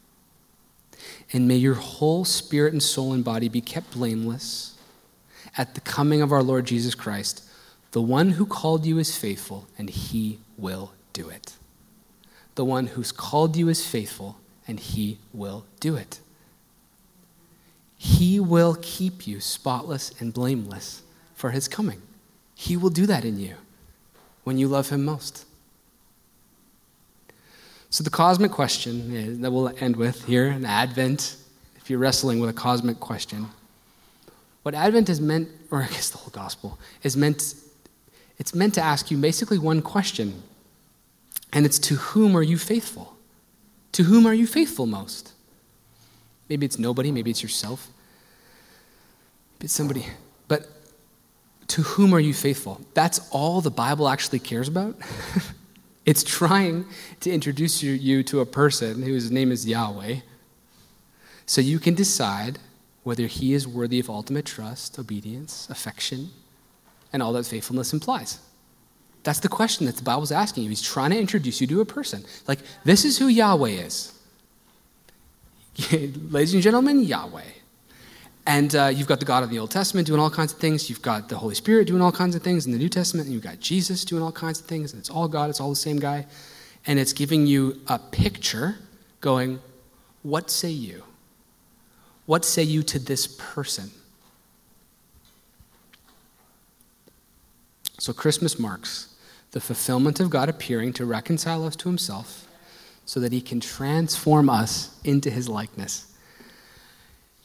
And 1.34 1.48
may 1.48 1.56
your 1.56 1.74
whole 1.74 2.24
spirit 2.24 2.72
and 2.72 2.84
soul 2.84 3.14
and 3.14 3.24
body 3.24 3.50
be 3.50 3.62
kept 3.62 3.94
blameless 3.94 4.75
at 5.58 5.76
the 5.76 5.82
coming 5.82 6.22
of 6.22 6.32
our 6.32 6.44
Lord 6.44 6.66
Jesus 6.66 6.96
Christ. 6.96 7.44
The 7.92 8.02
one 8.02 8.32
who 8.32 8.46
called 8.46 8.86
you 8.86 8.98
is 9.00 9.18
faithful, 9.18 9.68
and 9.78 9.90
he 9.90 10.40
will 10.58 10.92
do 11.14 11.30
it. 11.30 11.56
The 12.56 12.66
one 12.66 12.88
who's 12.88 13.12
called 13.12 13.56
you 13.56 13.70
is 13.70 13.86
faithful, 13.86 14.38
and 14.68 14.80
he 14.80 15.18
will 15.34 15.66
do 15.80 15.96
it. 15.96 16.20
He 17.98 18.40
will 18.40 18.78
keep 18.82 19.26
you 19.26 19.40
spotless 19.40 20.14
and 20.20 20.34
blameless 20.34 21.04
for 21.36 21.52
his 21.52 21.68
coming. 21.68 22.02
He 22.54 22.78
will 22.78 22.90
do 22.90 23.06
that 23.06 23.26
in 23.26 23.40
you 23.40 23.56
when 24.44 24.58
you 24.58 24.68
love 24.68 24.90
him 24.90 25.04
most. 25.04 25.46
So, 27.90 28.04
the 28.04 28.10
cosmic 28.10 28.52
question 28.52 29.42
that 29.42 29.52
we'll 29.52 29.74
end 29.80 29.96
with 29.96 30.26
here 30.26 30.48
in 30.48 30.66
Advent, 30.66 31.38
if 31.78 31.90
you're 31.90 32.00
wrestling 32.00 32.40
with 32.40 32.50
a 32.50 32.54
cosmic 32.54 33.00
question, 33.00 33.48
what 34.66 34.74
Advent 34.74 35.10
is 35.10 35.22
meant, 35.22 35.48
or 35.70 35.84
I 35.84 35.86
guess 35.86 36.10
the 36.10 36.18
whole 36.18 36.32
gospel, 36.32 36.80
is 37.04 37.16
meant, 37.16 37.54
it's 38.40 38.56
meant 38.56 38.74
to 38.74 38.82
ask 38.82 39.12
you 39.12 39.18
basically 39.18 39.60
one 39.60 39.80
question, 39.80 40.42
and 41.54 41.68
it's 41.68 41.78
to 41.78 41.94
whom 41.94 42.36
are 42.36 42.42
you 42.42 42.58
faithful? 42.58 43.16
To 43.92 44.06
whom 44.06 44.26
are 44.26 44.34
you 44.34 44.48
faithful 44.48 44.88
most? 44.88 45.34
Maybe 46.50 46.66
it's 46.66 46.80
nobody, 46.80 47.12
maybe 47.12 47.30
it's 47.30 47.44
yourself, 47.44 47.90
maybe 49.54 49.66
it's 49.66 49.74
somebody. 49.76 50.08
But 50.48 50.68
to 51.68 51.84
whom 51.84 52.12
are 52.12 52.20
you 52.20 52.34
faithful? 52.34 52.82
That's 52.96 53.20
all 53.30 53.62
the 53.62 53.70
Bible 53.70 54.10
actually 54.10 54.40
cares 54.40 54.68
about. 54.68 54.96
it's 56.08 56.24
trying 56.24 56.88
to 57.20 57.32
introduce 57.32 57.84
you 57.84 58.24
to 58.24 58.40
a 58.40 58.48
person 58.48 59.04
whose 59.04 59.30
name 59.30 59.52
is 59.52 59.68
Yahweh 59.68 60.22
so 61.46 61.62
you 61.62 61.78
can 61.78 61.94
decide 61.94 62.58
whether 63.06 63.28
he 63.28 63.54
is 63.54 63.68
worthy 63.68 64.00
of 64.00 64.10
ultimate 64.10 64.46
trust, 64.46 64.98
obedience, 64.98 65.68
affection, 65.70 66.32
and 67.14 67.22
all 67.22 67.32
that 67.32 67.46
faithfulness 67.46 67.94
implies. 67.94 68.40
That's 69.24 69.40
the 69.40 69.48
question 69.48 69.86
that 69.86 69.96
the 69.96 70.04
Bible's 70.04 70.32
asking 70.32 70.64
you. 70.64 70.70
He's 70.70 70.82
trying 70.82 71.12
to 71.12 71.18
introduce 71.18 71.62
you 71.62 71.68
to 71.68 71.82
a 71.82 71.86
person. 71.86 72.26
Like, 72.48 72.60
this 72.84 73.06
is 73.06 73.20
who 73.20 73.28
Yahweh 73.28 73.70
is. 73.70 74.12
Ladies 75.92 76.56
and 76.56 76.64
gentlemen, 76.64 77.04
Yahweh. 77.04 77.44
And 78.48 78.76
uh, 78.76 78.88
you've 78.88 79.08
got 79.08 79.20
the 79.20 79.26
God 79.26 79.44
of 79.44 79.52
the 79.52 79.60
Old 79.60 79.70
Testament 79.70 80.08
doing 80.08 80.20
all 80.20 80.32
kinds 80.32 80.52
of 80.52 80.60
things. 80.60 80.90
You've 80.90 81.02
got 81.04 81.30
the 81.30 81.38
Holy 81.38 81.56
Spirit 81.56 81.88
doing 81.88 82.02
all 82.02 82.12
kinds 82.12 82.36
of 82.36 82.42
things 82.42 82.66
in 82.66 82.72
the 82.72 82.78
New 82.80 82.90
Testament. 82.90 83.28
And 83.28 83.34
you've 83.36 83.44
got 83.44 83.60
Jesus 83.60 84.04
doing 84.04 84.24
all 84.24 84.32
kinds 84.32 84.60
of 84.60 84.66
things. 84.66 84.94
And 84.94 85.00
it's 85.00 85.12
all 85.12 85.28
God, 85.28 85.52
it's 85.52 85.60
all 85.60 85.70
the 85.70 85.76
same 85.76 86.00
guy. 86.00 86.26
And 86.88 86.98
it's 86.98 87.14
giving 87.14 87.46
you 87.46 87.82
a 87.88 88.00
picture 88.00 88.78
going, 89.22 89.60
What 90.24 90.50
say 90.50 90.72
you? 90.72 91.04
What 92.26 92.44
say 92.44 92.64
you 92.64 92.84
to 92.84 93.00
this 93.00 93.28
person? 93.28 93.92
So 98.00 98.14
Christmas 98.14 98.60
marks 98.60 99.16
the 99.52 99.62
fulfillment 99.62 100.20
of 100.20 100.30
God 100.30 100.50
appearing 100.50 100.94
to 100.94 101.06
reconcile 101.06 101.66
us 101.66 101.76
to 101.78 101.90
himself 101.90 102.48
so 103.06 103.20
that 103.20 103.32
he 103.32 103.42
can 103.42 103.60
transform 103.60 104.50
us 104.50 105.00
into 105.04 105.30
his 105.30 105.48
likeness. 105.48 106.14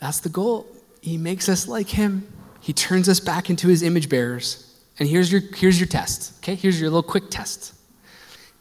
That's 0.01 0.20
the 0.20 0.28
goal. 0.28 0.66
He 1.03 1.16
makes 1.18 1.49
us 1.49 1.68
like 1.68 1.89
him, 1.89 2.26
he 2.61 2.72
turns 2.72 3.09
us 3.09 3.20
back 3.20 3.49
into 3.49 3.68
his 3.68 3.83
image 3.83 4.09
bearers. 4.09 4.66
And 4.99 5.09
here's 5.09 5.33
your, 5.33 5.41
here's 5.55 5.81
your 5.81 5.87
test, 5.87 6.39
okay? 6.39 6.55
Here's 6.55 6.78
your 6.78 6.91
little 6.91 7.03
quick 7.03 7.31
test. 7.31 7.74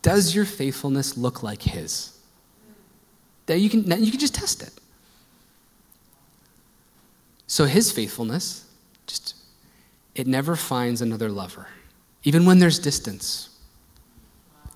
Does 0.02 0.34
your 0.34 0.46
faithfulness 0.46 1.18
look 1.18 1.44
like 1.44 1.62
his? 1.62 2.18
That 3.48 3.60
you 3.60 3.70
can, 3.70 3.82
you 4.02 4.12
can 4.12 4.20
just 4.20 4.36
test 4.36 4.62
it. 4.62 4.72
So 7.50 7.66
his 7.66 7.92
faithfulness, 7.92 8.66
just, 9.08 9.36
it 10.16 10.28
never 10.28 10.56
finds 10.56 11.02
another 11.02 11.30
lover 11.30 11.68
even 12.24 12.46
when 12.46 12.60
there's 12.60 12.80
distance, 12.80 13.50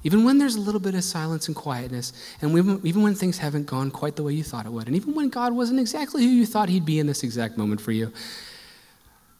even 0.04 0.24
when 0.24 0.38
there's 0.38 0.56
a 0.56 0.60
little 0.60 0.80
bit 0.80 0.96
of 0.96 1.04
silence 1.04 1.48
and 1.48 1.56
quietness, 1.56 2.14
and 2.42 2.58
even 2.86 3.02
when 3.02 3.16
things 3.16 3.38
haven't 3.38 3.66
gone 3.66 3.92
quite 3.92 4.16
the 4.16 4.24
way 4.24 4.34
you 4.34 4.44
thought 4.44 4.66
it 4.66 4.72
would, 4.72 4.88
and 4.88 4.96
even 4.96 5.14
when 5.14 5.30
God 5.30 5.54
wasn't 5.54 5.80
exactly 5.80 6.24
who 6.24 6.30
you 6.30 6.46
thought 6.46 6.70
He'd 6.70 6.86
be 6.86 7.00
in 7.00 7.08
this 7.08 7.24
exact 7.24 7.58
moment 7.58 7.82
for 7.82 7.92
you. 7.92 8.12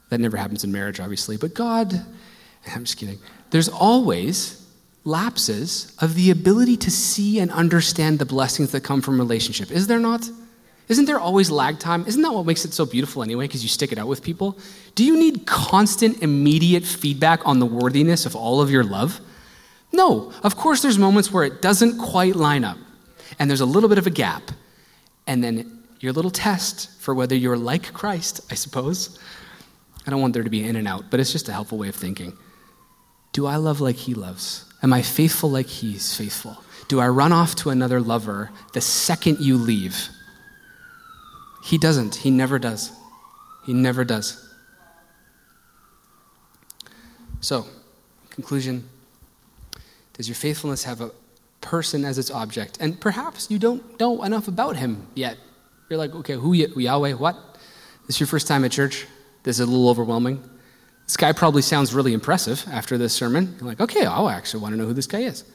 That 0.10 0.20
never 0.20 0.38
happens 0.38 0.64
in 0.64 0.72
marriage, 0.72 1.00
obviously, 1.00 1.38
but 1.38 1.54
God, 1.54 1.94
I'm 2.76 2.84
just 2.84 2.98
kidding. 2.98 3.20
There's 3.50 3.70
always 3.70 4.60
lapses 5.06 5.96
of 6.00 6.16
the 6.16 6.32
ability 6.32 6.78
to 6.78 6.92
see 6.92 7.40
and 7.40 7.52
understand 7.52 8.20
the 8.20 8.26
blessings 8.26 8.72
that 8.72 8.82
come 8.82 9.02
from 9.02 9.20
relationship. 9.20 9.72
Is 9.72 9.88
there 9.88 10.00
not? 10.00 10.30
Isn't 10.90 11.06
there 11.06 11.20
always 11.20 11.50
lag 11.50 11.80
time? 11.80 12.06
Isn't 12.08 12.22
that 12.24 12.34
what 12.34 12.46
makes 12.46 12.66
it 12.66 12.74
so 12.74 12.86
beautiful 12.86 13.24
anyway? 13.24 13.46
Because 13.46 13.64
you 13.64 13.70
stick 13.70 13.92
it 13.92 13.98
out 13.98 14.08
with 14.08 14.22
people? 14.22 14.58
Do 14.96 15.06
you 15.06 15.18
need 15.18 15.46
constant, 15.46 16.22
immediate 16.22 16.84
feedback 16.84 17.46
on 17.46 17.60
the 17.60 17.66
worthiness 17.66 18.26
of 18.26 18.36
all 18.36 18.62
of 18.62 18.70
your 18.70 18.84
love? 18.84 19.22
No. 19.92 20.34
Of 20.44 20.58
course, 20.58 20.82
there's 20.82 20.98
moments 20.98 21.32
where 21.32 21.46
it 21.46 21.62
doesn't 21.62 22.00
quite 22.00 22.36
line 22.36 22.64
up, 22.64 22.78
and 23.40 23.50
there's 23.50 23.62
a 23.62 23.66
little 23.66 23.88
bit 23.88 23.98
of 23.98 24.08
a 24.08 24.12
gap. 24.12 24.52
And 25.26 25.42
then 25.44 25.84
your 26.00 26.12
little 26.12 26.32
test 26.32 26.90
for 27.00 27.14
whether 27.14 27.36
you're 27.36 27.58
like 27.58 27.94
Christ, 27.94 28.42
I 28.52 28.56
suppose. 28.56 29.18
I 30.06 30.12
don't 30.12 30.22
want 30.22 30.34
there 30.34 30.44
to 30.44 30.50
be 30.50 30.64
in 30.64 30.76
and 30.76 30.88
out, 30.88 31.06
but 31.10 31.22
it's 31.22 31.32
just 31.32 31.48
a 31.48 31.54
helpful 31.54 31.78
way 31.78 31.88
of 31.88 31.96
thinking. 31.96 32.38
Do 33.32 33.48
I 33.48 33.56
love 33.56 33.80
like 33.80 33.96
he 33.96 34.14
loves? 34.14 34.66
Am 34.84 34.92
I 34.92 35.02
faithful 35.02 35.50
like 35.50 35.68
he's 35.68 36.16
faithful? 36.16 36.62
Do 36.90 37.00
I 37.00 37.08
run 37.08 37.32
off 37.32 37.56
to 37.56 37.70
another 37.70 38.02
lover 38.02 38.52
the 38.74 38.82
second 38.82 39.40
you 39.40 39.58
leave? 39.58 40.10
He 41.64 41.78
doesn't. 41.78 42.16
He 42.16 42.30
never 42.30 42.60
does. 42.60 42.92
He 43.66 43.74
never 43.74 44.04
does. 44.04 44.54
So, 47.40 47.66
conclusion 48.30 48.90
Does 50.14 50.28
your 50.28 50.36
faithfulness 50.36 50.84
have 50.84 51.00
a 51.02 51.12
person 51.62 52.04
as 52.04 52.18
its 52.18 52.30
object? 52.30 52.78
And 52.82 53.00
perhaps 53.00 53.50
you 53.50 53.58
don't 53.60 53.98
know 54.00 54.24
enough 54.24 54.48
about 54.48 54.76
him 54.76 55.08
yet. 55.16 55.38
You're 55.90 55.98
like, 55.98 56.14
okay, 56.14 56.34
who 56.34 56.54
Yahweh? 56.54 57.14
What? 57.14 57.36
This 58.08 58.18
is 58.18 58.20
your 58.20 58.28
first 58.28 58.48
time 58.48 58.66
at 58.66 58.72
church? 58.72 59.08
This 59.44 59.58
is 59.58 59.62
a 59.62 59.66
little 59.66 59.90
overwhelming. 59.90 60.44
This 61.06 61.18
guy 61.18 61.32
probably 61.32 61.62
sounds 61.62 61.94
really 61.94 62.14
impressive 62.14 62.66
after 62.72 62.98
this 62.98 63.14
sermon. 63.14 63.56
You're 63.60 63.70
like, 63.70 63.82
okay, 63.82 64.06
I 64.06 64.34
actually 64.34 64.62
want 64.62 64.74
to 64.74 64.78
know 64.78 64.86
who 64.86 64.94
this 64.94 65.08
guy 65.08 65.22
is. 65.22 65.46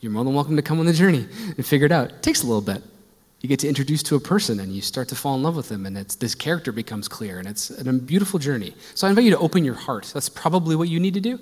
You're 0.00 0.12
more 0.12 0.24
than 0.24 0.34
welcome 0.34 0.56
to 0.56 0.62
come 0.62 0.78
on 0.78 0.86
the 0.86 0.92
journey 0.92 1.26
and 1.56 1.66
figure 1.66 1.86
it 1.86 1.92
out. 1.92 2.10
It 2.10 2.22
takes 2.22 2.42
a 2.42 2.46
little 2.46 2.62
bit 2.62 2.82
you 3.46 3.48
get 3.48 3.60
to 3.60 3.68
introduce 3.68 4.02
to 4.02 4.16
a 4.16 4.20
person 4.20 4.58
and 4.58 4.72
you 4.72 4.82
start 4.82 5.06
to 5.06 5.14
fall 5.14 5.36
in 5.36 5.42
love 5.44 5.54
with 5.54 5.68
them 5.68 5.86
and 5.86 5.96
it's, 5.96 6.16
this 6.16 6.34
character 6.34 6.72
becomes 6.72 7.06
clear 7.06 7.38
and 7.38 7.46
it's 7.46 7.70
a 7.70 7.92
beautiful 7.92 8.40
journey. 8.40 8.74
So 8.96 9.06
i 9.06 9.10
invite 9.10 9.24
you 9.24 9.30
to 9.30 9.38
open 9.38 9.64
your 9.64 9.76
heart. 9.76 10.10
That's 10.12 10.28
probably 10.28 10.74
what 10.74 10.88
you 10.88 10.98
need 10.98 11.14
to 11.14 11.20
do. 11.20 11.38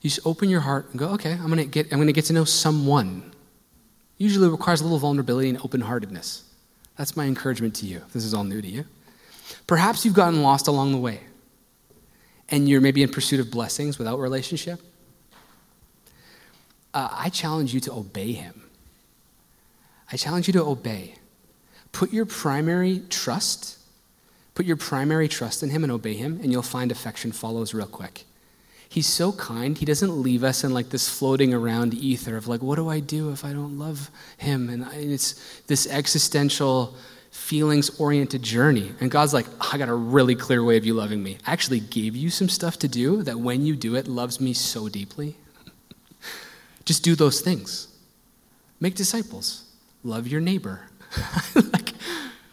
You 0.00 0.10
just 0.10 0.24
open 0.24 0.48
your 0.48 0.60
heart 0.60 0.90
and 0.90 1.00
go 1.00 1.08
okay 1.08 1.32
i'm 1.32 1.48
going 1.48 1.58
to 1.58 1.64
get 1.64 1.86
i'm 1.86 1.98
going 1.98 2.06
to 2.06 2.12
get 2.12 2.26
to 2.26 2.32
know 2.32 2.44
someone. 2.44 3.32
Usually 4.16 4.48
requires 4.48 4.80
a 4.80 4.84
little 4.84 5.00
vulnerability 5.00 5.48
and 5.48 5.58
open-heartedness. 5.64 6.44
That's 6.96 7.16
my 7.16 7.24
encouragement 7.24 7.74
to 7.76 7.86
you. 7.86 8.02
This 8.12 8.24
is 8.24 8.32
all 8.32 8.44
new 8.44 8.62
to 8.62 8.68
you. 8.68 8.84
Perhaps 9.66 10.04
you've 10.04 10.14
gotten 10.14 10.40
lost 10.42 10.68
along 10.68 10.92
the 10.92 10.98
way 10.98 11.22
and 12.48 12.68
you're 12.68 12.80
maybe 12.80 13.02
in 13.02 13.08
pursuit 13.08 13.40
of 13.40 13.50
blessings 13.50 13.98
without 13.98 14.20
relationship. 14.20 14.80
Uh, 16.94 17.08
i 17.10 17.28
challenge 17.28 17.74
you 17.74 17.80
to 17.80 17.92
obey 17.92 18.30
him 18.30 18.61
I 20.12 20.16
challenge 20.16 20.46
you 20.46 20.52
to 20.54 20.64
obey. 20.64 21.14
Put 21.92 22.12
your 22.12 22.26
primary 22.26 23.02
trust, 23.08 23.78
put 24.54 24.66
your 24.66 24.76
primary 24.76 25.28
trust 25.28 25.62
in 25.62 25.70
Him 25.70 25.82
and 25.82 25.92
obey 25.92 26.14
Him, 26.14 26.38
and 26.42 26.52
you'll 26.52 26.62
find 26.62 26.92
affection 26.92 27.32
follows 27.32 27.72
real 27.72 27.86
quick. 27.86 28.24
He's 28.88 29.06
so 29.06 29.32
kind. 29.32 29.76
He 29.76 29.86
doesn't 29.86 30.22
leave 30.22 30.44
us 30.44 30.64
in 30.64 30.74
like 30.74 30.90
this 30.90 31.08
floating 31.08 31.54
around 31.54 31.94
ether 31.94 32.36
of 32.36 32.46
like, 32.46 32.62
what 32.62 32.76
do 32.76 32.90
I 32.90 33.00
do 33.00 33.32
if 33.32 33.42
I 33.42 33.54
don't 33.54 33.78
love 33.78 34.10
Him? 34.36 34.68
And 34.68 34.86
it's 34.92 35.62
this 35.66 35.86
existential 35.86 36.94
feelings 37.30 37.98
oriented 37.98 38.42
journey. 38.42 38.92
And 39.00 39.10
God's 39.10 39.32
like, 39.32 39.46
I 39.72 39.78
got 39.78 39.88
a 39.88 39.94
really 39.94 40.34
clear 40.34 40.62
way 40.62 40.76
of 40.76 40.84
you 40.84 40.92
loving 40.92 41.22
me. 41.22 41.38
I 41.46 41.52
actually 41.52 41.80
gave 41.80 42.14
you 42.14 42.28
some 42.28 42.50
stuff 42.50 42.78
to 42.80 42.88
do 42.88 43.22
that 43.22 43.40
when 43.40 43.64
you 43.64 43.76
do 43.76 43.96
it 43.96 44.06
loves 44.06 44.38
me 44.38 44.52
so 44.52 44.90
deeply. 44.90 45.36
Just 46.84 47.02
do 47.02 47.14
those 47.14 47.40
things. 47.40 47.88
Make 48.78 48.94
disciples. 48.94 49.71
Love 50.04 50.26
your 50.26 50.40
neighbor. 50.40 50.80
like, 51.54 51.94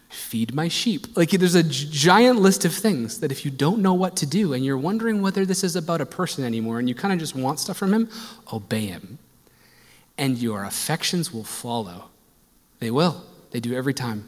feed 0.09 0.53
my 0.53 0.67
sheep. 0.67 1.17
Like, 1.17 1.31
there's 1.31 1.55
a 1.55 1.63
giant 1.63 2.39
list 2.39 2.65
of 2.65 2.73
things 2.73 3.19
that 3.19 3.31
if 3.31 3.43
you 3.43 3.51
don't 3.51 3.81
know 3.81 3.93
what 3.93 4.15
to 4.17 4.25
do 4.25 4.53
and 4.53 4.63
you're 4.63 4.77
wondering 4.77 5.21
whether 5.21 5.45
this 5.45 5.63
is 5.63 5.75
about 5.75 6.01
a 6.01 6.05
person 6.05 6.43
anymore 6.43 6.79
and 6.79 6.87
you 6.87 6.95
kind 6.95 7.13
of 7.13 7.19
just 7.19 7.35
want 7.35 7.59
stuff 7.59 7.77
from 7.77 7.93
him, 7.93 8.09
obey 8.53 8.85
him. 8.85 9.17
And 10.17 10.37
your 10.37 10.63
affections 10.63 11.33
will 11.33 11.43
follow. 11.43 12.09
They 12.79 12.91
will. 12.91 13.23
They 13.51 13.59
do 13.59 13.75
every 13.75 13.93
time. 13.93 14.27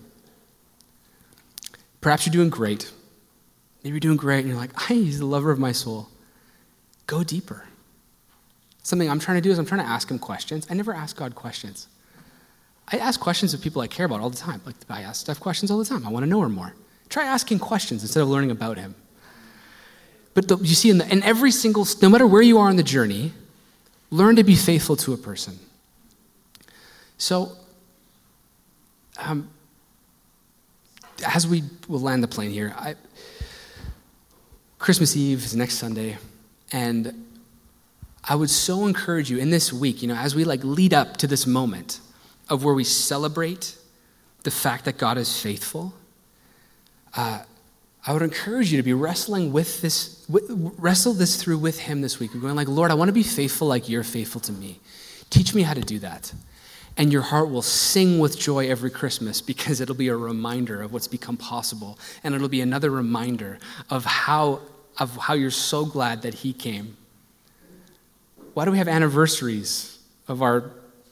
Perhaps 2.00 2.26
you're 2.26 2.32
doing 2.32 2.50
great. 2.50 2.92
Maybe 3.84 3.94
you're 3.94 4.00
doing 4.00 4.18
great 4.18 4.40
and 4.40 4.48
you're 4.48 4.58
like, 4.58 4.80
he's 4.84 5.20
the 5.20 5.26
lover 5.26 5.52
of 5.52 5.60
my 5.60 5.72
soul. 5.72 6.10
Go 7.08 7.24
deeper. 7.24 7.66
Something 8.84 9.10
I'm 9.10 9.20
trying 9.20 9.38
to 9.38 9.42
do 9.42 9.52
is 9.52 9.60
I'm 9.60 9.66
trying 9.66 9.82
to 9.82 9.88
ask 9.88 10.10
him 10.10 10.18
questions. 10.18 10.66
I 10.70 10.74
never 10.74 10.94
ask 10.94 11.16
God 11.16 11.36
questions. 11.36 11.88
I 12.92 12.98
ask 12.98 13.20
questions 13.20 13.54
of 13.54 13.62
people 13.62 13.82
I 13.82 13.88
care 13.88 14.06
about 14.06 14.20
all 14.20 14.30
the 14.30 14.38
time. 14.38 14.62
Like 14.66 14.76
I 14.90 15.02
ask 15.02 15.22
Steph 15.22 15.40
questions 15.40 15.72
all 15.72 15.78
the 15.78 15.86
time. 15.86 16.06
I 16.06 16.10
want 16.10 16.24
to 16.24 16.30
know 16.30 16.42
her 16.42 16.50
more. 16.50 16.74
Try 17.10 17.26
asking 17.26 17.60
questions 17.60 18.02
instead 18.02 18.22
of 18.22 18.30
learning 18.30 18.52
about 18.52 18.78
him. 18.78 18.96
But 20.34 20.48
the, 20.48 20.58
you 20.58 20.76
see, 20.76 20.90
in, 20.90 20.98
the, 20.98 21.12
in 21.12 21.24
every 21.24 21.52
single, 21.52 21.86
no 22.02 22.10
matter 22.10 22.26
where 22.26 22.42
you 22.42 22.58
are 22.58 22.70
in 22.70 22.76
the 22.76 22.84
journey, 22.84 23.34
learn 24.10 24.36
to 24.38 24.44
be 24.44 24.56
faithful 24.56 24.96
to 24.98 25.14
a 25.14 25.18
person. 25.18 25.60
So, 27.18 27.54
um, 29.18 29.50
as 31.26 31.48
we 31.48 31.64
will 31.88 32.00
land 32.00 32.24
the 32.24 32.28
plane 32.28 32.52
here, 32.52 32.74
I, 32.78 32.96
Christmas 34.80 35.16
Eve 35.16 35.44
is 35.44 35.56
next 35.56 35.76
Sunday, 35.76 36.18
and 36.72 37.26
I 38.24 38.36
would 38.36 38.50
so 38.50 38.88
encourage 38.88 39.30
you 39.30 39.38
in 39.38 39.50
this 39.50 39.72
week, 39.72 40.02
you 40.02 40.08
know, 40.08 40.16
as 40.16 40.34
we 40.34 40.46
like 40.46 40.64
lead 40.64 40.94
up 40.94 41.18
to 41.18 41.28
this 41.28 41.46
moment 41.46 42.00
of 42.52 42.64
where 42.64 42.76
we 42.76 42.84
celebrate 42.84 43.76
the 44.44 44.52
fact 44.52 44.86
that 44.86 44.98
God 45.00 45.18
is 45.18 45.42
faithful, 45.42 45.94
uh, 47.16 47.40
I 48.06 48.14
would 48.14 48.22
encourage 48.22 48.72
you 48.72 48.78
to 48.78 48.84
be 48.84 48.94
wrestling 48.94 49.52
with 49.52 49.82
this, 49.82 50.26
wrestle 50.30 51.14
this 51.14 51.42
through 51.42 51.58
with 51.60 51.80
Him 51.80 52.02
this 52.02 52.20
week. 52.20 52.34
We're 52.34 52.42
going 52.42 52.56
like, 52.56 52.68
Lord, 52.68 52.92
I 52.92 52.94
want 52.94 53.10
to 53.10 53.14
be 53.14 53.24
faithful 53.24 53.68
like 53.68 53.90
you're 53.90 54.04
faithful 54.04 54.42
to 54.42 54.52
me. 54.52 54.80
Teach 55.30 55.56
me 55.56 55.62
how 55.64 55.74
to 55.74 55.82
do 55.82 55.98
that. 56.00 56.34
And 56.98 57.12
your 57.12 57.22
heart 57.22 57.50
will 57.50 57.62
sing 57.62 58.20
with 58.20 58.38
joy 58.38 58.70
every 58.70 58.92
Christmas 58.92 59.42
because 59.42 59.82
it'll 59.82 59.96
be 59.96 60.10
a 60.10 60.16
reminder 60.16 60.82
of 60.82 60.92
what's 60.92 61.08
become 61.08 61.38
possible. 61.38 61.98
And 62.24 62.36
it'll 62.36 62.50
be 62.50 62.62
another 62.62 62.92
reminder 62.92 63.60
of 63.90 64.04
how, 64.04 64.62
of 65.00 65.16
how 65.16 65.34
you're 65.36 65.52
so 65.52 65.86
glad 65.86 66.24
that 66.24 66.34
He 66.34 66.54
came 66.54 66.98
why 68.54 68.66
do 68.66 68.72
we 68.72 68.78
have 68.78 68.88
anniversaries 68.88 70.00
of 70.28 70.42
our 70.42 70.72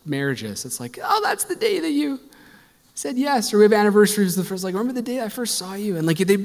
marriages? 0.10 0.66
It's 0.66 0.80
like, 0.80 1.00
oh, 1.02 1.22
that's 1.24 1.46
the 1.46 1.56
day 1.56 1.80
that 1.80 1.92
you 1.92 2.20
said 2.96 3.18
yes. 3.18 3.54
Or 3.54 3.58
we 3.58 3.64
have 3.64 3.74
anniversaries 3.74 4.36
the 4.36 4.44
first, 4.44 4.64
like, 4.64 4.74
remember 4.74 4.94
the 4.94 5.02
day 5.02 5.22
I 5.22 5.30
first 5.30 5.56
saw 5.56 5.74
you? 5.74 5.96
And 5.96 6.06
like, 6.06 6.18
they, 6.18 6.36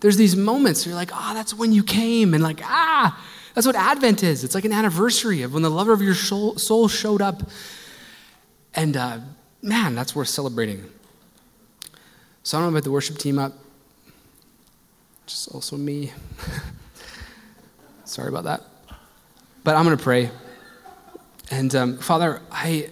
there's 0.00 0.16
these 0.16 0.34
moments 0.34 0.84
where 0.84 0.90
you're 0.90 0.98
like, 0.98 1.10
oh, 1.14 1.34
that's 1.34 1.54
when 1.54 1.72
you 1.72 1.84
came. 1.84 2.34
And 2.34 2.42
like, 2.42 2.60
ah, 2.64 3.24
that's 3.54 3.66
what 3.66 3.76
Advent 3.76 4.22
is. 4.22 4.42
It's 4.42 4.54
like 4.54 4.64
an 4.64 4.72
anniversary 4.72 5.42
of 5.42 5.54
when 5.54 5.62
the 5.62 5.70
lover 5.70 5.92
of 5.92 6.02
your 6.02 6.14
soul, 6.14 6.88
showed 6.88 7.22
up. 7.22 7.42
And 8.74 8.96
uh, 8.96 9.18
man, 9.62 9.94
that's 9.94 10.16
worth 10.16 10.28
celebrating. 10.28 10.84
So 12.42 12.56
I 12.56 12.60
don't 12.60 12.70
know 12.70 12.76
about 12.76 12.84
the 12.84 12.90
worship 12.90 13.18
team 13.18 13.38
up. 13.38 13.52
Just 15.26 15.48
also 15.54 15.76
me. 15.76 16.12
Sorry 18.04 18.28
about 18.28 18.44
that. 18.44 18.62
But 19.62 19.76
I'm 19.76 19.84
going 19.84 19.96
to 19.96 20.02
pray. 20.02 20.30
And 21.50 21.74
um, 21.74 21.98
Father, 21.98 22.40
I, 22.50 22.88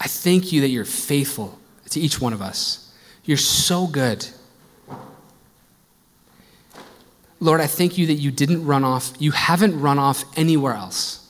I 0.00 0.08
thank 0.08 0.52
you 0.52 0.60
that 0.62 0.68
you're 0.68 0.84
faithful 0.84 1.58
to 1.90 2.00
each 2.00 2.20
one 2.20 2.32
of 2.32 2.42
us. 2.42 2.92
You're 3.24 3.36
so 3.36 3.86
good. 3.86 4.26
Lord, 7.40 7.60
I 7.60 7.66
thank 7.66 7.98
you 7.98 8.06
that 8.06 8.14
you 8.14 8.30
didn't 8.30 8.64
run 8.66 8.84
off, 8.84 9.12
you 9.18 9.32
haven't 9.32 9.80
run 9.80 9.98
off 9.98 10.24
anywhere 10.36 10.74
else. 10.74 11.22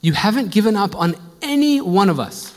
You 0.00 0.12
haven't 0.12 0.50
given 0.50 0.76
up 0.76 0.94
on 0.96 1.14
any 1.42 1.80
one 1.80 2.08
of 2.08 2.18
us. 2.18 2.54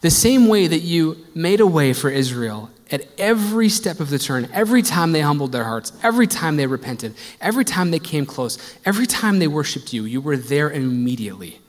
The 0.00 0.10
same 0.10 0.46
way 0.46 0.66
that 0.66 0.80
you 0.80 1.24
made 1.34 1.60
a 1.60 1.66
way 1.66 1.92
for 1.92 2.10
Israel 2.10 2.70
at 2.90 3.06
every 3.18 3.68
step 3.68 3.98
of 3.98 4.10
the 4.10 4.18
turn, 4.18 4.48
every 4.52 4.82
time 4.82 5.12
they 5.12 5.20
humbled 5.20 5.50
their 5.52 5.64
hearts, 5.64 5.92
every 6.02 6.26
time 6.26 6.56
they 6.56 6.66
repented, 6.66 7.14
every 7.40 7.64
time 7.64 7.90
they 7.90 7.98
came 7.98 8.24
close, 8.24 8.58
every 8.84 9.06
time 9.06 9.40
they 9.40 9.48
worshiped 9.48 9.92
you, 9.92 10.04
you 10.04 10.20
were 10.20 10.36
there 10.36 10.70
immediately. 10.70 11.60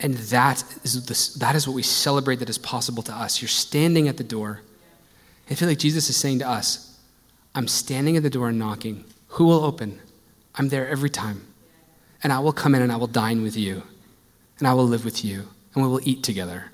And 0.00 0.14
that 0.14 0.64
is, 0.82 1.04
the, 1.04 1.38
that 1.40 1.54
is 1.54 1.66
what 1.66 1.74
we 1.74 1.82
celebrate 1.82 2.36
that 2.36 2.48
is 2.48 2.58
possible 2.58 3.02
to 3.04 3.12
us. 3.12 3.42
You're 3.42 3.48
standing 3.48 4.08
at 4.08 4.16
the 4.16 4.24
door. 4.24 4.62
I 5.50 5.54
feel 5.54 5.68
like 5.68 5.78
Jesus 5.78 6.08
is 6.08 6.16
saying 6.16 6.38
to 6.38 6.48
us, 6.48 6.98
I'm 7.54 7.68
standing 7.68 8.16
at 8.16 8.22
the 8.22 8.30
door 8.30 8.48
and 8.48 8.58
knocking. 8.58 9.04
Who 9.28 9.44
will 9.44 9.64
open? 9.64 10.00
I'm 10.54 10.70
there 10.70 10.88
every 10.88 11.10
time. 11.10 11.46
And 12.22 12.32
I 12.32 12.38
will 12.38 12.52
come 12.52 12.74
in 12.74 12.82
and 12.82 12.90
I 12.90 12.96
will 12.96 13.06
dine 13.06 13.42
with 13.42 13.56
you. 13.56 13.82
And 14.58 14.66
I 14.66 14.74
will 14.74 14.86
live 14.86 15.04
with 15.04 15.24
you. 15.24 15.48
And 15.74 15.84
we 15.84 15.90
will 15.90 16.00
eat 16.08 16.22
together. 16.22 16.70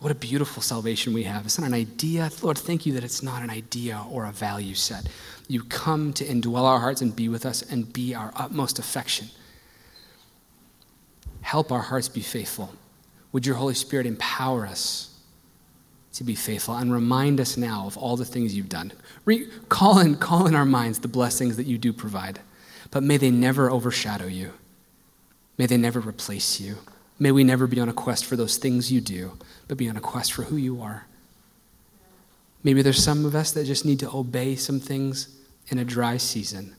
What 0.00 0.10
a 0.10 0.14
beautiful 0.14 0.62
salvation 0.62 1.12
we 1.12 1.24
have. 1.24 1.44
It's 1.44 1.58
not 1.58 1.68
an 1.68 1.74
idea. 1.74 2.30
Lord, 2.40 2.56
thank 2.56 2.86
you 2.86 2.94
that 2.94 3.04
it's 3.04 3.22
not 3.22 3.42
an 3.42 3.50
idea 3.50 4.02
or 4.10 4.24
a 4.24 4.32
value 4.32 4.74
set. 4.74 5.06
You 5.48 5.62
come 5.64 6.14
to 6.14 6.24
indwell 6.24 6.64
our 6.64 6.80
hearts 6.80 7.02
and 7.02 7.14
be 7.14 7.28
with 7.28 7.44
us 7.44 7.60
and 7.60 7.92
be 7.92 8.14
our 8.14 8.32
utmost 8.34 8.78
affection. 8.78 9.28
Help 11.42 11.72
our 11.72 11.80
hearts 11.80 12.08
be 12.08 12.20
faithful. 12.20 12.74
Would 13.32 13.46
your 13.46 13.56
Holy 13.56 13.74
Spirit 13.74 14.06
empower 14.06 14.66
us 14.66 15.18
to 16.14 16.24
be 16.24 16.34
faithful 16.34 16.74
and 16.74 16.92
remind 16.92 17.40
us 17.40 17.56
now 17.56 17.86
of 17.86 17.96
all 17.96 18.16
the 18.16 18.24
things 18.24 18.56
you've 18.56 18.68
done? 18.68 18.92
Call, 19.68 19.98
in, 20.00 20.16
call 20.16 20.46
in 20.46 20.54
our 20.54 20.64
minds 20.64 20.98
the 20.98 21.08
blessings 21.08 21.56
that 21.56 21.66
you 21.66 21.78
do 21.78 21.92
provide, 21.92 22.40
but 22.90 23.02
may 23.02 23.16
they 23.16 23.30
never 23.30 23.70
overshadow 23.70 24.26
you. 24.26 24.52
May 25.56 25.66
they 25.66 25.76
never 25.76 26.00
replace 26.00 26.60
you. 26.60 26.78
May 27.18 27.32
we 27.32 27.44
never 27.44 27.66
be 27.66 27.78
on 27.80 27.88
a 27.88 27.92
quest 27.92 28.24
for 28.24 28.34
those 28.34 28.56
things 28.56 28.90
you 28.90 29.00
do, 29.00 29.36
but 29.68 29.76
be 29.76 29.88
on 29.88 29.96
a 29.96 30.00
quest 30.00 30.32
for 30.32 30.42
who 30.42 30.56
you 30.56 30.80
are. 30.80 31.06
Maybe 32.64 32.82
there's 32.82 33.02
some 33.02 33.24
of 33.24 33.34
us 33.34 33.52
that 33.52 33.64
just 33.64 33.84
need 33.84 34.00
to 34.00 34.10
obey 34.10 34.56
some 34.56 34.80
things 34.80 35.36
in 35.68 35.78
a 35.78 35.84
dry 35.84 36.16
season. 36.16 36.76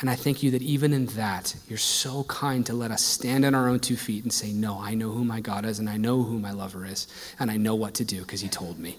And 0.00 0.10
I 0.10 0.14
thank 0.14 0.42
you 0.42 0.50
that 0.50 0.62
even 0.62 0.92
in 0.92 1.06
that, 1.06 1.54
you're 1.68 1.78
so 1.78 2.24
kind 2.24 2.66
to 2.66 2.74
let 2.74 2.90
us 2.90 3.02
stand 3.02 3.46
on 3.46 3.54
our 3.54 3.68
own 3.68 3.80
two 3.80 3.96
feet 3.96 4.24
and 4.24 4.32
say, 4.32 4.52
No, 4.52 4.78
I 4.78 4.94
know 4.94 5.10
who 5.10 5.24
my 5.24 5.40
God 5.40 5.64
is, 5.64 5.78
and 5.78 5.88
I 5.88 5.96
know 5.96 6.22
who 6.22 6.38
my 6.38 6.52
lover 6.52 6.84
is, 6.84 7.06
and 7.38 7.50
I 7.50 7.56
know 7.56 7.74
what 7.74 7.94
to 7.94 8.04
do 8.04 8.20
because 8.20 8.40
he 8.42 8.48
told 8.48 8.78
me. 8.78 8.98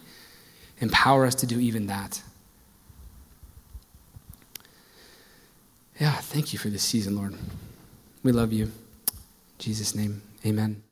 Empower 0.79 1.25
us 1.25 1.35
to 1.35 1.45
do 1.45 1.59
even 1.59 1.87
that. 1.87 2.21
Yeah, 5.99 6.13
thank 6.13 6.53
you 6.53 6.59
for 6.59 6.69
this 6.69 6.83
season, 6.83 7.15
Lord. 7.15 7.35
We 8.23 8.31
love 8.31 8.53
you. 8.53 8.65
In 8.65 8.71
Jesus' 9.57 9.95
name, 9.95 10.21
amen. 10.45 10.86